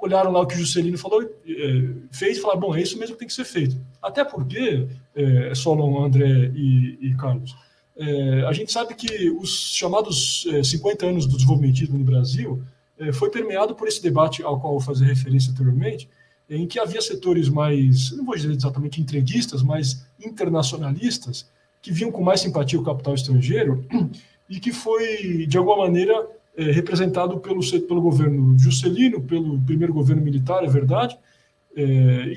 olharam 0.00 0.30
lá 0.30 0.40
o 0.40 0.46
que 0.46 0.54
o 0.54 0.58
Juscelino 0.58 0.96
falou, 0.96 1.22
é, 1.22 1.28
fez 2.12 2.38
e 2.38 2.40
falaram, 2.40 2.60
bom, 2.60 2.74
é 2.74 2.80
isso 2.80 2.98
mesmo 2.98 3.14
que 3.14 3.20
tem 3.20 3.28
que 3.28 3.34
ser 3.34 3.44
feito. 3.44 3.76
Até 4.02 4.24
porque, 4.24 4.86
é, 5.14 5.54
Solon, 5.54 6.04
André 6.04 6.52
e, 6.54 6.98
e 7.00 7.16
Carlos, 7.16 7.54
é, 7.96 8.44
a 8.46 8.52
gente 8.52 8.70
sabe 8.70 8.94
que 8.94 9.28
os 9.30 9.74
chamados 9.74 10.46
é, 10.52 10.62
50 10.62 11.06
anos 11.06 11.26
do 11.26 11.34
desenvolvimentismo 11.34 11.98
no 11.98 12.04
Brasil 12.04 12.62
é, 12.96 13.12
foi 13.12 13.28
permeado 13.28 13.74
por 13.74 13.88
esse 13.88 14.00
debate 14.00 14.42
ao 14.42 14.60
qual 14.60 14.74
eu 14.74 14.80
fazer 14.80 15.04
referência 15.04 15.50
anteriormente, 15.50 16.08
em 16.48 16.66
que 16.66 16.78
havia 16.78 17.02
setores 17.02 17.48
mais, 17.48 18.12
não 18.12 18.24
vou 18.24 18.36
dizer 18.36 18.50
exatamente 18.52 19.00
entreguistas, 19.00 19.62
mas 19.62 20.06
internacionalistas, 20.24 21.46
que 21.82 21.92
viam 21.92 22.10
com 22.10 22.22
mais 22.22 22.40
simpatia 22.40 22.78
o 22.78 22.84
capital 22.84 23.14
estrangeiro 23.14 23.84
e 24.48 24.58
que 24.60 24.72
foi, 24.72 25.46
de 25.46 25.58
alguma 25.58 25.78
maneira, 25.78 26.26
é, 26.58 26.72
representado 26.72 27.38
pelo, 27.38 27.60
pelo 27.86 28.02
governo 28.02 28.58
Juscelino, 28.58 29.22
pelo 29.22 29.60
primeiro 29.60 29.94
governo 29.94 30.20
militar, 30.20 30.64
é 30.64 30.66
verdade, 30.66 31.16
é, 31.76 31.82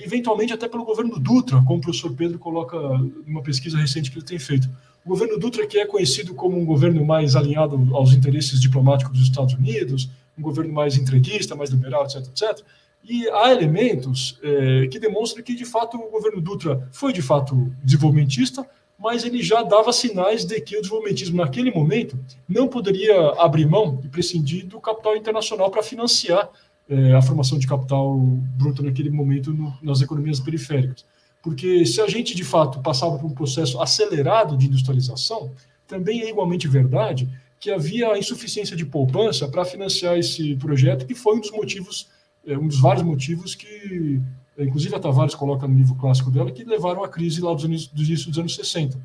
eventualmente 0.05 0.53
até 0.53 0.67
pelo 0.67 0.85
governo 0.85 1.17
Dutra, 1.17 1.59
como 1.65 1.79
o 1.79 1.81
professor 1.81 2.13
Pedro 2.13 2.37
coloca 2.37 2.77
numa 3.25 3.41
pesquisa 3.41 3.79
recente 3.79 4.11
que 4.11 4.19
ele 4.19 4.25
tem 4.25 4.37
feito. 4.37 4.69
O 5.03 5.09
governo 5.09 5.39
Dutra, 5.39 5.65
que 5.65 5.79
é 5.79 5.87
conhecido 5.87 6.35
como 6.35 6.55
um 6.55 6.63
governo 6.63 7.03
mais 7.03 7.35
alinhado 7.35 7.75
aos 7.95 8.13
interesses 8.13 8.61
diplomáticos 8.61 9.17
dos 9.17 9.23
Estados 9.23 9.55
Unidos, 9.55 10.07
um 10.37 10.41
governo 10.43 10.71
mais 10.71 10.95
entreguista, 10.95 11.55
mais 11.55 11.71
liberal, 11.71 12.05
etc, 12.05 12.17
etc. 12.17 12.63
E 13.03 13.27
há 13.29 13.51
elementos 13.51 14.37
é, 14.43 14.85
que 14.85 14.99
demonstram 14.99 15.43
que, 15.43 15.55
de 15.55 15.65
fato, 15.65 15.97
o 15.97 16.11
governo 16.11 16.39
Dutra 16.39 16.87
foi, 16.91 17.11
de 17.11 17.23
fato, 17.23 17.73
desenvolvimentista, 17.83 18.63
mas 19.01 19.25
ele 19.25 19.41
já 19.41 19.63
dava 19.63 19.91
sinais 19.91 20.45
de 20.45 20.61
que 20.61 20.77
o 20.77 20.81
desenvolvimentismo, 20.81 21.37
naquele 21.37 21.71
momento, 21.71 22.17
não 22.47 22.67
poderia 22.67 23.31
abrir 23.39 23.65
mão 23.65 23.99
e 24.03 24.07
prescindir 24.07 24.67
do 24.67 24.79
capital 24.79 25.17
internacional 25.17 25.71
para 25.71 25.81
financiar 25.81 26.47
é, 26.87 27.13
a 27.13 27.21
formação 27.21 27.57
de 27.57 27.65
capital 27.65 28.15
bruto 28.15 28.83
naquele 28.83 29.09
momento 29.09 29.51
no, 29.51 29.75
nas 29.81 30.01
economias 30.01 30.39
periféricas. 30.39 31.03
Porque 31.41 31.83
se 31.83 31.99
a 31.99 32.07
gente, 32.07 32.35
de 32.35 32.43
fato, 32.43 32.79
passava 32.79 33.17
por 33.17 33.25
um 33.25 33.33
processo 33.33 33.81
acelerado 33.81 34.55
de 34.55 34.67
industrialização, 34.67 35.51
também 35.87 36.21
é 36.21 36.29
igualmente 36.29 36.67
verdade 36.67 37.27
que 37.59 37.71
havia 37.71 38.15
insuficiência 38.19 38.75
de 38.75 38.85
poupança 38.85 39.47
para 39.47 39.65
financiar 39.65 40.15
esse 40.15 40.55
projeto, 40.57 41.07
que 41.07 41.15
foi 41.15 41.37
um 41.37 41.39
dos 41.39 41.51
motivos, 41.51 42.07
é, 42.45 42.55
um 42.55 42.67
dos 42.67 42.79
vários 42.79 43.03
motivos 43.03 43.55
que 43.55 44.21
inclusive 44.57 44.95
a 44.95 44.99
Tavares 44.99 45.35
coloca 45.35 45.67
no 45.67 45.77
livro 45.77 45.95
clássico 45.95 46.31
dela, 46.31 46.51
que 46.51 46.63
levaram 46.63 47.03
à 47.03 47.09
crise 47.09 47.41
lá 47.41 47.53
dos, 47.53 47.65
anos, 47.65 47.87
do 47.87 48.03
início 48.03 48.29
dos 48.29 48.39
anos 48.39 48.55
60. 48.55 48.99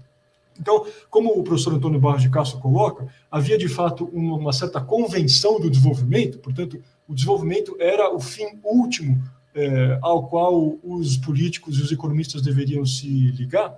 Então, 0.58 0.86
como 1.10 1.38
o 1.38 1.42
professor 1.42 1.74
Antônio 1.74 2.00
Barros 2.00 2.22
de 2.22 2.30
Castro 2.30 2.58
coloca, 2.60 3.06
havia 3.30 3.58
de 3.58 3.68
fato 3.68 4.04
uma, 4.12 4.36
uma 4.36 4.52
certa 4.52 4.80
convenção 4.80 5.60
do 5.60 5.70
desenvolvimento, 5.70 6.38
portanto, 6.38 6.82
o 7.06 7.14
desenvolvimento 7.14 7.76
era 7.78 8.14
o 8.14 8.18
fim 8.18 8.58
último 8.64 9.22
é, 9.54 9.98
ao 10.02 10.28
qual 10.28 10.78
os 10.82 11.16
políticos 11.16 11.78
e 11.78 11.82
os 11.82 11.92
economistas 11.92 12.42
deveriam 12.42 12.84
se 12.84 13.06
ligar, 13.32 13.74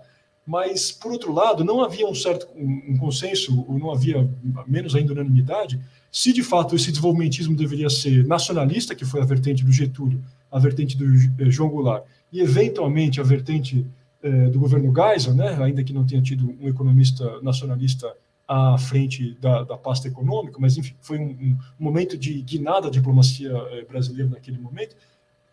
mas, 0.47 0.91
por 0.91 1.13
outro 1.13 1.33
lado, 1.33 1.63
não 1.63 1.85
havia 1.85 2.07
um 2.07 2.15
certo 2.15 2.49
um, 2.57 2.95
um 2.95 2.97
consenso, 2.97 3.65
ou 3.69 3.79
não 3.79 3.93
havia, 3.93 4.29
menos 4.67 4.95
ainda, 4.95 5.13
unanimidade, 5.13 5.79
se 6.11 6.33
de 6.33 6.43
fato 6.43 6.75
esse 6.75 6.91
desenvolvimentismo 6.91 7.55
deveria 7.55 7.91
ser 7.91 8.27
nacionalista, 8.27 8.95
que 8.95 9.05
foi 9.05 9.21
a 9.21 9.27
vertente 9.27 9.63
do 9.63 9.71
Getúlio, 9.71 10.25
a 10.51 10.59
vertente 10.59 10.97
do 10.97 11.05
eh, 11.43 11.51
João 11.51 11.69
Goulart 11.69 12.05
e, 12.33 12.41
eventualmente, 12.41 13.21
a 13.21 13.25
vertente 13.25 13.87
eh, 14.23 14.49
do 14.49 14.59
governo 14.59 14.93
Geisel, 14.95 15.35
né, 15.35 15.57
ainda 15.63 15.83
que 15.85 15.93
não 15.93 16.05
tenha 16.05 16.23
tido 16.23 16.55
um 16.61 16.69
economista 16.69 17.41
nacionalista 17.43 18.13
à 18.47 18.79
frente 18.79 19.37
da, 19.41 19.63
da 19.63 19.77
pasta 19.77 20.09
econômica, 20.09 20.57
mas, 20.59 20.77
enfim, 20.77 20.95
foi 21.01 21.19
um, 21.19 21.31
um 21.31 21.57
momento 21.79 22.17
de 22.17 22.41
guinada 22.43 22.83
da 22.83 22.91
diplomacia 22.91 23.53
eh, 23.53 23.85
brasileira 23.85 24.31
naquele 24.31 24.59
momento. 24.59 24.97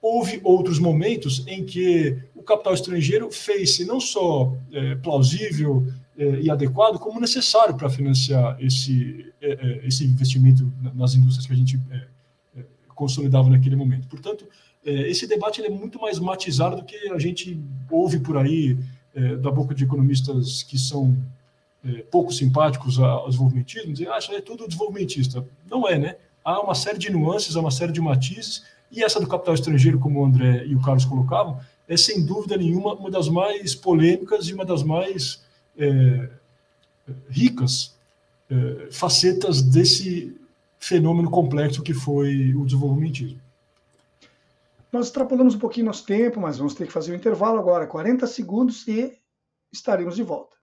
Houve 0.02 0.40
outros 0.44 0.80
momentos 0.80 1.44
em 1.48 1.66
que 1.66 2.18
o 2.36 2.44
capital 2.44 2.74
estrangeiro 2.74 3.32
fez-se 3.32 3.86
não 3.86 4.00
só 4.00 4.56
plausível 5.02 5.88
e 6.16 6.48
adequado, 6.48 7.00
como 7.00 7.20
necessário 7.20 7.76
para 7.76 7.90
financiar 7.90 8.56
esse, 8.60 9.34
esse 9.84 10.06
investimento 10.06 10.72
nas 10.94 11.16
indústrias 11.16 11.48
que 11.48 11.54
a 11.54 11.56
gente 11.56 11.80
consolidava 12.96 13.50
naquele 13.50 13.76
momento. 13.76 14.08
Portanto, 14.08 14.48
esse 14.92 15.26
debate 15.26 15.62
é 15.64 15.70
muito 15.70 16.00
mais 16.00 16.20
matizado 16.20 16.76
do 16.78 16.84
que 16.84 16.96
a 17.10 17.18
gente 17.18 17.60
ouve 17.90 18.20
por 18.20 18.38
aí 18.38 18.78
é, 19.16 19.36
da 19.38 19.50
boca 19.50 19.74
de 19.74 19.84
economistas 19.84 20.62
que 20.62 20.78
são 20.78 21.18
é, 21.84 22.04
pouco 22.12 22.34
simpáticos 22.34 23.00
ao 23.00 23.28
desenvolvimentismo, 23.28 23.94
dizer, 23.94 24.10
ah, 24.12 24.18
isso 24.18 24.32
é 24.34 24.42
tudo 24.42 24.68
desenvolvimentista. 24.68 25.46
Não 25.70 25.88
é, 25.88 25.98
né? 25.98 26.16
Há 26.44 26.60
uma 26.60 26.76
série 26.76 26.98
de 26.98 27.10
nuances, 27.12 27.56
há 27.56 27.60
uma 27.60 27.72
série 27.72 27.92
de 27.92 28.02
matizes, 28.02 28.64
e 28.92 29.04
essa 29.04 29.20
do 29.20 29.28
capital 29.28 29.54
estrangeiro, 29.54 30.00
como 30.00 30.22
o 30.22 30.26
André 30.26 30.66
e 30.66 30.76
o 30.76 30.82
Carlos 30.82 31.06
colocavam, 31.06 31.60
é 31.88 31.96
sem 31.96 32.26
dúvida 32.26 32.58
nenhuma 32.58 32.94
uma 32.94 33.10
das 33.10 33.30
mais 33.30 33.74
polêmicas 33.74 34.48
e 34.48 34.54
uma 34.54 34.66
das 34.66 34.84
mais 34.84 35.44
é, 35.78 36.30
ricas 37.30 37.96
é, 38.50 38.88
facetas 38.92 39.62
desse 39.62 40.36
fenômeno 40.80 41.30
complexo 41.30 41.82
que 41.82 41.94
foi 41.94 42.54
o 42.54 42.66
desenvolvimentismo. 42.66 43.40
Nós 44.96 45.08
extrapolamos 45.08 45.56
um 45.56 45.60
pouquinho 45.60 45.88
nosso 45.88 46.06
tempo, 46.06 46.40
mas 46.40 46.58
vamos 46.58 46.74
ter 46.74 46.88
que 46.88 46.94
fazer 46.94 47.12
o 47.12 47.16
um 47.16 47.18
intervalo 47.18 47.60
agora, 47.60 47.86
40 47.86 48.26
segundos, 48.28 48.88
e 48.88 49.12
estaremos 49.70 50.16
de 50.16 50.24
volta. 50.24 50.56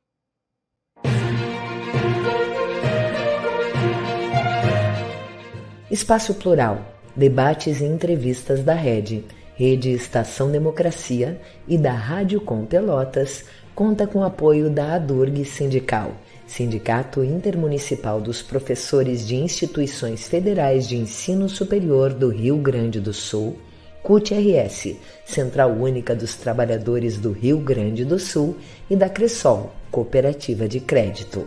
Espaço 5.90 6.32
Plural, 6.32 6.80
debates 7.14 7.82
e 7.82 7.84
entrevistas 7.84 8.64
da 8.64 8.72
Rede, 8.72 9.22
Rede 9.54 9.90
Estação 9.90 10.50
Democracia 10.50 11.38
e 11.68 11.76
da 11.76 11.92
Rádio 11.92 12.40
Com 12.40 12.64
Pelotas, 12.64 13.44
conta 13.74 14.06
com 14.06 14.24
apoio 14.24 14.70
da 14.70 14.94
ADURG 14.94 15.44
Sindical, 15.44 16.16
Sindicato 16.46 17.22
Intermunicipal 17.22 18.18
dos 18.18 18.40
Professores 18.40 19.28
de 19.28 19.36
Instituições 19.36 20.26
Federais 20.26 20.88
de 20.88 20.96
Ensino 20.96 21.50
Superior 21.50 22.14
do 22.14 22.30
Rio 22.30 22.56
Grande 22.56 22.98
do 22.98 23.12
Sul, 23.12 23.58
CUT-RS, 24.02 24.96
Central 25.24 25.70
Única 25.70 26.14
dos 26.14 26.34
Trabalhadores 26.34 27.18
do 27.18 27.30
Rio 27.30 27.58
Grande 27.58 28.04
do 28.04 28.18
Sul, 28.18 28.56
e 28.90 28.96
da 28.96 29.08
Cressol, 29.08 29.72
Cooperativa 29.90 30.68
de 30.68 30.80
Crédito. 30.80 31.46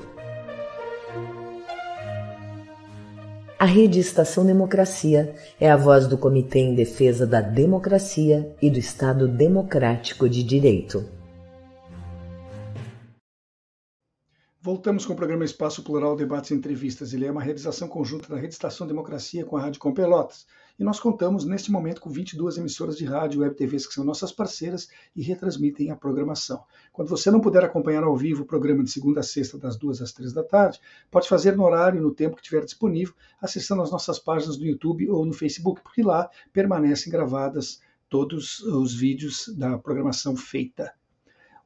A 3.57 3.65
Rede 3.65 3.99
Estação 3.99 4.45
Democracia 4.45 5.33
é 5.59 5.71
a 5.71 5.77
voz 5.77 6.07
do 6.07 6.17
Comitê 6.17 6.59
em 6.59 6.75
Defesa 6.75 7.25
da 7.25 7.41
Democracia 7.41 8.55
e 8.61 8.69
do 8.69 8.77
Estado 8.77 9.27
Democrático 9.27 10.29
de 10.29 10.43
Direito. 10.43 11.05
Voltamos 14.61 15.05
com 15.05 15.13
o 15.13 15.15
programa 15.15 15.45
Espaço 15.45 15.83
Plural 15.83 16.15
Debates 16.15 16.51
e 16.51 16.53
Entrevistas. 16.53 17.13
Ele 17.13 17.25
é 17.25 17.31
uma 17.31 17.41
realização 17.41 17.87
conjunta 17.87 18.27
da 18.27 18.35
Rede 18.35 18.53
Estação 18.53 18.87
Democracia 18.87 19.45
com 19.45 19.55
a 19.55 19.61
Rádio 19.61 19.79
Com 19.79 19.93
Pelotas. 19.93 20.45
E 20.78 20.84
nós 20.84 20.99
contamos, 20.99 21.45
neste 21.45 21.71
momento, 21.71 22.01
com 22.01 22.09
22 22.09 22.57
emissoras 22.57 22.97
de 22.97 23.05
rádio 23.05 23.38
e 23.38 23.41
web 23.43 23.55
TVs 23.55 23.88
que 23.88 23.93
são 23.93 24.03
nossas 24.03 24.34
parceiras 24.34 24.89
e 25.15 25.21
retransmitem 25.21 25.89
a 25.89 25.95
programação. 25.95 26.61
Quando 26.91 27.07
você 27.07 27.32
não 27.32 27.39
puder 27.39 27.63
acompanhar 27.63 28.03
ao 28.03 28.15
vivo 28.17 28.43
o 28.43 28.45
programa 28.45 28.84
de 28.84 28.91
segunda 28.91 29.21
a 29.21 29.23
sexta, 29.23 29.57
das 29.57 29.78
duas 29.78 30.01
às 30.01 30.11
três 30.11 30.34
da 30.34 30.43
tarde, 30.43 30.82
pode 31.09 31.30
fazer 31.30 31.55
no 31.55 31.63
horário 31.63 31.99
e 31.99 32.01
no 32.01 32.13
tempo 32.13 32.36
que 32.36 32.41
tiver 32.41 32.65
disponível, 32.65 33.13
acessando 33.41 33.82
as 33.82 33.89
nossas 33.89 34.19
páginas 34.19 34.57
do 34.57 34.65
YouTube 34.65 35.09
ou 35.09 35.26
no 35.26 35.32
Facebook, 35.32 35.82
porque 35.82 36.03
lá 36.03 36.30
permanecem 36.51 37.09
gravadas 37.09 37.80
todos 38.09 38.59
os 38.59 38.93
vídeos 38.93 39.47
da 39.57 39.78
programação 39.78 40.36
feita. 40.36 40.93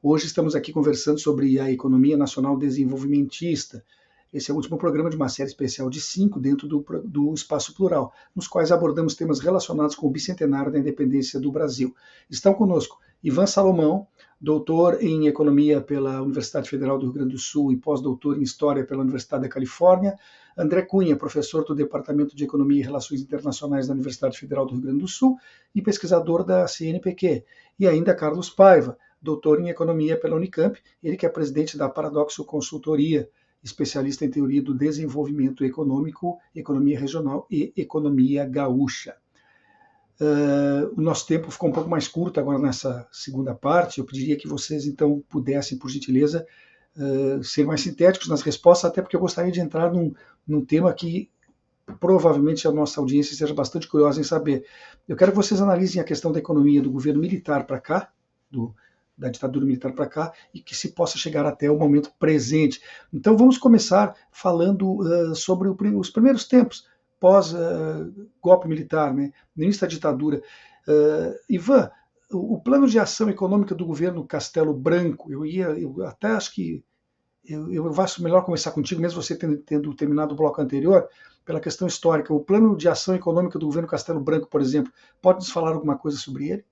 Hoje 0.02 0.26
estamos 0.26 0.54
aqui 0.54 0.72
conversando 0.72 1.18
sobre 1.18 1.58
a 1.58 1.70
economia 1.70 2.16
nacional 2.16 2.56
desenvolvimentista. 2.56 3.84
Esse 4.32 4.50
é 4.50 4.54
o 4.54 4.56
último 4.56 4.78
programa 4.78 5.10
de 5.10 5.16
uma 5.16 5.28
série 5.28 5.48
especial 5.48 5.90
de 5.90 6.00
cinco 6.00 6.38
dentro 6.38 6.68
do, 6.68 6.84
do 7.04 7.34
Espaço 7.34 7.74
Plural, 7.74 8.12
nos 8.34 8.46
quais 8.46 8.70
abordamos 8.70 9.16
temas 9.16 9.40
relacionados 9.40 9.96
com 9.96 10.06
o 10.06 10.10
bicentenário 10.10 10.70
da 10.70 10.78
independência 10.78 11.40
do 11.40 11.50
Brasil. 11.50 11.92
Estão 12.30 12.54
conosco 12.54 13.00
Ivan 13.24 13.46
Salomão, 13.46 14.06
doutor 14.40 15.02
em 15.02 15.26
Economia 15.26 15.80
pela 15.80 16.22
Universidade 16.22 16.70
Federal 16.70 16.96
do 16.96 17.06
Rio 17.06 17.14
Grande 17.14 17.32
do 17.32 17.38
Sul 17.38 17.72
e 17.72 17.76
pós-doutor 17.76 18.38
em 18.38 18.42
História 18.42 18.86
pela 18.86 19.02
Universidade 19.02 19.42
da 19.42 19.48
Califórnia, 19.48 20.16
André 20.56 20.82
Cunha, 20.82 21.16
professor 21.16 21.64
do 21.64 21.74
Departamento 21.74 22.36
de 22.36 22.44
Economia 22.44 22.80
e 22.80 22.84
Relações 22.84 23.20
Internacionais 23.20 23.88
da 23.88 23.94
Universidade 23.94 24.38
Federal 24.38 24.64
do 24.64 24.74
Rio 24.74 24.82
Grande 24.82 25.00
do 25.00 25.08
Sul 25.08 25.36
e 25.74 25.82
pesquisador 25.82 26.44
da 26.44 26.68
CNPq, 26.68 27.44
e 27.78 27.88
ainda 27.88 28.14
Carlos 28.14 28.48
Paiva, 28.48 28.96
doutor 29.20 29.60
em 29.60 29.68
economia 29.68 30.18
pela 30.18 30.36
Unicamp, 30.36 30.80
ele 31.02 31.16
que 31.16 31.26
é 31.26 31.28
presidente 31.28 31.76
da 31.76 31.88
Paradoxo 31.88 32.44
Consultoria, 32.44 33.28
especialista 33.62 34.24
em 34.24 34.30
teoria 34.30 34.62
do 34.62 34.74
desenvolvimento 34.74 35.64
econômico, 35.64 36.38
economia 36.54 36.98
regional 36.98 37.46
e 37.50 37.72
economia 37.76 38.44
gaúcha. 38.46 39.16
Uh, 40.20 40.92
o 40.98 41.00
nosso 41.00 41.26
tempo 41.26 41.50
ficou 41.50 41.70
um 41.70 41.72
pouco 41.72 41.88
mais 41.88 42.06
curto 42.06 42.38
agora 42.38 42.58
nessa 42.58 43.08
segunda 43.10 43.54
parte. 43.54 43.98
Eu 43.98 44.04
pediria 44.04 44.36
que 44.36 44.46
vocês, 44.46 44.86
então, 44.86 45.22
pudessem, 45.28 45.78
por 45.78 45.90
gentileza, 45.90 46.46
uh, 46.96 47.42
ser 47.42 47.64
mais 47.64 47.80
sintéticos 47.80 48.28
nas 48.28 48.42
respostas, 48.42 48.90
até 48.90 49.00
porque 49.00 49.16
eu 49.16 49.20
gostaria 49.20 49.50
de 49.50 49.60
entrar 49.60 49.90
num, 49.90 50.12
num 50.46 50.64
tema 50.64 50.92
que 50.92 51.30
provavelmente 51.98 52.68
a 52.68 52.70
nossa 52.70 53.00
audiência 53.00 53.32
esteja 53.32 53.54
bastante 53.54 53.88
curiosa 53.88 54.20
em 54.20 54.24
saber. 54.24 54.64
Eu 55.08 55.16
quero 55.16 55.32
que 55.32 55.36
vocês 55.36 55.60
analisem 55.60 56.00
a 56.00 56.04
questão 56.04 56.30
da 56.30 56.38
economia 56.38 56.82
do 56.82 56.90
governo 56.90 57.20
militar 57.20 57.66
para 57.66 57.80
cá, 57.80 58.12
do, 58.50 58.74
da 59.20 59.28
ditadura 59.28 59.66
militar 59.66 59.92
para 59.92 60.08
cá, 60.08 60.32
e 60.52 60.60
que 60.60 60.74
se 60.74 60.92
possa 60.92 61.18
chegar 61.18 61.44
até 61.44 61.70
o 61.70 61.78
momento 61.78 62.10
presente. 62.18 62.80
Então 63.12 63.36
vamos 63.36 63.58
começar 63.58 64.16
falando 64.32 65.00
uh, 65.00 65.34
sobre 65.34 65.68
o, 65.68 65.76
os 65.98 66.10
primeiros 66.10 66.46
tempos 66.46 66.88
pós-golpe 67.20 68.66
uh, 68.66 68.68
militar, 68.68 69.12
né, 69.12 69.30
no 69.54 69.62
início 69.62 69.82
da 69.82 69.86
ditadura. 69.86 70.42
Uh, 70.88 71.34
Ivan, 71.50 71.90
o, 72.32 72.54
o, 72.54 72.60
plano 72.60 72.88
de 72.88 72.98
ação 72.98 73.28
econômica 73.28 73.74
do 73.74 73.84
governo 73.84 74.26
Castelo 74.26 74.72
Branco, 74.72 75.30
eu 75.30 75.44
ia, 75.44 75.66
eu 75.66 76.02
até 76.06 76.28
acho 76.28 76.54
que 76.54 76.82
eu, 77.44 77.72
eu 77.72 78.00
acho 78.00 78.22
melhor 78.22 78.44
começar 78.44 78.70
contigo, 78.70 79.00
mesmo 79.00 79.22
você 79.22 79.36
tendo, 79.36 79.58
tendo 79.58 79.94
terminado 79.94 80.32
o 80.32 80.36
bloco 80.36 80.60
anterior, 80.60 81.08
pela 81.44 81.60
questão 81.60 81.86
histórica. 81.86 82.32
O 82.32 82.40
plano 82.40 82.76
de 82.76 82.88
ação 82.88 83.14
econômica 83.14 83.58
do 83.58 83.66
governo 83.66 83.88
Castelo 83.88 84.20
Branco, 84.20 84.46
por 84.46 84.60
exemplo, 84.60 84.92
pode 85.20 85.40
nos 85.40 85.50
falar 85.50 85.72
alguma 85.72 85.96
coisa 85.96 86.16
sobre 86.16 86.48
ele? 86.48 86.64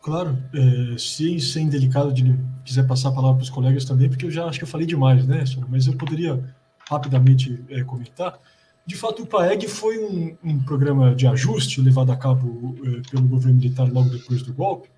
Claro, 0.00 0.38
é, 0.54 0.98
se 0.98 1.40
sem 1.40 1.68
delicado 1.68 2.12
de 2.12 2.38
quiser 2.64 2.86
passar 2.86 3.08
a 3.08 3.12
palavra 3.12 3.36
para 3.36 3.42
os 3.42 3.50
colegas 3.50 3.84
também, 3.84 4.08
porque 4.08 4.26
eu 4.26 4.30
já 4.30 4.46
acho 4.46 4.58
que 4.58 4.64
eu 4.64 4.68
falei 4.68 4.86
demais, 4.86 5.26
né, 5.26 5.44
mas 5.68 5.86
eu 5.86 5.94
poderia 5.94 6.42
rapidamente 6.88 7.62
é, 7.68 7.82
comentar. 7.82 8.38
De 8.86 8.96
fato, 8.96 9.22
o 9.22 9.26
PAEG 9.26 9.68
foi 9.68 9.98
um, 9.98 10.36
um, 10.42 10.60
programa 10.60 11.14
de 11.14 11.26
ajuste 11.26 11.82
levado 11.82 12.10
a 12.10 12.16
cabo 12.16 12.74
é, 12.82 13.10
pelo 13.10 13.28
governo 13.28 13.58
militar 13.58 13.86
logo 13.86 14.08
depois 14.08 14.42
do 14.42 14.54
golpe, 14.54 14.88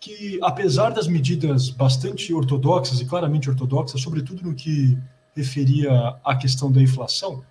que, 0.00 0.38
apesar 0.42 0.90
das 0.90 1.06
medidas 1.06 1.68
bastante 1.68 2.32
ortodoxas 2.32 3.00
e 3.00 3.04
claramente 3.04 3.50
ortodoxas, 3.50 4.00
sobretudo 4.00 4.42
no 4.42 4.54
que 4.54 4.96
referia 5.36 6.16
à 6.24 6.36
questão 6.36 6.70
da 6.70 6.80
inflação, 6.80 7.42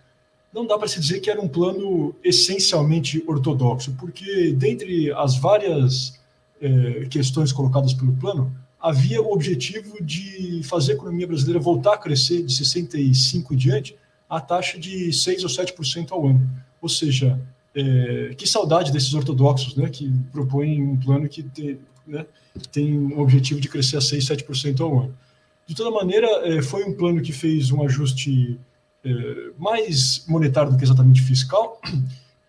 não 0.53 0.65
dá 0.65 0.77
para 0.77 0.87
se 0.87 0.99
dizer 0.99 1.19
que 1.19 1.29
era 1.29 1.41
um 1.41 1.47
plano 1.47 2.15
essencialmente 2.23 3.23
ortodoxo, 3.27 3.93
porque 3.99 4.53
dentre 4.53 5.11
as 5.13 5.37
várias 5.37 6.19
eh, 6.61 7.07
questões 7.09 7.51
colocadas 7.51 7.93
pelo 7.93 8.13
plano, 8.13 8.55
havia 8.79 9.21
o 9.21 9.31
objetivo 9.31 10.03
de 10.03 10.61
fazer 10.63 10.93
a 10.93 10.95
economia 10.95 11.27
brasileira 11.27 11.59
voltar 11.59 11.93
a 11.93 11.97
crescer 11.97 12.43
de 12.43 12.53
65 12.53 13.53
em 13.53 13.57
diante 13.57 13.95
a 14.29 14.41
taxa 14.41 14.79
de 14.79 15.13
6 15.13 15.43
ou 15.43 15.49
7% 15.49 16.11
ao 16.11 16.27
ano. 16.27 16.49
Ou 16.81 16.89
seja, 16.89 17.39
eh, 17.75 18.33
que 18.37 18.47
saudade 18.47 18.91
desses 18.91 19.13
ortodoxos, 19.13 19.75
né, 19.75 19.89
que 19.89 20.11
propõem 20.31 20.81
um 20.81 20.97
plano 20.97 21.29
que 21.29 21.43
te, 21.43 21.77
né, 22.05 22.25
tem 22.71 22.97
um 22.97 23.19
objetivo 23.19 23.61
de 23.61 23.69
crescer 23.69 23.97
a 23.97 24.01
6, 24.01 24.25
7% 24.25 24.81
ao 24.81 24.99
ano. 24.99 25.17
De 25.65 25.75
toda 25.75 25.91
maneira, 25.91 26.27
eh, 26.43 26.61
foi 26.61 26.83
um 26.83 26.93
plano 26.93 27.21
que 27.21 27.31
fez 27.31 27.71
um 27.71 27.83
ajuste 27.83 28.59
é, 29.05 29.51
mais 29.57 30.23
monetário 30.27 30.71
do 30.71 30.77
que 30.77 30.83
exatamente 30.83 31.21
fiscal, 31.21 31.81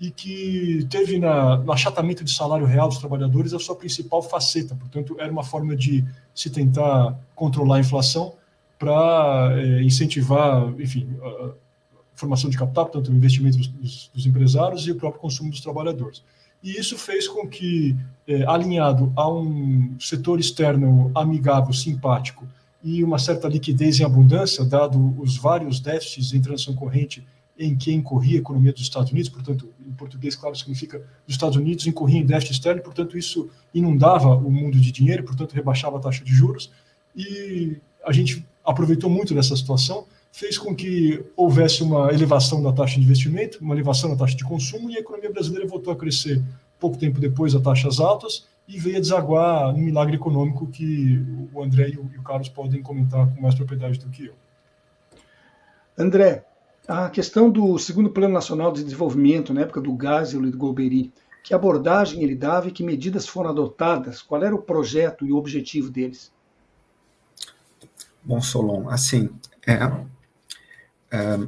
e 0.04 0.10
que 0.10 0.86
teve 0.90 1.18
na, 1.18 1.56
no 1.56 1.72
achatamento 1.72 2.22
de 2.22 2.30
salário 2.30 2.66
real 2.66 2.88
dos 2.88 2.98
trabalhadores 2.98 3.54
a 3.54 3.58
sua 3.58 3.74
principal 3.74 4.22
faceta. 4.22 4.74
Portanto, 4.74 5.16
era 5.18 5.32
uma 5.32 5.42
forma 5.42 5.74
de 5.74 6.04
se 6.34 6.50
tentar 6.50 7.18
controlar 7.34 7.76
a 7.76 7.80
inflação 7.80 8.34
para 8.78 9.54
é, 9.56 9.82
incentivar, 9.82 10.68
enfim, 10.78 11.08
a 11.22 11.52
formação 12.14 12.50
de 12.50 12.58
capital, 12.58 12.86
portanto, 12.86 13.10
o 13.10 13.16
investimento 13.16 13.56
dos, 13.56 13.68
dos, 13.68 14.10
dos, 14.12 14.26
empresários 14.26 14.86
e 14.86 14.90
o 14.90 14.96
próprio 14.96 15.20
consumo 15.20 15.50
dos 15.50 15.60
trabalhadores. 15.60 16.22
E 16.62 16.72
isso 16.78 16.98
fez 16.98 17.26
com 17.26 17.48
que, 17.48 17.96
é, 18.28 18.44
alinhado 18.46 19.10
a 19.16 19.30
um 19.30 19.96
setor 19.98 20.38
externo 20.38 21.10
amigável, 21.14 21.72
simpático, 21.72 22.46
e 22.82 23.02
uma 23.02 23.18
certa 23.18 23.48
liquidez 23.48 24.00
em 24.00 24.04
abundância, 24.04 24.62
dado 24.66 25.14
os 25.18 25.38
vários 25.38 25.80
déficits 25.80 26.34
em 26.34 26.42
transação 26.42 26.74
corrente 26.74 27.24
em 27.58 27.76
que 27.76 27.92
incorria 27.92 28.38
a 28.38 28.40
economia 28.40 28.72
dos 28.72 28.82
Estados 28.82 29.10
Unidos, 29.12 29.30
portanto, 29.30 29.68
em 29.86 29.92
português, 29.92 30.34
claro, 30.34 30.56
significa 30.56 30.98
os 31.26 31.34
Estados 31.34 31.56
Unidos 31.56 31.86
incorria 31.86 32.18
em 32.18 32.26
déficit 32.26 32.52
externo, 32.54 32.82
portanto, 32.82 33.16
isso 33.16 33.48
inundava 33.72 34.34
o 34.34 34.50
mundo 34.50 34.78
de 34.78 34.90
dinheiro, 34.90 35.22
portanto, 35.22 35.52
rebaixava 35.52 35.98
a 35.98 36.00
taxa 36.00 36.24
de 36.24 36.32
juros, 36.32 36.70
e 37.14 37.76
a 38.04 38.12
gente 38.12 38.44
aproveitou 38.64 39.08
muito 39.08 39.34
dessa 39.34 39.56
situação, 39.56 40.06
fez 40.32 40.58
com 40.58 40.74
que 40.74 41.24
houvesse 41.36 41.82
uma 41.84 42.12
elevação 42.12 42.60
da 42.60 42.72
taxa 42.72 42.96
de 42.96 43.02
investimento, 43.02 43.58
uma 43.60 43.74
elevação 43.74 44.10
da 44.10 44.16
taxa 44.16 44.36
de 44.36 44.42
consumo, 44.42 44.90
e 44.90 44.96
a 44.96 45.00
economia 45.00 45.30
brasileira 45.30 45.68
voltou 45.68 45.92
a 45.92 45.96
crescer 45.96 46.42
pouco 46.80 46.98
tempo 46.98 47.20
depois 47.20 47.54
a 47.54 47.60
taxas 47.60 48.00
altas, 48.00 48.46
e 48.66 48.78
veio 48.78 48.96
a 48.96 49.00
desaguar 49.00 49.72
no 49.72 49.78
milagre 49.78 50.16
econômico 50.16 50.66
que 50.66 51.22
o 51.52 51.62
André 51.62 51.90
e 51.90 51.98
o, 51.98 52.22
Carlos 52.22 52.48
podem 52.48 52.82
comentar 52.82 53.32
com 53.32 53.40
mais 53.40 53.54
propriedade 53.54 53.98
do 53.98 54.08
que 54.08 54.26
eu. 54.26 54.34
André, 55.96 56.44
a 56.86 57.08
questão 57.08 57.50
do 57.50 57.78
segundo 57.78 58.10
Plano 58.10 58.34
Nacional 58.34 58.72
de 58.72 58.84
Desenvolvimento, 58.84 59.54
na 59.54 59.62
época 59.62 59.80
do 59.80 59.96
Geisel 60.00 60.44
e 60.46 60.50
do 60.50 60.58
Golbery, 60.58 61.12
que 61.42 61.54
abordagem 61.54 62.22
ele 62.22 62.34
dava 62.34 62.68
e 62.68 62.72
que 62.72 62.82
medidas 62.82 63.26
foram 63.26 63.50
adotadas? 63.50 64.22
Qual 64.22 64.42
era 64.42 64.54
o 64.54 64.62
projeto 64.62 65.26
e 65.26 65.32
o 65.32 65.36
objetivo 65.36 65.90
deles? 65.90 66.32
Bom, 68.22 68.40
Solon, 68.40 68.88
assim, 68.88 69.30
é, 69.66 69.74
é, 71.10 71.38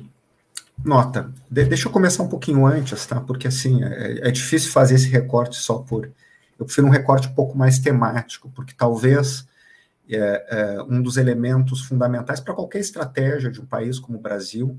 nota, 0.85 1.33
de, 1.51 1.65
deixa 1.65 1.89
eu 1.89 1.93
começar 1.93 2.23
um 2.23 2.29
pouquinho 2.29 2.67
antes, 2.67 3.07
tá? 3.07 3.21
Porque 3.21 3.49
assim 3.49 3.83
é, 3.83 4.29
é 4.29 4.31
difícil 4.31 4.71
fazer 4.71 4.97
esse 4.97 5.09
recorte 5.09 5.57
só 5.57 5.79
por 5.79 6.11
eu 6.59 6.65
prefiro 6.65 6.87
um 6.87 6.91
recorte 6.91 7.29
um 7.29 7.35
pouco 7.35 7.57
mais 7.57 7.79
temático, 7.79 8.51
porque 8.55 8.75
talvez 8.77 9.47
é, 10.09 10.47
é, 10.49 10.83
um 10.83 11.03
dos 11.03 11.17
elementos 11.17 11.83
fundamentais 11.83 12.41
para 12.41 12.55
qualquer 12.55 12.79
estratégia 12.79 13.51
de 13.51 13.61
um 13.61 13.67
país 13.67 13.99
como 13.99 14.19
o 14.19 14.21
Brasil, 14.21 14.79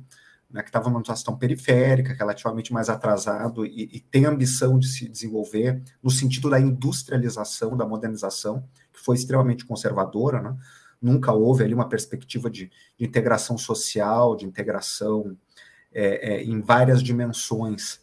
né, 0.49 0.61
que 0.61 0.69
estava 0.69 0.89
numa 0.89 1.01
situação 1.01 1.37
periférica, 1.37 2.13
relativamente 2.13 2.71
mais 2.71 2.89
atrasado 2.89 3.65
e, 3.65 3.89
e, 3.93 3.99
tem 3.99 4.25
ambição 4.25 4.79
de 4.79 4.87
se 4.87 5.07
desenvolver 5.07 5.83
no 6.01 6.09
sentido 6.09 6.49
da 6.49 6.59
industrialização, 6.59 7.75
da 7.75 7.85
modernização, 7.85 8.63
que 8.93 8.99
foi 8.99 9.15
extremamente 9.15 9.65
conservadora, 9.65 10.41
né? 10.41 10.57
nunca 11.01 11.31
houve 11.31 11.63
ali 11.63 11.73
uma 11.73 11.89
perspectiva 11.89 12.49
de, 12.49 12.71
de 12.97 13.05
integração 13.05 13.57
social, 13.57 14.35
de 14.35 14.45
integração 14.45 15.37
é, 15.91 16.35
é 16.35 16.43
em 16.43 16.61
várias 16.61 17.03
dimensões. 17.03 17.99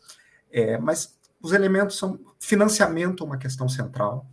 É, 0.52 0.78
mas 0.78 1.16
os 1.42 1.52
elementos 1.52 1.96
são 1.98 2.20
financiamento 2.38 3.24
é 3.24 3.26
uma 3.26 3.38
questão 3.38 3.68
central, 3.68 4.26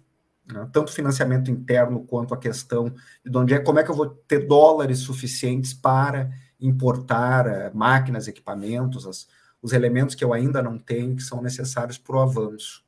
né? 0.51 0.69
tanto 0.71 0.91
financiamento 0.91 1.49
interno 1.49 2.03
quanto 2.03 2.33
a 2.33 2.37
questão 2.37 2.93
de 3.25 3.37
onde 3.37 3.53
é, 3.53 3.59
como 3.59 3.79
é 3.79 3.83
que 3.83 3.89
eu 3.89 3.95
vou 3.95 4.09
ter 4.09 4.45
dólares 4.45 4.99
suficientes 4.99 5.73
para 5.73 6.29
importar 6.61 7.47
uh, 7.47 7.75
máquinas, 7.75 8.27
equipamentos, 8.27 9.05
as, 9.07 9.27
os 9.61 9.73
elementos 9.73 10.15
que 10.15 10.23
eu 10.23 10.33
ainda 10.33 10.61
não 10.61 10.77
tenho 10.77 11.15
que 11.15 11.23
são 11.23 11.41
necessários 11.41 11.97
para 11.97 12.15
o 12.15 12.19
avanço. 12.19 12.83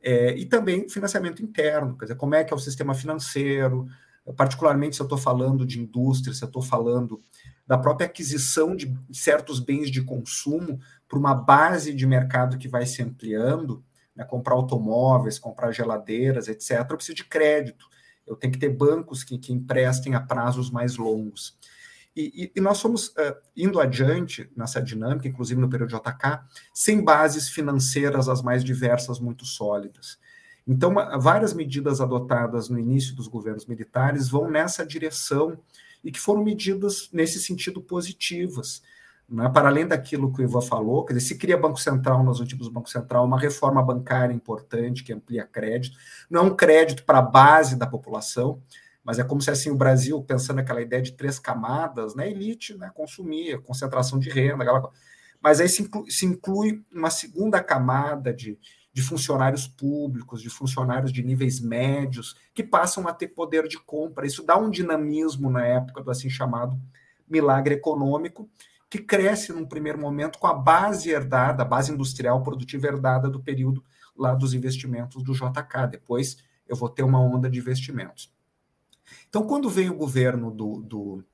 É, 0.00 0.36
e 0.36 0.46
também 0.46 0.88
financiamento 0.88 1.42
interno, 1.42 1.96
quer 1.96 2.04
dizer, 2.04 2.16
como 2.16 2.34
é 2.34 2.44
que 2.44 2.52
é 2.52 2.56
o 2.56 2.60
sistema 2.60 2.94
financeiro, 2.94 3.88
particularmente 4.36 4.94
se 4.94 5.02
eu 5.02 5.04
estou 5.04 5.18
falando 5.18 5.66
de 5.66 5.80
indústria, 5.80 6.34
se 6.34 6.42
eu 6.42 6.46
estou 6.46 6.62
falando 6.62 7.22
da 7.66 7.76
própria 7.76 8.06
aquisição 8.06 8.76
de 8.76 8.96
certos 9.12 9.60
bens 9.60 9.90
de 9.90 10.02
consumo 10.02 10.80
para 11.08 11.18
uma 11.18 11.34
base 11.34 11.92
de 11.92 12.06
mercado 12.06 12.58
que 12.58 12.68
vai 12.68 12.86
se 12.86 13.02
ampliando, 13.02 13.84
né, 14.14 14.24
comprar 14.24 14.54
automóveis, 14.54 15.38
comprar 15.38 15.72
geladeiras, 15.72 16.48
etc., 16.48 16.86
eu 16.88 16.96
preciso 16.96 17.16
de 17.16 17.24
crédito. 17.24 17.86
Eu 18.26 18.36
tenho 18.36 18.52
que 18.52 18.58
ter 18.58 18.68
bancos 18.68 19.24
que, 19.24 19.38
que 19.38 19.52
emprestem 19.52 20.14
a 20.14 20.20
prazos 20.20 20.70
mais 20.70 20.96
longos. 20.96 21.56
E, 22.20 22.50
e, 22.56 22.60
nós 22.60 22.80
fomos 22.80 23.10
uh, 23.10 23.36
indo 23.56 23.80
adiante 23.80 24.50
nessa 24.56 24.82
dinâmica, 24.82 25.28
inclusive 25.28 25.60
no 25.60 25.70
período 25.70 25.90
de 25.90 25.96
JK, 25.96 26.40
sem 26.74 27.00
bases 27.00 27.48
financeiras 27.48 28.28
as 28.28 28.42
mais 28.42 28.64
diversas 28.64 29.20
muito 29.20 29.44
sólidas. 29.44 30.18
Então, 30.66 30.92
várias 31.20 31.54
medidas 31.54 32.00
adotadas 32.00 32.68
no 32.68 32.76
início 32.76 33.14
dos 33.14 33.28
governos 33.28 33.66
militares 33.66 34.28
vão 34.28 34.50
nessa 34.50 34.84
direção 34.84 35.56
e 36.02 36.10
que 36.10 36.18
foram 36.18 36.42
medidas 36.42 37.08
nesse 37.12 37.38
sentido 37.38 37.80
positivas. 37.80 38.82
Né? 39.28 39.48
Para 39.48 39.68
além 39.68 39.86
daquilo 39.86 40.32
que 40.32 40.42
o 40.42 40.44
Ivan 40.44 40.60
falou, 40.60 41.04
quer 41.04 41.14
dizer, 41.14 41.28
se 41.28 41.38
cria 41.38 41.56
Banco 41.56 41.78
Central 41.78 42.24
nos 42.24 42.40
últimos 42.40 42.68
Banco 42.68 42.90
Central, 42.90 43.24
uma 43.24 43.38
reforma 43.38 43.80
bancária 43.80 44.34
importante 44.34 45.04
que 45.04 45.12
amplia 45.12 45.46
crédito, 45.46 45.96
não 46.28 46.40
é 46.40 46.44
um 46.44 46.56
crédito 46.56 47.04
para 47.04 47.18
a 47.18 47.22
base 47.22 47.76
da 47.76 47.86
população, 47.86 48.60
mas 49.08 49.18
é 49.18 49.24
como 49.24 49.40
se 49.40 49.50
assim 49.50 49.70
o 49.70 49.74
Brasil, 49.74 50.22
pensando 50.22 50.56
naquela 50.56 50.82
ideia 50.82 51.00
de 51.00 51.12
três 51.12 51.38
camadas, 51.38 52.14
né, 52.14 52.30
elite, 52.30 52.76
né, 52.76 52.90
consumia, 52.94 53.58
concentração 53.58 54.18
de 54.18 54.28
renda, 54.28 54.62
aquela... 54.62 54.90
mas 55.40 55.62
aí 55.62 55.68
se 55.70 55.80
inclui, 55.80 56.10
se 56.10 56.26
inclui 56.26 56.84
uma 56.92 57.08
segunda 57.08 57.64
camada 57.64 58.34
de, 58.34 58.58
de 58.92 59.00
funcionários 59.00 59.66
públicos, 59.66 60.42
de 60.42 60.50
funcionários 60.50 61.10
de 61.10 61.22
níveis 61.22 61.58
médios, 61.58 62.36
que 62.52 62.62
passam 62.62 63.08
a 63.08 63.14
ter 63.14 63.28
poder 63.28 63.66
de 63.66 63.78
compra. 63.78 64.26
Isso 64.26 64.44
dá 64.44 64.58
um 64.58 64.68
dinamismo 64.68 65.48
na 65.48 65.64
época 65.64 66.02
do 66.02 66.10
assim 66.10 66.28
chamado 66.28 66.78
milagre 67.26 67.76
econômico, 67.76 68.46
que 68.90 68.98
cresce 68.98 69.54
num 69.54 69.64
primeiro 69.64 69.98
momento 69.98 70.38
com 70.38 70.48
a 70.48 70.52
base 70.52 71.08
herdada, 71.08 71.62
a 71.62 71.66
base 71.66 71.90
industrial 71.90 72.42
produtiva 72.42 72.88
herdada 72.88 73.30
do 73.30 73.42
período 73.42 73.82
lá 74.14 74.34
dos 74.34 74.52
investimentos 74.52 75.22
do 75.22 75.32
JK. 75.32 75.86
Depois 75.90 76.36
eu 76.68 76.76
vou 76.76 76.90
ter 76.90 77.04
uma 77.04 77.18
onda 77.18 77.48
de 77.48 77.58
investimentos. 77.58 78.36
Então, 79.28 79.46
quando 79.46 79.68
vem 79.68 79.90
o 79.90 79.94
governo 79.94 80.50
do, 80.50 80.80
do, 80.80 81.24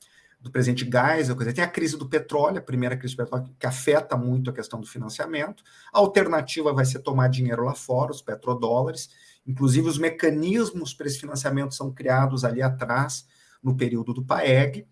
do 0.41 0.51
presidente 0.51 0.85
Geisel, 0.85 1.37
dizer, 1.37 1.53
tem 1.53 1.65
a 1.65 1.69
crise 1.69 1.97
do 1.97 2.09
petróleo, 2.09 2.59
a 2.59 2.63
primeira 2.63 2.97
crise 2.97 3.15
do 3.15 3.23
petróleo, 3.23 3.55
que 3.59 3.67
afeta 3.67 4.17
muito 4.17 4.51
a 4.51 4.53
questão 4.53 4.81
do 4.81 4.87
financiamento. 4.87 5.63
A 5.93 5.99
alternativa 5.99 6.73
vai 6.73 6.85
ser 6.85 6.99
tomar 6.99 7.29
dinheiro 7.29 7.65
lá 7.65 7.75
fora, 7.75 8.11
os 8.11 8.21
petrodólares. 8.21 9.09
Inclusive, 9.47 9.89
os 9.89 9.99
mecanismos 9.99 10.93
para 10.93 11.07
esse 11.07 11.19
financiamento 11.19 11.75
são 11.75 11.93
criados 11.93 12.45
ali 12.45 12.63
atrás, 12.63 13.27
no 13.63 13.77
período 13.77 14.13
do 14.13 14.25
PAEG. 14.25 14.87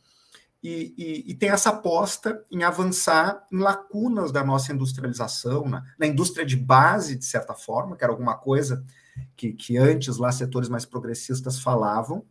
E, 0.62 0.94
e, 0.96 1.32
e, 1.32 1.34
tem 1.34 1.48
essa 1.48 1.70
aposta 1.70 2.40
em 2.48 2.62
avançar 2.62 3.44
em 3.50 3.58
lacunas 3.58 4.30
da 4.30 4.44
nossa 4.44 4.72
industrialização, 4.72 5.64
na, 5.98 6.06
indústria 6.06 6.46
de 6.46 6.56
base, 6.56 7.16
de 7.16 7.24
certa 7.24 7.52
forma, 7.52 7.96
que 7.96 8.04
era 8.04 8.12
alguma 8.12 8.38
coisa 8.38 8.84
que, 9.36 9.52
que 9.52 9.76
antes 9.76 10.18
lá 10.18 10.30
setores 10.30 10.68
mais 10.68 10.86
progressistas 10.86 11.58
falavam, 11.58 12.24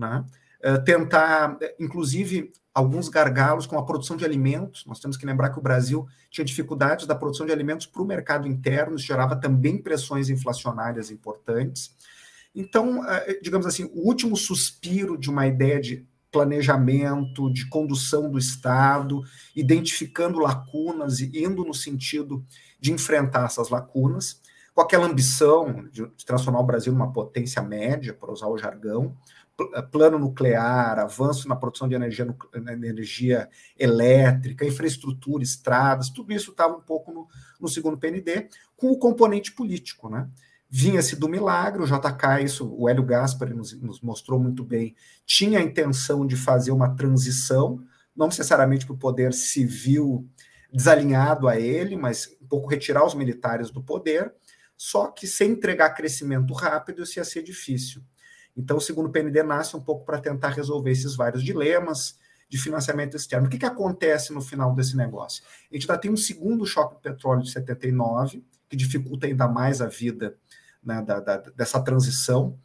né? 0.00 0.24
Uh, 0.64 0.82
tentar, 0.84 1.58
inclusive, 1.78 2.50
alguns 2.74 3.08
gargalos 3.08 3.66
com 3.66 3.78
a 3.78 3.84
produção 3.84 4.16
de 4.16 4.24
alimentos. 4.24 4.84
Nós 4.86 5.00
temos 5.00 5.16
que 5.16 5.26
lembrar 5.26 5.50
que 5.50 5.58
o 5.58 5.62
Brasil 5.62 6.06
tinha 6.30 6.44
dificuldades 6.44 7.06
da 7.06 7.14
produção 7.14 7.46
de 7.46 7.52
alimentos 7.52 7.86
para 7.86 8.02
o 8.02 8.06
mercado 8.06 8.48
interno, 8.48 8.96
isso 8.96 9.06
gerava 9.06 9.36
também 9.36 9.80
pressões 9.80 10.28
inflacionárias 10.28 11.10
importantes. 11.10 11.94
Então, 12.54 13.00
uh, 13.00 13.42
digamos 13.42 13.66
assim, 13.66 13.84
o 13.94 14.06
último 14.06 14.36
suspiro 14.36 15.16
de 15.16 15.30
uma 15.30 15.46
ideia 15.46 15.80
de 15.80 16.06
planejamento, 16.30 17.52
de 17.52 17.68
condução 17.68 18.30
do 18.30 18.38
Estado, 18.38 19.22
identificando 19.54 20.38
lacunas 20.38 21.20
e 21.20 21.30
indo 21.44 21.64
no 21.64 21.74
sentido 21.74 22.44
de 22.80 22.92
enfrentar 22.92 23.46
essas 23.46 23.68
lacunas, 23.68 24.40
com 24.72 24.80
aquela 24.80 25.06
ambição 25.06 25.88
de 25.90 26.06
transformar 26.24 26.60
o 26.60 26.66
Brasil 26.66 26.92
numa 26.92 27.12
potência 27.12 27.60
média, 27.60 28.14
para 28.14 28.32
usar 28.32 28.46
o 28.46 28.56
jargão, 28.56 29.16
plano 29.90 30.18
nuclear, 30.18 30.98
avanço 30.98 31.48
na 31.48 31.56
produção 31.56 31.88
de 31.88 31.94
energia, 31.94 32.26
energia 32.54 33.48
elétrica, 33.78 34.64
infraestrutura, 34.64 35.42
estradas, 35.42 36.10
tudo 36.10 36.32
isso 36.32 36.50
estava 36.50 36.76
um 36.76 36.80
pouco 36.80 37.12
no, 37.12 37.26
no 37.60 37.68
segundo 37.68 37.98
PND, 37.98 38.48
com 38.76 38.90
o 38.90 38.98
componente 38.98 39.52
político, 39.52 40.08
né? 40.08 40.28
vinha-se 40.70 41.16
do 41.16 41.28
milagre, 41.28 41.82
o 41.82 41.86
JK, 41.86 42.44
isso 42.44 42.72
o 42.72 42.88
Hélio 42.88 43.02
Gaspari 43.02 43.52
nos, 43.52 43.72
nos, 43.80 44.00
mostrou 44.00 44.38
muito 44.38 44.62
bem, 44.62 44.94
tinha 45.26 45.58
a 45.58 45.62
intenção 45.62 46.24
de 46.24 46.36
fazer 46.36 46.70
uma 46.70 46.94
transição, 46.94 47.82
não 48.14 48.28
necessariamente 48.28 48.86
para 48.86 48.94
o 48.94 48.98
poder 48.98 49.34
civil 49.34 50.28
desalinhado 50.72 51.48
a 51.48 51.58
ele, 51.58 51.96
mas 51.96 52.28
um 52.40 52.46
pouco 52.46 52.68
retirar 52.68 53.04
os 53.04 53.14
militares 53.14 53.70
do 53.70 53.82
poder, 53.82 54.32
só 54.76 55.08
que 55.08 55.26
sem 55.26 55.50
entregar 55.50 55.90
crescimento 55.90 56.54
rápido 56.54 57.02
isso 57.02 57.18
ia 57.18 57.24
ser 57.24 57.42
difícil. 57.42 58.02
Então, 58.60 58.76
o 58.76 58.80
segundo 58.80 59.10
PND 59.10 59.42
nasce 59.42 59.76
um 59.76 59.80
pouco 59.80 60.04
para 60.04 60.18
tentar 60.18 60.50
resolver 60.50 60.90
esses 60.90 61.16
vários 61.16 61.42
dilemas 61.42 62.18
de 62.48 62.58
financiamento 62.58 63.16
externo. 63.16 63.46
O 63.46 63.50
que, 63.50 63.58
que 63.58 63.64
acontece 63.64 64.32
no 64.32 64.40
final 64.40 64.74
desse 64.74 64.96
negócio? 64.96 65.42
A 65.70 65.74
gente 65.74 65.90
ainda 65.90 66.00
tem 66.00 66.10
um 66.10 66.16
segundo 66.16 66.66
choque 66.66 66.96
do 66.96 67.00
petróleo 67.00 67.42
de 67.42 67.50
79, 67.50 68.44
que 68.68 68.76
dificulta 68.76 69.26
ainda 69.26 69.48
mais 69.48 69.80
a 69.80 69.86
vida 69.86 70.36
né, 70.82 71.00
da, 71.02 71.20
da, 71.20 71.36
dessa 71.36 71.80
transição, 71.80 72.58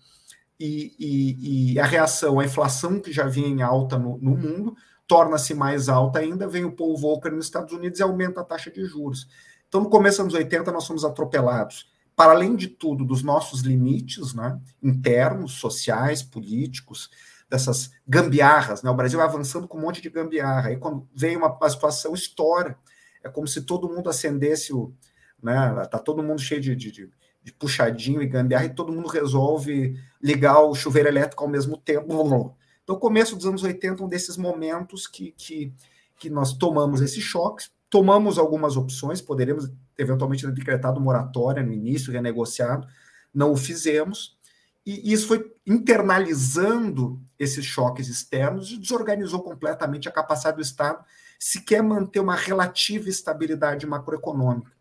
e, 0.60 0.96
e, 0.98 1.74
e, 1.74 1.80
a 1.80 1.86
reação, 1.86 2.40
a 2.40 2.46
inflação 2.46 3.00
que 3.00 3.12
já 3.12 3.28
vinha 3.28 3.48
em 3.48 3.62
alta 3.62 4.00
no, 4.00 4.18
no 4.18 4.38
mundo, 4.38 4.76
torna-se 5.06 5.54
mais 5.54 5.90
alta 5.90 6.20
ainda, 6.20 6.48
vem 6.48 6.64
o 6.64 6.72
Paul 6.72 6.98
Volcker 6.98 7.32
nos 7.32 7.46
Estados 7.46 7.74
Unidos 7.74 8.00
e 8.00 8.04
aumenta 8.04 8.42
a 8.42 8.44
taxa 8.44 8.72
de 8.72 8.86
juros. 8.86 9.28
Então, 9.68 9.82
no 9.82 9.90
começo 9.90 10.24
dos 10.24 10.34
anos 10.34 10.34
80, 10.34 10.72
nós 10.72 10.88
fomos 10.88 11.04
atropelados, 11.04 11.92
para 12.16 12.32
além 12.32 12.56
de 12.56 12.68
tudo, 12.68 13.04
dos 13.04 13.24
nossos 13.24 13.62
limites 13.62 14.34
né, 14.34 14.60
internos, 14.82 15.54
sociais, 15.54 16.24
políticos, 16.24 17.10
dessas 17.50 17.92
gambiarras. 18.08 18.82
Né? 18.82 18.90
O 18.90 18.96
Brasil 18.96 19.20
avançando 19.22 19.68
com 19.68 19.78
um 19.78 19.82
monte 19.82 20.02
de 20.02 20.10
gambiarra. 20.10 20.70
Aí, 20.70 20.78
quando 20.78 21.08
vem 21.14 21.36
uma, 21.36 21.52
uma 21.52 21.70
situação, 21.70 22.14
estoura. 22.14 22.78
É 23.24 23.30
como 23.30 23.48
se 23.48 23.62
todo 23.62 23.90
mundo 23.90 24.10
acendesse 24.10 24.74
o. 24.74 24.94
Né, 25.42 25.86
tá 25.92 26.00
todo 26.00 26.24
mundo 26.24 26.42
cheio 26.42 26.62
de, 26.62 26.76
de, 26.76 26.92
de 26.92 27.10
de 27.46 27.54
puxadinho 27.54 28.24
e 28.24 28.28
gambiarra, 28.28 28.66
e 28.66 28.74
todo 28.74 28.92
mundo 28.92 29.08
resolve 29.08 29.96
ligar 30.20 30.62
o 30.62 30.74
chuveiro 30.74 31.08
elétrico 31.08 31.44
ao 31.44 31.50
mesmo 31.50 31.78
tempo. 31.78 32.52
Então, 32.84 32.98
começo 32.98 33.36
dos 33.36 33.46
anos 33.46 33.62
80, 33.62 34.04
um 34.04 34.08
desses 34.08 34.36
momentos 34.36 35.06
que, 35.06 35.32
que, 35.38 35.72
que 36.18 36.28
nós 36.28 36.54
tomamos 36.54 37.02
esses 37.02 37.24
choques, 37.24 37.72
tomamos 37.96 38.38
algumas 38.38 38.76
opções, 38.76 39.22
poderíamos 39.22 39.72
eventualmente 39.98 40.46
ter 40.46 40.52
decretado 40.52 41.00
moratória 41.00 41.64
no 41.64 41.72
início, 41.72 42.12
renegociado, 42.12 42.86
não 43.34 43.54
o 43.54 43.56
fizemos, 43.56 44.38
e 44.86 45.14
isso 45.14 45.30
foi 45.30 45.50
internalizando 45.66 47.22
esses 47.40 47.64
choques 47.64 48.10
externos 48.10 48.70
e 48.70 48.78
desorganizou 48.78 49.42
completamente 49.42 50.10
a 50.10 50.12
capacidade 50.12 50.58
do 50.58 50.62
Estado 50.62 51.06
se 51.40 51.62
quer 51.62 51.82
manter 51.82 52.20
uma 52.20 52.36
relativa 52.36 53.08
estabilidade 53.08 53.88
macroeconômica. 53.88 54.74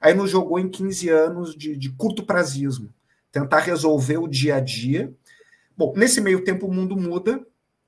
Aí 0.00 0.14
nos 0.14 0.30
jogou 0.30 0.56
em 0.56 0.68
15 0.68 1.08
anos 1.08 1.56
de, 1.56 1.76
de 1.76 1.90
curto 1.90 2.24
prazismo, 2.24 2.94
tentar 3.32 3.58
resolver 3.58 4.18
o 4.18 4.28
dia 4.28 4.54
a 4.54 4.60
dia. 4.60 5.12
Bom, 5.76 5.92
nesse 5.96 6.20
meio 6.20 6.44
tempo 6.44 6.68
o 6.68 6.72
mundo 6.72 6.96
muda, 6.96 7.44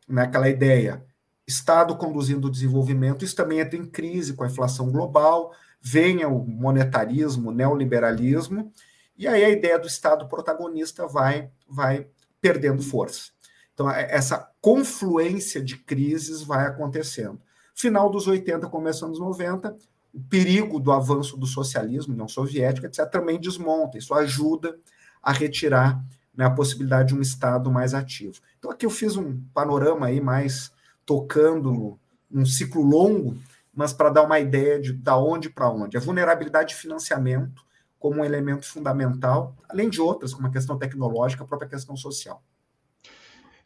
né, 0.08 0.22
aquela 0.22 0.48
ideia, 0.48 1.06
Estado 1.46 1.96
conduzindo 1.96 2.46
o 2.46 2.50
desenvolvimento, 2.50 3.24
isso 3.24 3.36
também 3.36 3.58
entra 3.58 3.76
em 3.76 3.84
crise 3.84 4.34
com 4.34 4.44
a 4.44 4.46
inflação 4.46 4.90
global, 4.90 5.52
venha 5.80 6.28
o 6.28 6.46
monetarismo, 6.46 7.50
o 7.50 7.52
neoliberalismo, 7.52 8.72
e 9.16 9.26
aí 9.26 9.44
a 9.44 9.50
ideia 9.50 9.78
do 9.78 9.86
Estado 9.86 10.26
protagonista 10.28 11.06
vai, 11.06 11.50
vai 11.68 12.06
perdendo 12.40 12.82
força. 12.82 13.30
Então, 13.74 13.90
é, 13.90 14.08
essa 14.10 14.50
confluência 14.60 15.62
de 15.62 15.76
crises 15.76 16.42
vai 16.42 16.66
acontecendo. 16.66 17.40
Final 17.74 18.10
dos 18.10 18.26
80, 18.26 18.68
começo 18.68 19.06
dos 19.08 19.18
90, 19.18 19.74
o 20.12 20.20
perigo 20.20 20.78
do 20.78 20.92
avanço 20.92 21.36
do 21.36 21.46
socialismo, 21.46 22.12
União 22.12 22.28
Soviética, 22.28 22.86
etc., 22.86 23.08
também 23.10 23.40
desmonta. 23.40 23.98
Isso 23.98 24.14
ajuda 24.14 24.76
a 25.22 25.32
retirar 25.32 26.04
né, 26.36 26.44
a 26.44 26.50
possibilidade 26.50 27.08
de 27.08 27.14
um 27.14 27.22
Estado 27.22 27.70
mais 27.70 27.94
ativo. 27.94 28.40
Então, 28.58 28.70
aqui 28.70 28.84
eu 28.84 28.90
fiz 28.90 29.16
um 29.16 29.40
panorama 29.54 30.06
aí 30.06 30.20
mais 30.20 30.70
tocando 31.04 31.98
num 32.30 32.46
ciclo 32.46 32.82
longo, 32.82 33.36
mas 33.74 33.92
para 33.92 34.10
dar 34.10 34.22
uma 34.22 34.38
ideia 34.38 34.80
de 34.80 34.92
da 34.92 35.16
onde 35.16 35.50
para 35.50 35.70
onde. 35.70 35.96
A 35.96 36.00
vulnerabilidade 36.00 36.70
de 36.70 36.74
financiamento 36.74 37.62
como 38.02 38.20
um 38.20 38.24
elemento 38.24 38.66
fundamental, 38.66 39.56
além 39.68 39.88
de 39.88 40.00
outras, 40.00 40.34
como 40.34 40.48
a 40.48 40.50
questão 40.50 40.76
tecnológica, 40.76 41.44
a 41.44 41.46
própria 41.46 41.70
questão 41.70 41.96
social. 41.96 42.42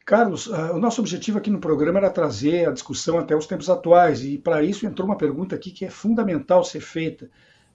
Carlos, 0.04 0.46
uh, 0.46 0.74
o 0.74 0.78
nosso 0.78 1.00
objetivo 1.00 1.38
aqui 1.38 1.50
no 1.50 1.58
programa 1.58 1.98
era 1.98 2.10
trazer 2.10 2.68
a 2.68 2.70
discussão 2.70 3.18
até 3.18 3.34
os 3.34 3.46
tempos 3.46 3.70
atuais, 3.70 4.22
e 4.22 4.36
para 4.36 4.62
isso 4.62 4.86
entrou 4.86 5.08
uma 5.08 5.16
pergunta 5.16 5.56
aqui 5.56 5.70
que 5.70 5.86
é 5.86 5.90
fundamental 5.90 6.62
ser 6.62 6.80
feita. 6.80 7.30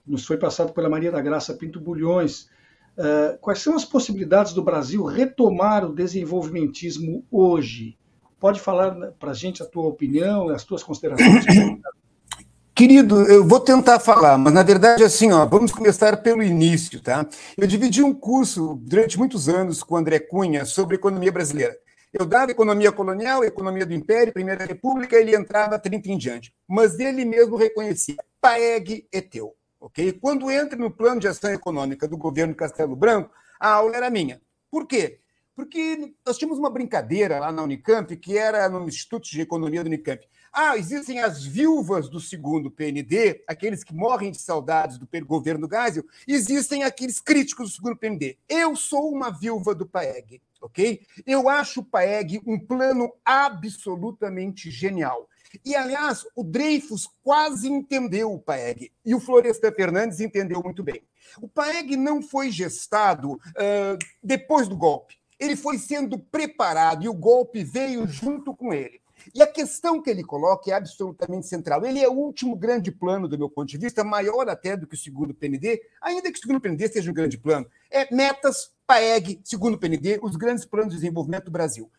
Nos 0.06 0.24
foi 0.24 0.36
passado 0.36 0.72
pela 0.72 0.88
Maria 0.88 1.10
da 1.10 1.20
Graça 1.20 1.52
Pinto 1.52 1.80
Bulhões. 1.80 2.48
Uh, 2.96 3.36
quais 3.40 3.58
são 3.58 3.74
as 3.74 3.84
possibilidades 3.84 4.52
do 4.52 4.62
Brasil 4.62 5.04
retomar 5.04 5.84
o 5.84 5.92
desenvolvimentismo 5.92 7.26
hoje? 7.30 7.98
Pode 8.42 8.58
falar 8.58 8.90
para 9.20 9.30
a 9.30 9.34
gente 9.34 9.62
a 9.62 9.66
tua 9.66 9.86
opinião, 9.86 10.48
as 10.48 10.64
tuas 10.64 10.82
considerações? 10.82 11.44
Querido, 12.74 13.22
eu 13.30 13.46
vou 13.46 13.60
tentar 13.60 14.00
falar, 14.00 14.36
mas 14.36 14.52
na 14.52 14.64
verdade, 14.64 15.04
assim, 15.04 15.30
ó, 15.30 15.46
vamos 15.46 15.70
começar 15.70 16.16
pelo 16.24 16.42
início, 16.42 17.00
tá? 17.00 17.24
Eu 17.56 17.68
dividi 17.68 18.02
um 18.02 18.12
curso 18.12 18.80
durante 18.82 19.16
muitos 19.16 19.48
anos 19.48 19.84
com 19.84 19.94
o 19.94 19.96
André 19.96 20.18
Cunha 20.18 20.64
sobre 20.64 20.96
economia 20.96 21.30
brasileira. 21.30 21.76
Eu 22.12 22.26
dava 22.26 22.50
economia 22.50 22.90
colonial, 22.90 23.44
economia 23.44 23.86
do 23.86 23.94
Império, 23.94 24.32
Primeira 24.32 24.64
República, 24.64 25.14
ele 25.14 25.36
entrava 25.36 25.78
30 25.78 26.10
em 26.10 26.18
diante. 26.18 26.52
Mas 26.66 26.98
ele 26.98 27.24
mesmo 27.24 27.54
reconhecia: 27.54 28.16
PAEG 28.40 29.06
é 29.12 29.20
teu. 29.20 29.54
ok? 29.80 30.18
Quando 30.20 30.50
entra 30.50 30.76
no 30.76 30.90
plano 30.90 31.20
de 31.20 31.28
ação 31.28 31.52
econômica 31.52 32.08
do 32.08 32.16
governo 32.16 32.56
Castelo 32.56 32.96
Branco, 32.96 33.30
a 33.60 33.68
aula 33.68 33.96
era 33.96 34.10
minha. 34.10 34.40
Por 34.68 34.84
quê? 34.88 35.20
Porque 35.54 36.14
nós 36.24 36.38
tínhamos 36.38 36.58
uma 36.58 36.70
brincadeira 36.70 37.38
lá 37.38 37.52
na 37.52 37.62
Unicamp, 37.62 38.16
que 38.16 38.38
era 38.38 38.68
no 38.68 38.88
Instituto 38.88 39.28
de 39.28 39.40
Economia 39.40 39.82
do 39.82 39.86
Unicamp. 39.86 40.26
Ah, 40.52 40.76
existem 40.76 41.20
as 41.20 41.44
viúvas 41.44 42.08
do 42.08 42.20
segundo 42.20 42.70
PND, 42.70 43.42
aqueles 43.46 43.82
que 43.82 43.94
morrem 43.94 44.30
de 44.30 44.38
saudades 44.38 44.98
do 44.98 45.08
governo 45.24 45.68
Geisel, 45.70 46.04
existem 46.26 46.84
aqueles 46.84 47.20
críticos 47.20 47.70
do 47.70 47.74
segundo 47.76 47.96
PND. 47.96 48.36
Eu 48.48 48.76
sou 48.76 49.10
uma 49.10 49.30
viúva 49.30 49.74
do 49.74 49.86
PAEG 49.86 50.42
ok? 50.62 51.00
Eu 51.26 51.48
acho 51.48 51.80
o 51.80 51.84
PAEG 51.84 52.40
um 52.46 52.58
plano 52.58 53.12
absolutamente 53.24 54.70
genial. 54.70 55.28
E, 55.64 55.74
aliás, 55.74 56.24
o 56.34 56.42
Dreyfus 56.42 57.06
quase 57.22 57.68
entendeu 57.68 58.32
o 58.32 58.40
PAEG, 58.40 58.90
e 59.04 59.14
o 59.14 59.20
Florestan 59.20 59.72
Fernandes 59.72 60.20
entendeu 60.20 60.62
muito 60.62 60.82
bem. 60.82 61.02
O 61.42 61.48
PAEG 61.48 61.96
não 61.96 62.22
foi 62.22 62.50
gestado 62.50 63.32
uh, 63.32 63.98
depois 64.22 64.66
do 64.66 64.76
golpe. 64.76 65.21
Ele 65.42 65.56
foi 65.56 65.76
sendo 65.76 66.18
preparado 66.18 67.04
e 67.04 67.08
o 67.08 67.14
golpe 67.14 67.64
veio 67.64 68.06
junto 68.06 68.54
com 68.54 68.72
ele. 68.72 69.00
E 69.34 69.42
a 69.42 69.46
questão 69.46 70.00
que 70.00 70.08
ele 70.08 70.22
coloca 70.22 70.70
é 70.70 70.74
absolutamente 70.74 71.48
central. 71.48 71.84
Ele 71.84 72.00
é 72.00 72.08
o 72.08 72.12
último 72.12 72.54
grande 72.54 72.92
plano, 72.92 73.26
do 73.26 73.36
meu 73.36 73.48
ponto 73.48 73.68
de 73.68 73.76
vista, 73.76 74.04
maior 74.04 74.48
até 74.48 74.76
do 74.76 74.86
que 74.86 74.94
o 74.94 74.98
segundo 74.98 75.34
PND, 75.34 75.82
ainda 76.00 76.30
que 76.30 76.38
o 76.38 76.40
segundo 76.40 76.60
PND 76.60 76.88
seja 76.88 77.10
um 77.10 77.14
grande 77.14 77.38
plano. 77.38 77.66
É 77.90 78.12
metas, 78.14 78.70
PAEG, 78.86 79.40
segundo 79.42 79.78
PND, 79.78 80.20
os 80.22 80.36
grandes 80.36 80.64
planos 80.64 80.90
de 80.90 81.00
desenvolvimento 81.00 81.46
do 81.46 81.50
Brasil. 81.50 81.90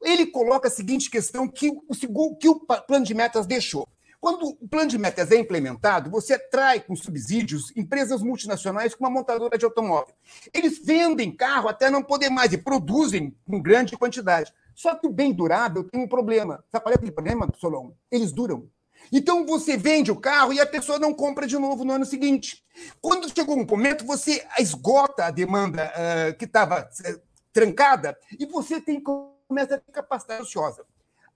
Ele 0.00 0.26
coloca 0.26 0.68
a 0.68 0.70
seguinte 0.70 1.10
questão 1.10 1.48
que 1.48 1.70
o, 1.70 2.36
que 2.36 2.48
o 2.48 2.60
plano 2.60 3.04
de 3.04 3.14
metas 3.14 3.46
deixou. 3.46 3.88
Quando 4.22 4.56
o 4.60 4.68
plano 4.68 4.88
de 4.88 4.96
metas 4.96 5.32
é 5.32 5.36
implementado, 5.36 6.08
você 6.08 6.34
atrai 6.34 6.78
com 6.78 6.94
subsídios 6.94 7.76
empresas 7.76 8.22
multinacionais 8.22 8.94
como 8.94 9.08
a 9.08 9.10
montadora 9.10 9.58
de 9.58 9.64
automóvel. 9.64 10.14
Eles 10.54 10.78
vendem 10.78 11.34
carro 11.34 11.68
até 11.68 11.90
não 11.90 12.04
poder 12.04 12.30
mais 12.30 12.52
e 12.52 12.58
produzem 12.58 13.36
com 13.44 13.60
grande 13.60 13.96
quantidade. 13.96 14.54
Só 14.76 14.94
que 14.94 15.08
o 15.08 15.12
bem 15.12 15.32
durável 15.32 15.82
tem 15.82 16.00
um 16.00 16.06
problema. 16.06 16.62
Sabe 16.70 16.84
qual 16.84 16.94
é 16.94 17.10
problema, 17.10 17.48
Solon? 17.58 17.90
Eles 18.12 18.30
duram. 18.30 18.70
Então 19.10 19.44
você 19.44 19.76
vende 19.76 20.12
o 20.12 20.20
carro 20.20 20.52
e 20.52 20.60
a 20.60 20.66
pessoa 20.66 21.00
não 21.00 21.12
compra 21.12 21.44
de 21.44 21.58
novo 21.58 21.84
no 21.84 21.92
ano 21.92 22.06
seguinte. 22.06 22.64
Quando 23.00 23.28
chegou 23.28 23.58
um 23.58 23.66
momento, 23.66 24.06
você 24.06 24.46
esgota 24.56 25.24
a 25.24 25.30
demanda 25.32 25.92
uh, 25.96 26.38
que 26.38 26.44
estava 26.44 26.82
uh, 26.82 27.20
trancada 27.52 28.16
e 28.38 28.46
você 28.46 28.80
tem 28.80 29.02
começa 29.02 29.74
a 29.74 29.78
ter 29.78 29.90
capacidade 29.90 30.42
ociosa. 30.42 30.84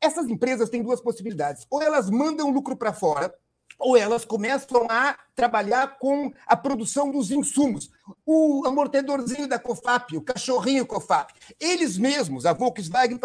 Essas 0.01 0.27
empresas 0.29 0.69
têm 0.69 0.83
duas 0.83 1.01
possibilidades. 1.01 1.67
Ou 1.71 1.83
elas 1.83 2.11
mandam 2.11 2.51
lucro 2.51 2.77
para 2.77 2.93
fora, 2.93 3.35
ou 3.79 3.97
elas 3.97 4.25
começam 4.25 4.87
a 4.91 5.19
trabalhar 5.37 5.99
com 5.99 6.33
a 6.47 6.57
produção 6.57 7.13
dos 7.13 7.31
insumos. 7.31 7.91
O 8.25 8.65
amortecedorzinho 8.67 9.47
da 9.47 9.59
COFAP, 9.59 10.17
o 10.17 10.23
cachorrinho 10.23 10.87
COFAP. 10.87 11.35
Eles 11.61 11.99
mesmos, 11.99 12.47
a 12.47 12.53
Volkswagen, 12.53 13.19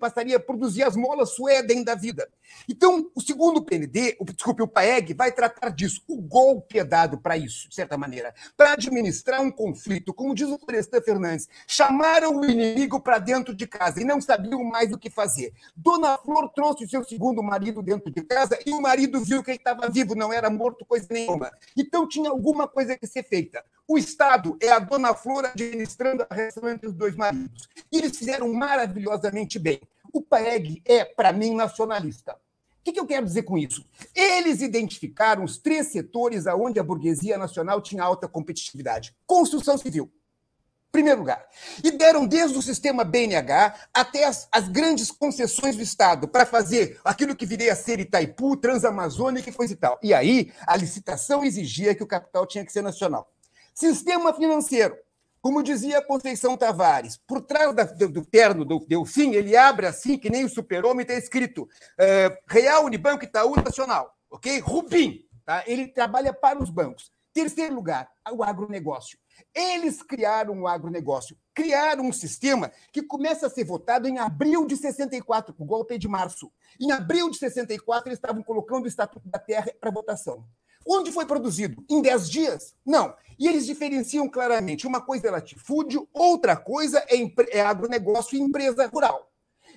passaria 0.00 0.36
a 0.36 0.40
produzir 0.40 0.82
as 0.84 0.96
molas 0.96 1.34
Sweden 1.34 1.84
da 1.84 1.94
vida. 1.94 2.28
Então, 2.68 3.10
o 3.14 3.20
segundo 3.20 3.62
PND, 3.62 4.16
o, 4.18 4.24
desculpe, 4.24 4.62
o 4.62 4.68
PAEG, 4.68 5.12
vai 5.12 5.30
tratar 5.30 5.68
disso. 5.70 6.02
O 6.08 6.20
golpe 6.20 6.78
é 6.78 6.84
dado 6.84 7.18
para 7.18 7.36
isso, 7.36 7.68
de 7.68 7.74
certa 7.74 7.98
maneira, 7.98 8.34
para 8.56 8.72
administrar 8.72 9.42
um 9.42 9.50
conflito. 9.50 10.14
Como 10.14 10.34
diz 10.34 10.48
o 10.48 10.58
Florestan 10.58 11.02
Fernandes, 11.02 11.48
chamaram 11.66 12.36
o 12.36 12.44
inimigo 12.44 13.00
para 13.00 13.18
dentro 13.18 13.54
de 13.54 13.66
casa 13.66 14.00
e 14.00 14.04
não 14.04 14.20
sabiam 14.20 14.64
mais 14.64 14.92
o 14.92 14.98
que 14.98 15.10
fazer. 15.10 15.52
Dona 15.76 16.16
Flor 16.18 16.48
trouxe 16.50 16.84
o 16.84 16.88
seu 16.88 17.04
segundo 17.04 17.42
marido 17.42 17.82
dentro 17.82 18.10
de 18.10 18.22
casa 18.22 18.58
e 18.64 18.72
o 18.72 18.80
marido 18.80 19.20
viu 19.20 19.42
que 19.42 19.50
ele 19.50 19.58
estava 19.58 19.88
vivo, 19.88 20.14
não 20.14 20.32
era 20.32 20.48
morto 20.48 20.84
coisa 20.86 21.06
nenhuma. 21.10 21.50
Então 21.76 22.08
tinha 22.08 22.30
alguma 22.30 22.66
coisa 22.66 22.96
que 22.96 23.06
ser 23.06 23.22
feita. 23.22 23.64
O 23.86 23.96
Estado 23.96 24.56
é 24.60 24.70
a 24.70 24.78
dona 24.78 25.14
Flor 25.14 25.46
administrando 25.46 26.26
a 26.28 26.34
relação 26.34 26.68
entre 26.68 26.88
os 26.88 26.94
dois 26.94 27.16
maridos. 27.16 27.68
E 27.90 27.98
eles 27.98 28.16
fizeram 28.16 28.52
maravilhosamente 28.52 29.58
bem. 29.58 29.80
O 30.12 30.22
PAEG 30.22 30.82
é, 30.84 31.04
para 31.04 31.32
mim, 31.32 31.54
nacionalista. 31.54 32.36
O 32.86 32.92
que, 32.92 32.98
eu 32.98 33.06
quero 33.06 33.26
dizer 33.26 33.42
com 33.42 33.58
isso? 33.58 33.84
Eles 34.14 34.62
identificaram 34.62 35.44
os 35.44 35.58
três 35.58 35.88
setores 35.88 36.46
onde 36.46 36.80
a 36.80 36.82
burguesia 36.82 37.36
nacional 37.36 37.82
tinha 37.82 38.02
alta 38.02 38.26
competitividade: 38.26 39.14
construção 39.26 39.76
civil, 39.76 40.10
primeiro 40.98 41.20
lugar. 41.20 41.46
E 41.82 41.92
deram 41.92 42.26
desde 42.26 42.58
o 42.58 42.62
sistema 42.62 43.04
BNH 43.04 43.74
até 43.94 44.24
as, 44.24 44.48
as 44.50 44.68
grandes 44.68 45.12
concessões 45.12 45.76
do 45.76 45.82
Estado 45.82 46.26
para 46.26 46.44
fazer 46.44 46.98
aquilo 47.04 47.36
que 47.36 47.46
viria 47.46 47.72
a 47.72 47.76
ser 47.76 48.00
Itaipu, 48.00 48.56
Transamazônica 48.56 49.48
e 49.48 49.52
coisa 49.52 49.72
e 49.72 49.76
tal. 49.76 49.98
E 50.02 50.12
aí, 50.12 50.52
a 50.66 50.76
licitação 50.76 51.44
exigia 51.44 51.94
que 51.94 52.02
o 52.02 52.06
capital 52.06 52.46
tinha 52.46 52.64
que 52.64 52.72
ser 52.72 52.82
nacional. 52.82 53.30
Sistema 53.72 54.34
financeiro. 54.34 54.96
Como 55.40 55.62
dizia 55.62 56.02
Conceição 56.02 56.56
Tavares, 56.56 57.16
por 57.16 57.40
trás 57.40 57.72
da, 57.72 57.84
do, 57.84 58.08
do, 58.08 58.24
terno 58.24 58.64
do 58.64 58.80
Delfim, 58.80 59.34
ele 59.34 59.56
abre 59.56 59.86
assim, 59.86 60.18
que 60.18 60.28
nem 60.28 60.44
o 60.44 60.48
super-homem, 60.48 61.02
está 61.02 61.14
escrito 61.14 61.62
uh, 61.62 62.36
Real 62.48 62.84
Unibanco 62.84 63.24
Itaú 63.24 63.54
Nacional, 63.54 64.12
ok? 64.28 64.58
Rubim, 64.58 65.24
tá? 65.46 65.62
ele 65.64 65.86
trabalha 65.86 66.32
para 66.32 66.60
os 66.60 66.70
bancos. 66.70 67.12
Terceiro 67.32 67.72
lugar, 67.72 68.08
o 68.32 68.42
agronegócio. 68.42 69.16
Eles 69.54 70.02
criaram 70.02 70.62
o 70.62 70.66
agronegócio, 70.66 71.36
criaram 71.54 72.04
um 72.04 72.12
sistema 72.12 72.70
que 72.92 73.02
começa 73.02 73.46
a 73.46 73.50
ser 73.50 73.64
votado 73.64 74.08
em 74.08 74.18
abril 74.18 74.66
de 74.66 74.76
64, 74.76 75.54
com 75.54 75.64
o 75.64 75.66
golpe 75.66 75.98
de 75.98 76.08
março. 76.08 76.50
Em 76.80 76.92
abril 76.92 77.30
de 77.30 77.38
64, 77.38 78.08
eles 78.08 78.18
estavam 78.18 78.42
colocando 78.42 78.84
o 78.84 78.88
Estatuto 78.88 79.28
da 79.28 79.38
Terra 79.38 79.72
para 79.80 79.90
votação. 79.90 80.44
Onde 80.86 81.12
foi 81.12 81.26
produzido? 81.26 81.84
Em 81.88 82.00
10 82.00 82.30
dias? 82.30 82.74
Não. 82.84 83.14
E 83.38 83.46
eles 83.46 83.66
diferenciam 83.66 84.28
claramente. 84.28 84.86
Uma 84.86 85.00
coisa 85.00 85.28
é 85.28 85.30
latifúndio, 85.30 86.08
outra 86.12 86.56
coisa 86.56 87.04
é, 87.08 87.58
é 87.58 87.60
agronegócio 87.60 88.36
e 88.36 88.40
empresa 88.40 88.86
rural. 88.86 89.30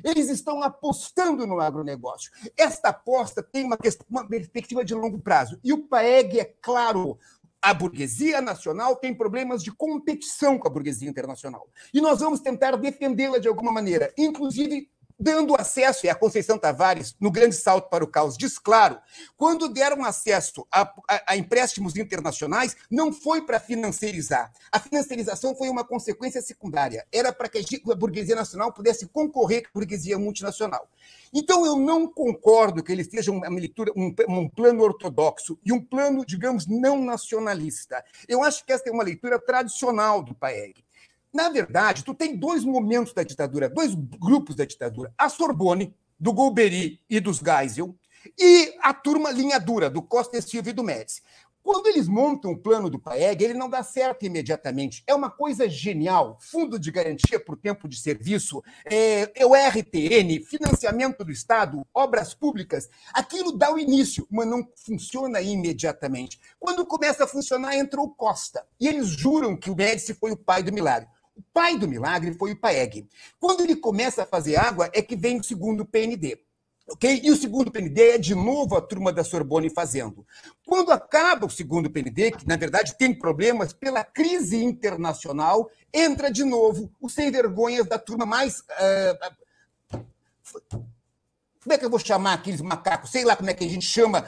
Eles 0.03 0.30
estão 0.30 0.64
apostando 0.64 1.45
no 1.45 1.59
agronegócio. 1.59 2.32
Esta 2.57 2.89
aposta 2.89 3.43
tem 3.43 3.66
uma, 3.66 3.78
questão, 3.78 4.05
uma 4.09 4.28
perspectiva 4.28 4.84
de 4.84 4.95
longo 4.95 5.20
prazo. 5.20 5.59
E 5.64 5.74
o 5.74 5.88
PAEG 5.88 6.39
é 6.39 6.45
claro 6.62 7.20
a 7.62 7.74
burguesia 7.74 8.41
nacional 8.41 8.95
tem 8.95 9.14
problemas 9.14 9.64
de 9.64 9.72
competição 9.72 10.57
com 10.57 10.68
a 10.68 10.72
burguesia 10.72 11.09
internacional. 11.09 11.70
E 11.93 12.01
nós 12.01 12.20
vamos 12.20 12.39
tentar 12.39 12.76
defendê-la 12.76 13.38
de 13.38 13.47
alguma 13.47 13.72
maneira, 13.72 14.12
inclusive 14.18 14.89
dando 15.22 15.55
acesso, 15.55 16.05
e 16.05 16.09
a 16.09 16.15
Conceição 16.15 16.57
Tavares, 16.57 17.15
no 17.19 17.30
Grande 17.30 17.55
Salto 17.55 17.89
para 17.89 18.03
o 18.03 18.07
Caos, 18.07 18.36
diz 18.36 18.57
claro, 18.57 18.97
quando 19.38 19.69
deram 19.69 20.03
acesso 20.03 20.65
a, 20.72 20.82
a, 20.82 21.24
a 21.28 21.38
empréstimos 21.38 21.95
internacionais, 21.95 22.76
não 22.89 23.13
foi 23.13 23.43
para 23.43 23.59
financiarizar. 23.59 24.51
A 24.72 24.80
financiarização 24.80 25.55
foi 25.55 25.69
uma 25.69 25.84
consequência 25.84 26.41
secundária. 26.41 27.05
Era 27.11 27.32
para 27.32 27.47
que 27.47 27.59
a 27.59 27.95
burguesia 27.95 28.36
nacional 28.36 28.74
pudesse 28.74 29.07
concorrer 29.07 29.61
com 29.61 29.69
a 29.69 29.82
burguesia 29.82 30.17
multinacional. 30.17 30.89
Então, 31.32 31.65
eu 31.65 31.76
não 31.76 32.07
concordo 32.07 32.84
que 32.84 32.91
ele 32.91 33.03
seja 33.03 33.32
uma 33.32 33.47
leitura, 33.47 33.91
um, 33.95 34.13
um 34.28 34.49
plano 34.49 34.84
ortodoxo 34.84 35.57
e 35.63 35.72
um 35.72 35.80
plano, 35.80 36.26
digamos, 36.26 36.65
não 36.65 36.99
nacionalista. 36.99 38.03
Eu 38.28 38.43
acho 38.43 38.65
que 38.65 38.74
essa 38.74 38.89
é 38.89 38.91
uma 38.91 39.03
leitura 39.03 39.39
tradicional 39.39 40.24
do 40.24 40.34
PAEG. 40.34 40.84
Na 41.34 41.49
verdade, 41.49 42.03
tu 42.03 42.13
tem 42.13 42.36
dois 42.36 42.65
momentos 42.65 43.13
da 43.13 43.23
ditadura, 43.23 43.69
dois 43.69 43.95
grupos 43.95 44.55
da 44.55 44.65
ditadura. 44.65 45.13
A 45.17 45.29
Sorbonne, 45.29 45.95
do 46.19 46.34
Golbery 46.34 46.99
e 47.09 47.19
dos 47.19 47.39
Geisel, 47.39 47.95
e 48.38 48.75
a 48.82 48.93
turma 48.93 49.32
linha 49.32 49.59
dura, 49.59 49.89
do 49.89 50.01
Costa 50.01 50.41
Silva 50.41 50.69
e 50.69 50.73
do 50.73 50.84
Médici. 50.84 51.21
Quando 51.63 51.88
eles 51.88 52.07
montam 52.07 52.51
o 52.51 52.57
plano 52.57 52.89
do 52.89 52.97
PAEG, 52.97 53.43
ele 53.43 53.53
não 53.53 53.69
dá 53.69 53.84
certo 53.84 54.25
imediatamente. 54.25 55.03
É 55.05 55.13
uma 55.13 55.29
coisa 55.29 55.69
genial. 55.69 56.38
Fundo 56.41 56.79
de 56.79 56.91
garantia 56.91 57.39
por 57.39 57.55
tempo 57.55 57.88
de 57.88 57.97
serviço, 57.97 58.63
é, 58.84 59.32
é 59.36 59.45
o 59.45 59.53
RTN, 59.53 60.43
financiamento 60.43 61.23
do 61.23 61.32
Estado, 61.32 61.86
obras 61.93 62.34
públicas. 62.34 62.89
Aquilo 63.13 63.51
dá 63.51 63.71
o 63.71 63.77
início, 63.77 64.27
mas 64.29 64.47
não 64.47 64.67
funciona 64.75 65.39
imediatamente. 65.39 66.39
Quando 66.59 66.86
começa 66.86 67.25
a 67.25 67.27
funcionar, 67.27 67.77
entra 67.77 68.01
o 68.01 68.09
Costa. 68.09 68.65
E 68.79 68.88
eles 68.88 69.07
juram 69.07 69.55
que 69.55 69.69
o 69.69 69.75
Médici 69.75 70.15
foi 70.15 70.32
o 70.32 70.38
pai 70.38 70.63
do 70.63 70.73
milagre. 70.73 71.07
O 71.36 71.41
pai 71.53 71.77
do 71.77 71.88
milagre 71.88 72.34
foi 72.34 72.51
o 72.51 72.59
Paeg. 72.59 73.07
Quando 73.39 73.61
ele 73.61 73.75
começa 73.75 74.23
a 74.23 74.25
fazer 74.25 74.55
água, 74.55 74.89
é 74.93 75.01
que 75.01 75.15
vem 75.15 75.39
o 75.39 75.43
segundo 75.43 75.86
PND. 75.86 76.39
Okay? 76.88 77.21
E 77.23 77.32
o 77.32 77.36
segundo 77.36 77.71
PND 77.71 78.01
é 78.11 78.17
de 78.17 78.36
novo 78.36 78.75
a 78.75 78.82
turma 78.82 79.13
da 79.13 79.23
Sorbonne 79.23 79.69
fazendo. 79.69 80.25
Quando 80.65 80.91
acaba 80.91 81.45
o 81.45 81.49
segundo 81.49 81.89
PND, 81.89 82.32
que 82.32 82.47
na 82.47 82.57
verdade 82.57 82.97
tem 82.97 83.13
problemas 83.13 83.71
pela 83.71 84.03
crise 84.03 84.61
internacional, 84.61 85.69
entra 85.93 86.29
de 86.29 86.43
novo 86.43 86.91
o 86.99 87.07
sem 87.07 87.32
vergonhas 87.32 87.88
da 87.88 87.97
turma 87.97 88.25
mais. 88.25 88.59
Uh, 88.59 89.41
como 91.61 91.73
é 91.73 91.77
que 91.77 91.86
eu 91.86 91.89
vou 91.91 91.99
chamar 91.99 92.34
aqueles 92.34 92.59
macacos? 92.59 93.11
Sei 93.11 93.23
lá 93.23 93.36
como 93.36 93.49
é 93.49 93.53
que 93.53 93.63
a 93.63 93.69
gente 93.69 93.86
chama 93.86 94.27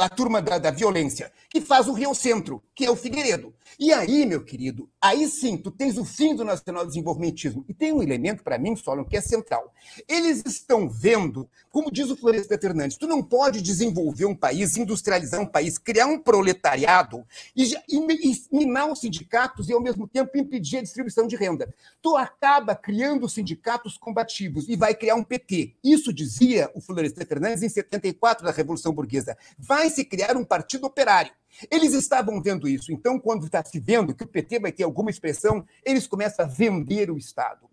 a 0.00 0.08
turma 0.08 0.40
da, 0.40 0.58
da, 0.58 0.70
violência, 0.70 1.30
que 1.50 1.60
faz 1.60 1.86
o 1.86 1.92
Rio 1.92 2.14
Centro, 2.14 2.62
que 2.74 2.86
é 2.86 2.90
o 2.90 2.96
Figueiredo. 2.96 3.54
E 3.78 3.92
aí, 3.92 4.26
meu 4.26 4.44
querido, 4.44 4.88
aí 5.00 5.28
sim, 5.28 5.56
tu 5.56 5.70
tens 5.70 5.96
o 5.96 6.04
fim 6.04 6.34
do 6.34 6.44
nacional 6.44 6.86
desenvolvimentismo. 6.86 7.64
E 7.68 7.74
tem 7.74 7.92
um 7.92 8.02
elemento, 8.02 8.42
para 8.42 8.58
mim, 8.58 8.76
Solon, 8.76 9.04
que 9.04 9.16
é 9.16 9.20
central. 9.20 9.72
Eles 10.08 10.42
estão 10.44 10.88
vendo, 10.88 11.48
como 11.70 11.90
diz 11.90 12.10
o 12.10 12.16
Florestan 12.16 12.58
Fernandes, 12.58 12.96
tu 12.96 13.06
não 13.06 13.22
pode 13.22 13.62
desenvolver 13.62 14.26
um 14.26 14.34
país, 14.34 14.76
industrializar 14.76 15.40
um 15.40 15.46
país, 15.46 15.78
criar 15.78 16.06
um 16.06 16.18
proletariado 16.18 17.24
e, 17.54 17.74
e, 17.88 18.32
e 18.32 18.36
minar 18.50 18.90
os 18.90 19.00
sindicatos 19.00 19.68
e, 19.68 19.72
ao 19.72 19.80
mesmo 19.80 20.06
tempo, 20.06 20.36
impedir 20.36 20.78
a 20.78 20.82
distribuição 20.82 21.26
de 21.26 21.36
renda. 21.36 21.72
Tu 22.02 22.16
acaba 22.16 22.74
criando 22.74 23.28
sindicatos 23.28 23.96
combativos 23.96 24.68
e 24.68 24.76
vai 24.76 24.94
criar 24.94 25.14
um 25.14 25.24
PT. 25.24 25.74
Isso 25.82 26.12
dizia 26.12 26.70
o 26.74 26.80
Florestan 26.80 27.24
Fernandes 27.24 27.62
em 27.62 27.68
74 27.68 28.44
da 28.44 28.52
Revolução 28.52 28.92
Burguesa. 28.92 29.36
Vai 29.58 29.90
se 29.90 30.04
criar 30.04 30.36
um 30.36 30.44
partido 30.44 30.86
operário. 30.86 31.32
Eles 31.70 31.92
estavam 31.92 32.40
vendo 32.42 32.68
isso. 32.68 32.92
Então, 32.92 33.18
quando 33.18 33.46
está 33.46 33.64
se 33.64 33.78
vendo 33.78 34.14
que 34.14 34.24
o 34.24 34.28
PT 34.28 34.60
vai 34.60 34.72
ter 34.72 34.84
alguma 34.84 35.10
expressão, 35.10 35.64
eles 35.84 36.06
começam 36.06 36.44
a 36.44 36.48
vender 36.48 37.10
o 37.10 37.18
Estado. 37.18 37.68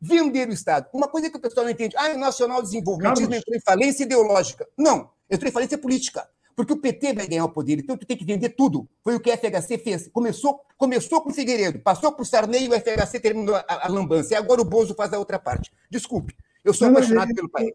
Vender 0.00 0.48
o 0.48 0.52
Estado. 0.52 0.88
Uma 0.92 1.08
coisa 1.08 1.30
que 1.30 1.36
o 1.36 1.40
pessoal 1.40 1.64
não 1.64 1.72
entende. 1.72 1.96
Ah, 1.96 2.12
o 2.14 2.18
nacional 2.18 2.62
desenvolvimentismo 2.62 3.34
entrou 3.34 3.56
em 3.56 3.60
falência 3.60 4.04
ideológica. 4.04 4.66
Não, 4.76 5.10
entrou 5.30 5.48
em 5.48 5.52
falência 5.52 5.78
política. 5.78 6.28
Porque 6.54 6.72
o 6.72 6.76
PT 6.76 7.14
vai 7.14 7.26
ganhar 7.26 7.44
o 7.44 7.48
poder, 7.48 7.78
então 7.78 7.96
tu 7.96 8.06
tem 8.06 8.16
que 8.16 8.24
vender 8.24 8.50
tudo. 8.50 8.86
Foi 9.02 9.14
o 9.14 9.20
que 9.20 9.30
a 9.30 9.36
FHC 9.36 9.78
fez. 9.78 10.08
Começou, 10.08 10.60
começou 10.76 11.22
com 11.22 11.30
o 11.30 11.32
Figueiredo, 11.32 11.78
passou 11.78 12.12
por 12.12 12.26
Sarney 12.26 12.64
e 12.64 12.68
o 12.68 12.72
FHC 12.72 13.20
terminou 13.20 13.56
a, 13.56 13.64
a 13.68 13.88
lambança. 13.88 14.34
E 14.34 14.36
agora 14.36 14.60
o 14.60 14.64
Bozo 14.64 14.94
faz 14.94 15.12
a 15.12 15.18
outra 15.18 15.38
parte. 15.38 15.72
Desculpe, 15.90 16.36
eu 16.62 16.74
sou 16.74 16.88
não, 16.88 16.96
apaixonado 16.96 17.34
pelo 17.34 17.48
país. 17.48 17.72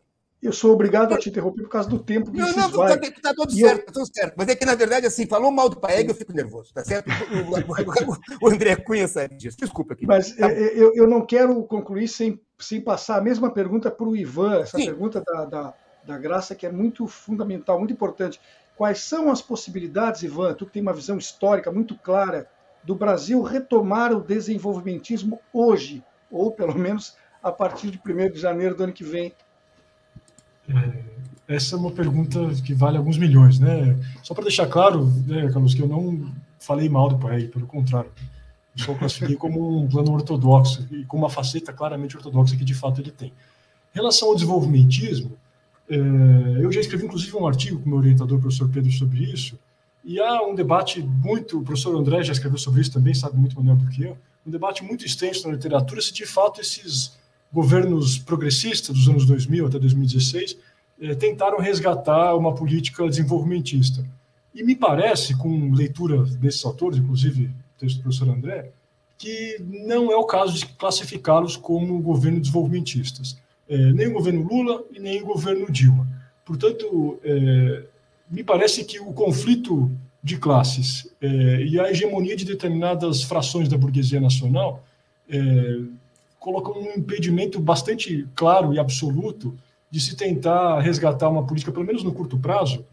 Eu 0.47 0.53
sou 0.53 0.73
obrigado 0.73 1.13
a 1.13 1.17
te 1.17 1.29
interromper 1.29 1.63
por 1.63 1.69
causa 1.69 1.89
do 1.89 1.99
tempo 1.99 2.31
que 2.31 2.37
Não, 2.37 2.51
não, 2.53 2.71
vai. 2.71 2.97
tá, 2.99 3.11
tá 3.21 3.33
tudo 3.35 3.51
E 3.53 3.59
certo, 3.59 3.85
tá 3.85 3.91
tudo 3.91 4.07
certo. 4.13 4.33
Mas 4.37 4.47
é 4.47 4.55
que, 4.55 4.65
na 4.65 4.75
verdade, 4.75 5.05
assim, 5.05 5.27
falou 5.27 5.51
mal 5.51 5.67
do 5.67 5.77
Paeg, 5.77 6.07
eu 6.07 6.15
fico 6.15 6.33
nervoso, 6.33 6.73
tá 6.73 6.83
certo? 6.85 7.09
O, 7.09 8.43
o- 8.45 8.47
o 8.47 8.47
André 8.49 8.75
Cunha 8.77 9.07
sabe 9.07 9.35
disso. 9.35 9.57
Desculpa 9.59 9.93
aqui. 9.93 10.05
Mas 10.05 10.35
Tá 10.35 10.49
é, 10.49 10.53
é, 10.53 10.79
eu, 10.79 10.93
eu 10.95 11.07
não 11.07 11.25
quero 11.25 11.61
concluir 11.63 12.07
sem, 12.07 12.39
sem 12.57 12.79
passar 12.79 13.17
a 13.17 13.21
mesma 13.21 13.51
pergunta 13.51 13.91
para 13.91 14.07
o 14.07 14.15
Ivan, 14.15 14.61
essa 14.61 14.77
Sim. 14.77 14.85
pergunta 14.85 15.21
da, 15.25 15.45
da, 15.45 15.73
da 16.05 16.17
Graça, 16.17 16.55
que 16.55 16.65
é 16.65 16.71
muito 16.71 17.07
fundamental, 17.07 17.77
muito 17.77 17.93
importante. 17.93 18.39
Quais 18.75 19.01
são 19.01 19.29
as 19.29 19.41
possibilidades, 19.41 20.23
Ivan, 20.23 20.53
tu 20.53 20.65
que 20.65 20.73
tem 20.73 20.81
uma 20.81 20.93
visão 20.93 21.17
histórica 21.17 21.71
muito 21.71 21.95
clara, 21.97 22.49
do 22.83 22.95
Brasil 22.95 23.41
retomar 23.41 24.13
o 24.13 24.21
desenvolvimentismo 24.21 25.41
hoje, 25.51 26.03
ou 26.31 26.51
pelo 26.51 26.77
menos 26.77 27.17
a 27.43 27.51
partir 27.51 27.91
de 27.91 27.99
1 27.99 28.31
de 28.31 28.39
janeiro 28.39 28.75
do 28.75 28.83
ano 28.85 28.93
que 28.93 29.03
vem? 29.03 29.33
É, 30.68 31.55
essa 31.55 31.76
é 31.76 31.80
uma 31.80 31.91
pergunta 31.91 32.39
que 32.63 32.74
vale 32.74 32.97
alguns 32.97 33.18
milhões, 33.18 33.59
né? 33.59 33.97
Só 34.22 34.34
para 34.34 34.43
deixar 34.43 34.68
claro, 34.68 35.05
né, 35.26 35.49
Carlos, 35.51 35.74
que 35.74 35.82
eu 35.82 35.88
não 35.88 36.32
falei 36.59 36.89
mal 36.89 37.09
do 37.09 37.18
PAEG, 37.18 37.47
pelo 37.47 37.65
contrário. 37.65 38.11
Eu 38.78 38.84
só 38.84 38.93
classifiquei 38.93 39.36
como 39.36 39.82
um 39.82 39.88
plano 39.88 40.11
ortodoxo 40.11 40.88
e 40.91 41.05
com 41.05 41.18
uma 41.18 41.30
faceta 41.30 41.72
claramente 41.72 42.15
ortodoxa 42.15 42.55
que 42.55 42.65
de 42.65 42.74
fato 42.74 43.01
ele 43.01 43.11
tem. 43.11 43.30
Em 43.30 43.95
relação 43.95 44.28
ao 44.28 44.36
desenvolvimentismo, 44.36 45.38
é, 45.89 45.97
eu 46.61 46.72
já 46.72 46.82
escrevi 46.82 47.05
inclusive 47.05 47.36
um 47.36 47.47
artigo 47.47 47.80
com 47.80 47.89
meu 47.89 47.97
orientador, 47.97 48.38
o 48.38 48.41
professor 48.41 48.70
Pedro, 48.70 48.91
sobre 48.91 49.24
isso, 49.24 49.57
e 50.03 50.20
há 50.20 50.41
um 50.43 50.53
debate 50.53 51.01
muito, 51.01 51.59
o 51.59 51.63
professor 51.63 51.95
André 51.95 52.24
já 52.24 52.34
escreveu 52.34 52.57
sobre 52.57 52.82
isso 52.82 52.91
também, 52.91 53.13
sabe 53.13 53.38
muito 53.38 53.59
melhor 53.59 53.78
do 53.78 53.88
que 53.89 54.03
eu, 54.03 54.18
um 54.45 54.51
debate 54.51 54.84
muito 54.84 55.05
extenso 55.05 55.47
na 55.47 55.53
literatura 55.53 56.01
se 56.01 56.13
de 56.13 56.26
fato 56.26 56.61
esses 56.61 57.18
governos 57.51 58.17
progressistas 58.17 58.95
dos 58.95 59.07
anos 59.07 59.25
2000 59.25 59.67
até 59.67 59.79
2016 59.79 60.57
eh, 60.99 61.15
tentaram 61.15 61.59
resgatar 61.59 62.35
uma 62.35 62.53
política 62.53 63.07
desenvolvimentista. 63.07 64.05
E 64.53 64.63
me 64.63 64.75
parece, 64.75 65.37
com 65.37 65.71
leitura 65.71 66.23
desses 66.23 66.65
autores, 66.65 66.97
inclusive 66.97 67.45
o 67.45 67.79
texto 67.79 67.97
do 67.97 68.03
professor 68.03 68.29
André, 68.29 68.71
que 69.17 69.57
não 69.61 70.11
é 70.11 70.15
o 70.15 70.25
caso 70.25 70.53
de 70.53 70.65
classificá-los 70.65 71.55
como 71.55 71.99
governo 72.01 72.39
desenvolvimentistas. 72.39 73.37
Eh, 73.69 73.93
nem 73.93 74.07
o 74.07 74.13
governo 74.13 74.47
Lula 74.47 74.83
e 74.91 74.99
nem 74.99 75.21
o 75.21 75.25
governo 75.25 75.71
Dilma. 75.71 76.07
Portanto, 76.45 77.19
eh, 77.23 77.83
me 78.29 78.43
parece 78.43 78.83
que 78.83 78.99
o 78.99 79.13
conflito 79.13 79.91
de 80.23 80.37
classes 80.37 81.09
e 81.21 81.79
a 81.79 81.89
hegemonia 81.89 82.35
de 82.35 82.43
determinadas 82.43 83.23
frações 83.23 83.69
da 83.69 83.77
burguesia 83.77 84.19
nacional 84.19 84.83
colocam 86.47 86.81
um 86.81 86.97
impedimento 86.97 87.59
bastante 87.59 88.25
claro 88.33 88.73
e 88.73 88.79
absoluto 88.79 89.53
de 89.91 89.99
se 89.99 90.15
tentar 90.15 90.79
resgatar 90.79 91.27
uma 91.27 91.45
política, 91.45 91.73
pelo 91.73 91.85
menos 91.85 92.03
no 92.03 92.13
curto 92.13 92.39
prazo, 92.39 92.85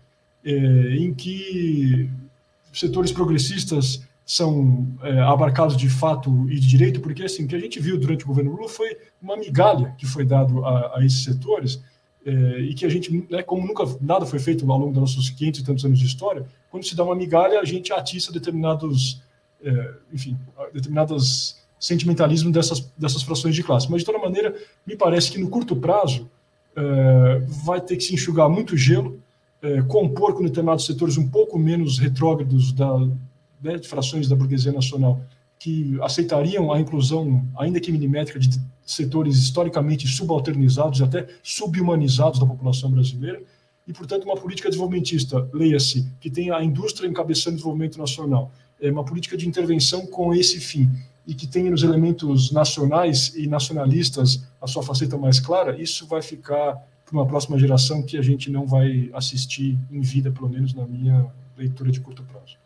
eh, 0.45 0.97
em 0.99 1.15
que 1.15 2.11
setores 2.73 3.13
progressistas 3.13 4.03
são 4.27 4.89
eh, 5.05 5.21
abarcados 5.21 5.77
de 5.77 5.89
fato 5.89 6.51
e 6.51 6.59
de 6.59 6.67
direito, 6.67 7.01
porque 7.01 7.23
assim, 7.23 7.45
o 7.45 7.47
que 7.47 7.55
a 7.55 7.61
gente 7.61 7.79
viu 7.79 7.97
durante 7.97 8.25
o 8.25 8.27
governo 8.27 8.51
Lula 8.51 8.69
foi 8.69 8.97
uma 9.23 9.37
migalha 9.37 9.95
que 9.97 10.05
foi 10.05 10.25
dado 10.25 10.65
a, 10.65 10.99
a 10.99 11.05
esses 11.05 11.23
setores, 11.23 11.81
eh, 12.27 12.59
e 12.71 12.75
que 12.75 12.85
a 12.85 12.89
gente, 12.89 13.25
né, 13.31 13.41
como 13.45 13.65
nunca 13.65 13.85
nada 14.01 14.27
foi 14.27 14.41
feito 14.41 14.69
ao 14.69 14.79
longo 14.79 14.93
dos 14.93 15.01
nossos 15.01 15.31
500 15.31 15.61
e 15.61 15.65
tantos 15.65 15.85
anos 15.85 16.01
de 16.01 16.07
história, 16.07 16.45
quando 16.73 16.85
se 16.85 16.97
dá 16.97 17.05
uma 17.05 17.15
migalha, 17.15 17.61
a 17.61 17.65
gente 17.65 17.93
atiça 17.93 18.33
determinados, 18.33 19.23
eh, 19.63 19.95
enfim, 20.13 20.37
determinadas 20.73 21.64
sentimentalismo 21.85 22.51
dessas, 22.51 22.81
dessas 22.97 23.23
frações 23.23 23.55
de 23.55 23.63
classe. 23.63 23.91
Mas, 23.91 24.01
de 24.01 24.07
toda 24.07 24.19
maneira, 24.19 24.55
me 24.87 24.97
parece 24.97 25.31
que 25.31 25.39
no 25.39 25.51
curto 25.51 25.77
prazo 25.77 26.31
eh, 26.75 27.43
vai 27.65 27.81
ter 27.81 27.97
que 27.97 28.05
se 28.05 28.15
enxugar 28.15 28.49
muito 28.49 28.75
gelo, 28.75 29.21
eh, 29.63 29.83
compor 29.83 30.33
com 30.33 30.43
determinados 30.43 30.87
setores 30.87 31.19
um 31.19 31.29
pouco 31.29 31.59
menos 31.59 31.99
retrógrados 31.99 32.73
da, 32.73 32.99
né, 33.63 33.77
de 33.77 33.87
frações 33.87 34.27
da 34.27 34.35
burguesia 34.35 34.73
nacional 34.73 35.21
que 35.59 35.99
aceitariam 36.01 36.73
a 36.73 36.81
inclusão, 36.81 37.47
ainda 37.59 37.79
que 37.79 37.93
milimétrica, 37.93 38.39
de 38.39 38.59
setores 38.85 39.37
historicamente 39.37 40.07
subalternizados 40.09 41.01
e 41.01 41.03
até 41.03 41.27
subhumanizados 41.43 42.41
da 42.41 42.47
população 42.47 42.91
brasileira, 42.91 43.43
e, 43.87 43.93
portanto, 43.93 44.25
uma 44.25 44.37
política 44.37 44.71
desenvolvimentista, 44.71 45.47
leia-se, 45.53 46.07
que 46.19 46.31
tenha 46.31 46.57
a 46.57 46.65
indústria 46.65 47.07
encabeçando 47.07 47.55
o 47.55 47.57
desenvolvimento 47.57 47.99
nacional, 47.99 48.51
é 48.81 48.91
uma 48.91 49.05
política 49.05 49.37
de 49.37 49.47
intervenção 49.47 50.07
com 50.07 50.35
esse 50.35 50.59
fim, 50.61 50.91
e 51.27 51.35
que 51.35 51.47
tenha 51.47 51.71
nos 51.71 51.83
elementos 51.83 52.51
nacionais 52.53 53.35
e 53.35 53.47
nacionalistas 53.47 54.45
a 54.61 54.67
sua 54.67 54.83
faceta 54.83 55.17
mais 55.17 55.41
clara, 55.41 55.81
isso 55.81 56.07
vai 56.07 56.21
ficar 56.21 56.77
para 57.05 57.15
uma 57.15 57.27
próxima 57.27 57.59
geração 57.59 58.03
que 58.03 58.17
a 58.17 58.23
gente 58.23 58.51
não 58.51 58.67
vai 58.67 59.11
assistir 59.13 59.79
em 59.91 60.01
vida, 60.01 60.31
pelo 60.31 60.49
menos 60.49 60.75
na 60.75 60.87
minha 60.87 61.31
leitura 61.57 61.91
de 61.91 62.01
curto 62.01 62.23
prazo. 62.25 62.57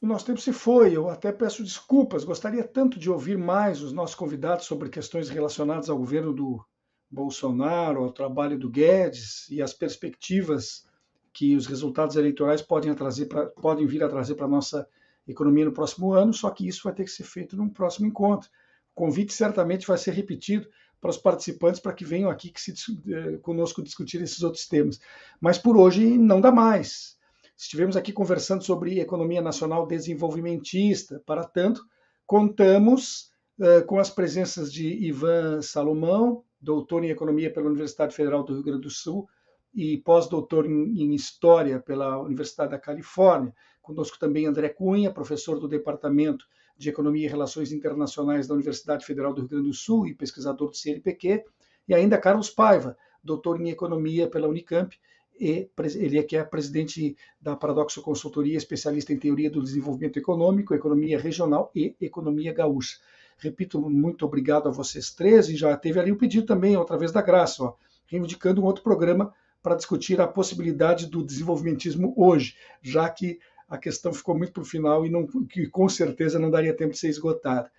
O 0.00 0.06
nosso 0.06 0.26
tempo 0.26 0.40
se 0.40 0.52
foi, 0.52 0.94
eu 0.94 1.08
até 1.08 1.32
peço 1.32 1.62
desculpas. 1.62 2.24
Gostaria 2.24 2.62
tanto 2.62 2.98
de 2.98 3.10
ouvir 3.10 3.38
mais 3.38 3.80
os 3.80 3.92
nossos 3.92 4.14
convidados 4.14 4.66
sobre 4.66 4.90
questões 4.90 5.30
relacionadas 5.30 5.88
ao 5.88 5.96
governo 5.96 6.32
do 6.32 6.62
Bolsonaro, 7.10 8.02
ao 8.02 8.12
trabalho 8.12 8.58
do 8.58 8.68
Guedes 8.68 9.48
e 9.50 9.62
as 9.62 9.72
perspectivas 9.72 10.84
que 11.32 11.56
os 11.56 11.66
resultados 11.66 12.16
eleitorais 12.16 12.60
podem, 12.60 12.94
trazer 12.94 13.26
pra, 13.26 13.46
podem 13.46 13.86
vir 13.86 14.02
a 14.04 14.08
trazer 14.08 14.34
para 14.34 14.46
a 14.46 14.48
nossa 14.48 14.86
economia 15.26 15.64
no 15.64 15.72
próximo 15.72 16.12
ano, 16.12 16.32
só 16.32 16.50
que 16.50 16.66
isso 16.66 16.82
vai 16.84 16.92
ter 16.92 17.04
que 17.04 17.10
ser 17.10 17.24
feito 17.24 17.56
num 17.56 17.68
próximo 17.68 18.06
encontro. 18.06 18.48
O 18.94 18.94
convite 18.94 19.32
certamente 19.32 19.86
vai 19.86 19.98
ser 19.98 20.12
repetido 20.12 20.68
para 21.00 21.10
os 21.10 21.18
participantes 21.18 21.80
para 21.80 21.92
que 21.92 22.04
venham 22.04 22.30
aqui 22.30 22.50
que 22.50 22.60
se, 22.60 22.72
eh, 23.08 23.36
conosco 23.42 23.82
discutir 23.82 24.22
esses 24.22 24.42
outros 24.42 24.66
temas. 24.66 24.98
Mas 25.40 25.58
por 25.58 25.76
hoje 25.76 26.16
não 26.16 26.40
dá 26.40 26.50
mais. 26.50 27.18
Estivemos 27.56 27.96
aqui 27.96 28.12
conversando 28.12 28.64
sobre 28.64 29.00
economia 29.00 29.42
nacional 29.42 29.86
desenvolvimentista. 29.86 31.22
Para 31.26 31.44
tanto, 31.44 31.84
contamos 32.26 33.30
uh, 33.58 33.84
com 33.86 33.98
as 33.98 34.10
presenças 34.10 34.72
de 34.72 34.88
Ivan 35.06 35.62
Salomão, 35.62 36.42
doutor 36.60 37.04
em 37.04 37.10
economia 37.10 37.52
pela 37.52 37.66
Universidade 37.66 38.14
Federal 38.14 38.42
do 38.42 38.54
Rio 38.54 38.64
Grande 38.64 38.82
do 38.82 38.90
Sul 38.90 39.28
e 39.74 39.98
pós-doutor 39.98 40.66
em, 40.66 41.14
história 41.14 41.80
pela 41.80 42.20
Universidade 42.20 42.70
da 42.70 42.78
Califórnia. 42.78 43.54
Conosco 43.82 44.18
também 44.18 44.46
André 44.46 44.68
Cunha, 44.68 45.10
professor 45.10 45.58
do 45.58 45.68
Departamento 45.68 46.46
de 46.76 46.88
Economia 46.88 47.26
e 47.26 47.30
Relações 47.30 47.72
Internacionais 47.72 48.46
da 48.46 48.54
Universidade 48.54 49.04
Federal 49.04 49.32
do 49.32 49.40
Rio 49.40 49.50
Grande 49.50 49.68
do 49.68 49.74
Sul 49.74 50.06
e 50.06 50.14
pesquisador 50.14 50.70
do 50.70 50.76
CNPq, 50.76 51.44
e 51.86 51.94
ainda 51.94 52.18
Carlos 52.18 52.50
Paiva, 52.50 52.96
doutor 53.22 53.60
em 53.60 53.70
Economia 53.70 54.28
pela 54.28 54.48
Unicamp 54.48 54.96
e 55.38 55.68
ele 55.96 56.18
é 56.18 56.22
que 56.22 56.36
é 56.36 56.44
presidente 56.44 57.16
da 57.40 57.56
Paradoxo 57.56 58.00
Consultoria, 58.00 58.56
especialista 58.56 59.12
em 59.12 59.18
teoria 59.18 59.50
do 59.50 59.62
desenvolvimento 59.62 60.16
econômico, 60.16 60.74
economia 60.74 61.18
regional 61.18 61.70
e 61.74 61.96
economia 62.00 62.52
gaúcha. 62.52 62.98
Repito, 63.36 63.80
muito 63.80 64.24
obrigado 64.24 64.68
a 64.68 64.72
vocês 64.72 65.10
três, 65.12 65.48
e 65.48 65.56
já 65.56 65.76
teve 65.76 65.98
ali 65.98 66.12
o 66.12 66.16
pedido 66.16 66.46
também, 66.46 66.76
outra 66.76 66.96
vez 66.96 67.10
da 67.10 67.20
Graça, 67.20 67.64
ó, 67.64 67.74
reivindicando 68.06 68.62
um 68.62 68.64
outro 68.64 68.84
programa 68.84 69.34
para 69.64 69.76
discutir 69.76 70.20
a 70.20 70.28
possibilidade 70.28 71.06
do 71.06 71.24
desenvolvimentismo 71.24 72.12
hoje, 72.18 72.54
já 72.82 73.08
que 73.08 73.38
a 73.66 73.78
questão 73.78 74.12
ficou 74.12 74.36
muito 74.36 74.52
para 74.52 74.62
o 74.62 74.66
final 74.66 75.06
e 75.06 75.10
não, 75.10 75.26
que 75.26 75.66
com 75.68 75.88
certeza 75.88 76.38
não 76.38 76.50
daria 76.50 76.76
tempo 76.76 76.92
de 76.92 76.98
ser 76.98 77.08
esgotada. 77.08 77.72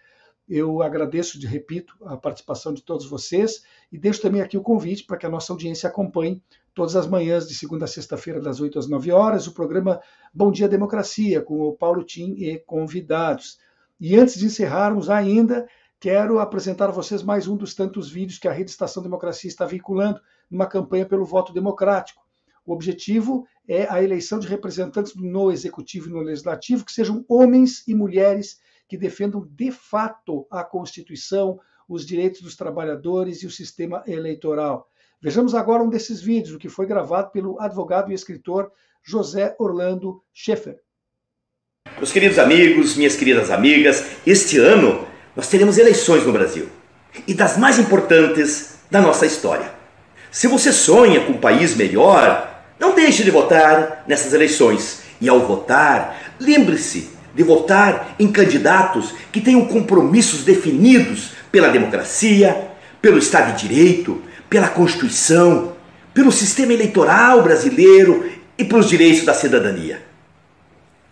Eu 0.49 0.81
agradeço, 0.81 1.39
de 1.39 1.45
repito, 1.45 1.95
a 2.03 2.17
participação 2.17 2.73
de 2.73 2.81
todos 2.81 3.07
vocês 3.07 3.61
e 3.91 3.99
deixo 3.99 4.19
também 4.19 4.41
aqui 4.41 4.57
o 4.57 4.63
convite 4.63 5.03
para 5.03 5.15
que 5.15 5.27
a 5.27 5.29
nossa 5.29 5.53
audiência 5.53 5.88
acompanhe 5.88 6.41
todas 6.73 6.95
as 6.95 7.05
manhãs, 7.05 7.47
de 7.47 7.53
segunda 7.53 7.86
a 7.86 7.88
sexta-feira, 7.88 8.41
das 8.41 8.59
8 8.59 8.79
às 8.79 8.88
9 8.89 9.11
horas, 9.11 9.45
o 9.45 9.53
programa 9.53 10.01
Bom 10.33 10.51
Dia 10.51 10.67
Democracia, 10.67 11.39
com 11.39 11.61
o 11.61 11.73
Paulo 11.73 12.03
Tim 12.03 12.33
e 12.33 12.57
convidados. 12.65 13.59
E 13.99 14.15
antes 14.15 14.39
de 14.39 14.47
encerrarmos 14.47 15.07
ainda, 15.07 15.67
quero 15.99 16.39
apresentar 16.39 16.89
a 16.89 16.91
vocês 16.91 17.21
mais 17.21 17.47
um 17.47 17.55
dos 17.55 17.75
tantos 17.75 18.09
vídeos 18.09 18.39
que 18.39 18.47
a 18.47 18.51
Rede 18.51 18.71
Estação 18.71 19.03
Democracia 19.03 19.47
está 19.47 19.67
vinculando 19.67 20.19
numa 20.49 20.65
campanha 20.65 21.05
pelo 21.05 21.25
voto 21.25 21.53
democrático. 21.53 22.23
O 22.65 22.73
objetivo 22.73 23.45
é 23.67 23.87
a 23.89 24.01
eleição 24.01 24.39
de 24.39 24.47
representantes 24.47 25.13
no 25.15 25.51
Executivo 25.51 26.09
e 26.09 26.11
no 26.11 26.19
Legislativo 26.19 26.83
que 26.83 26.91
sejam 26.91 27.23
homens 27.27 27.87
e 27.87 27.93
mulheres 27.93 28.59
que 28.87 28.97
defendam 28.97 29.47
de 29.51 29.71
fato 29.71 30.47
a 30.49 30.63
Constituição, 30.63 31.59
os 31.87 32.05
direitos 32.05 32.41
dos 32.41 32.55
trabalhadores 32.55 33.43
e 33.43 33.47
o 33.47 33.51
sistema 33.51 34.03
eleitoral. 34.07 34.89
Vejamos 35.21 35.55
agora 35.55 35.83
um 35.83 35.89
desses 35.89 36.21
vídeos, 36.21 36.55
o 36.55 36.59
que 36.59 36.69
foi 36.69 36.85
gravado 36.85 37.31
pelo 37.31 37.59
advogado 37.59 38.11
e 38.11 38.15
escritor 38.15 38.71
José 39.03 39.55
Orlando 39.59 40.23
Schaeffer. 40.33 40.79
Meus 41.97 42.11
queridos 42.11 42.39
amigos, 42.39 42.95
minhas 42.95 43.15
queridas 43.15 43.49
amigas, 43.51 44.03
este 44.25 44.57
ano 44.57 45.07
nós 45.35 45.47
teremos 45.49 45.77
eleições 45.77 46.25
no 46.25 46.33
Brasil 46.33 46.67
e 47.27 47.33
das 47.33 47.57
mais 47.57 47.79
importantes 47.79 48.79
da 48.89 49.01
nossa 49.01 49.25
história. 49.25 49.74
Se 50.36 50.47
você 50.47 50.73
sonha 50.73 51.21
com 51.21 51.31
um 51.31 51.38
país 51.38 51.77
melhor, 51.77 52.61
não 52.77 52.93
deixe 52.93 53.23
de 53.23 53.31
votar 53.31 54.03
nessas 54.05 54.33
eleições. 54.33 54.99
E 55.21 55.29
ao 55.29 55.39
votar, 55.47 56.33
lembre-se 56.38 57.09
de 57.33 57.41
votar 57.41 58.13
em 58.19 58.29
candidatos 58.29 59.13
que 59.31 59.39
tenham 59.39 59.65
compromissos 59.65 60.43
definidos 60.43 61.31
pela 61.49 61.69
democracia, 61.69 62.69
pelo 63.01 63.17
Estado 63.17 63.55
de 63.55 63.65
Direito, 63.65 64.21
pela 64.49 64.67
Constituição, 64.67 65.73
pelo 66.13 66.33
sistema 66.33 66.73
eleitoral 66.73 67.41
brasileiro 67.41 68.29
e 68.57 68.65
pelos 68.65 68.89
direitos 68.89 69.23
da 69.23 69.33
cidadania. 69.33 70.03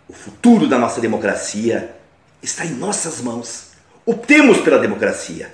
O 0.06 0.12
futuro 0.12 0.68
da 0.68 0.76
nossa 0.76 1.00
democracia 1.00 1.96
está 2.42 2.66
em 2.66 2.74
nossas 2.74 3.22
mãos. 3.22 3.70
Optemos 4.04 4.58
pela 4.58 4.78
democracia. 4.78 5.50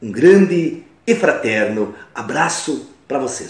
Um 0.00 0.10
grande 0.10 0.87
e 1.08 1.14
fraterno 1.14 1.94
abraço 2.14 2.86
para 3.08 3.18
vocês. 3.18 3.48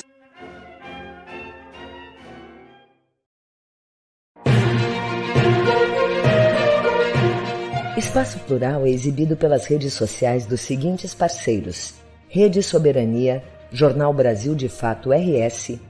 Espaço 7.96 8.38
Plural 8.46 8.86
é 8.86 8.90
exibido 8.90 9.36
pelas 9.36 9.66
redes 9.66 9.92
sociais 9.92 10.46
dos 10.46 10.60
seguintes 10.60 11.14
parceiros: 11.14 11.94
Rede 12.28 12.62
Soberania, 12.62 13.42
Jornal 13.72 14.14
Brasil 14.14 14.54
de 14.54 14.68
Fato 14.68 15.10
RS, 15.10 15.80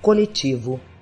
Coletivo, 0.00 0.80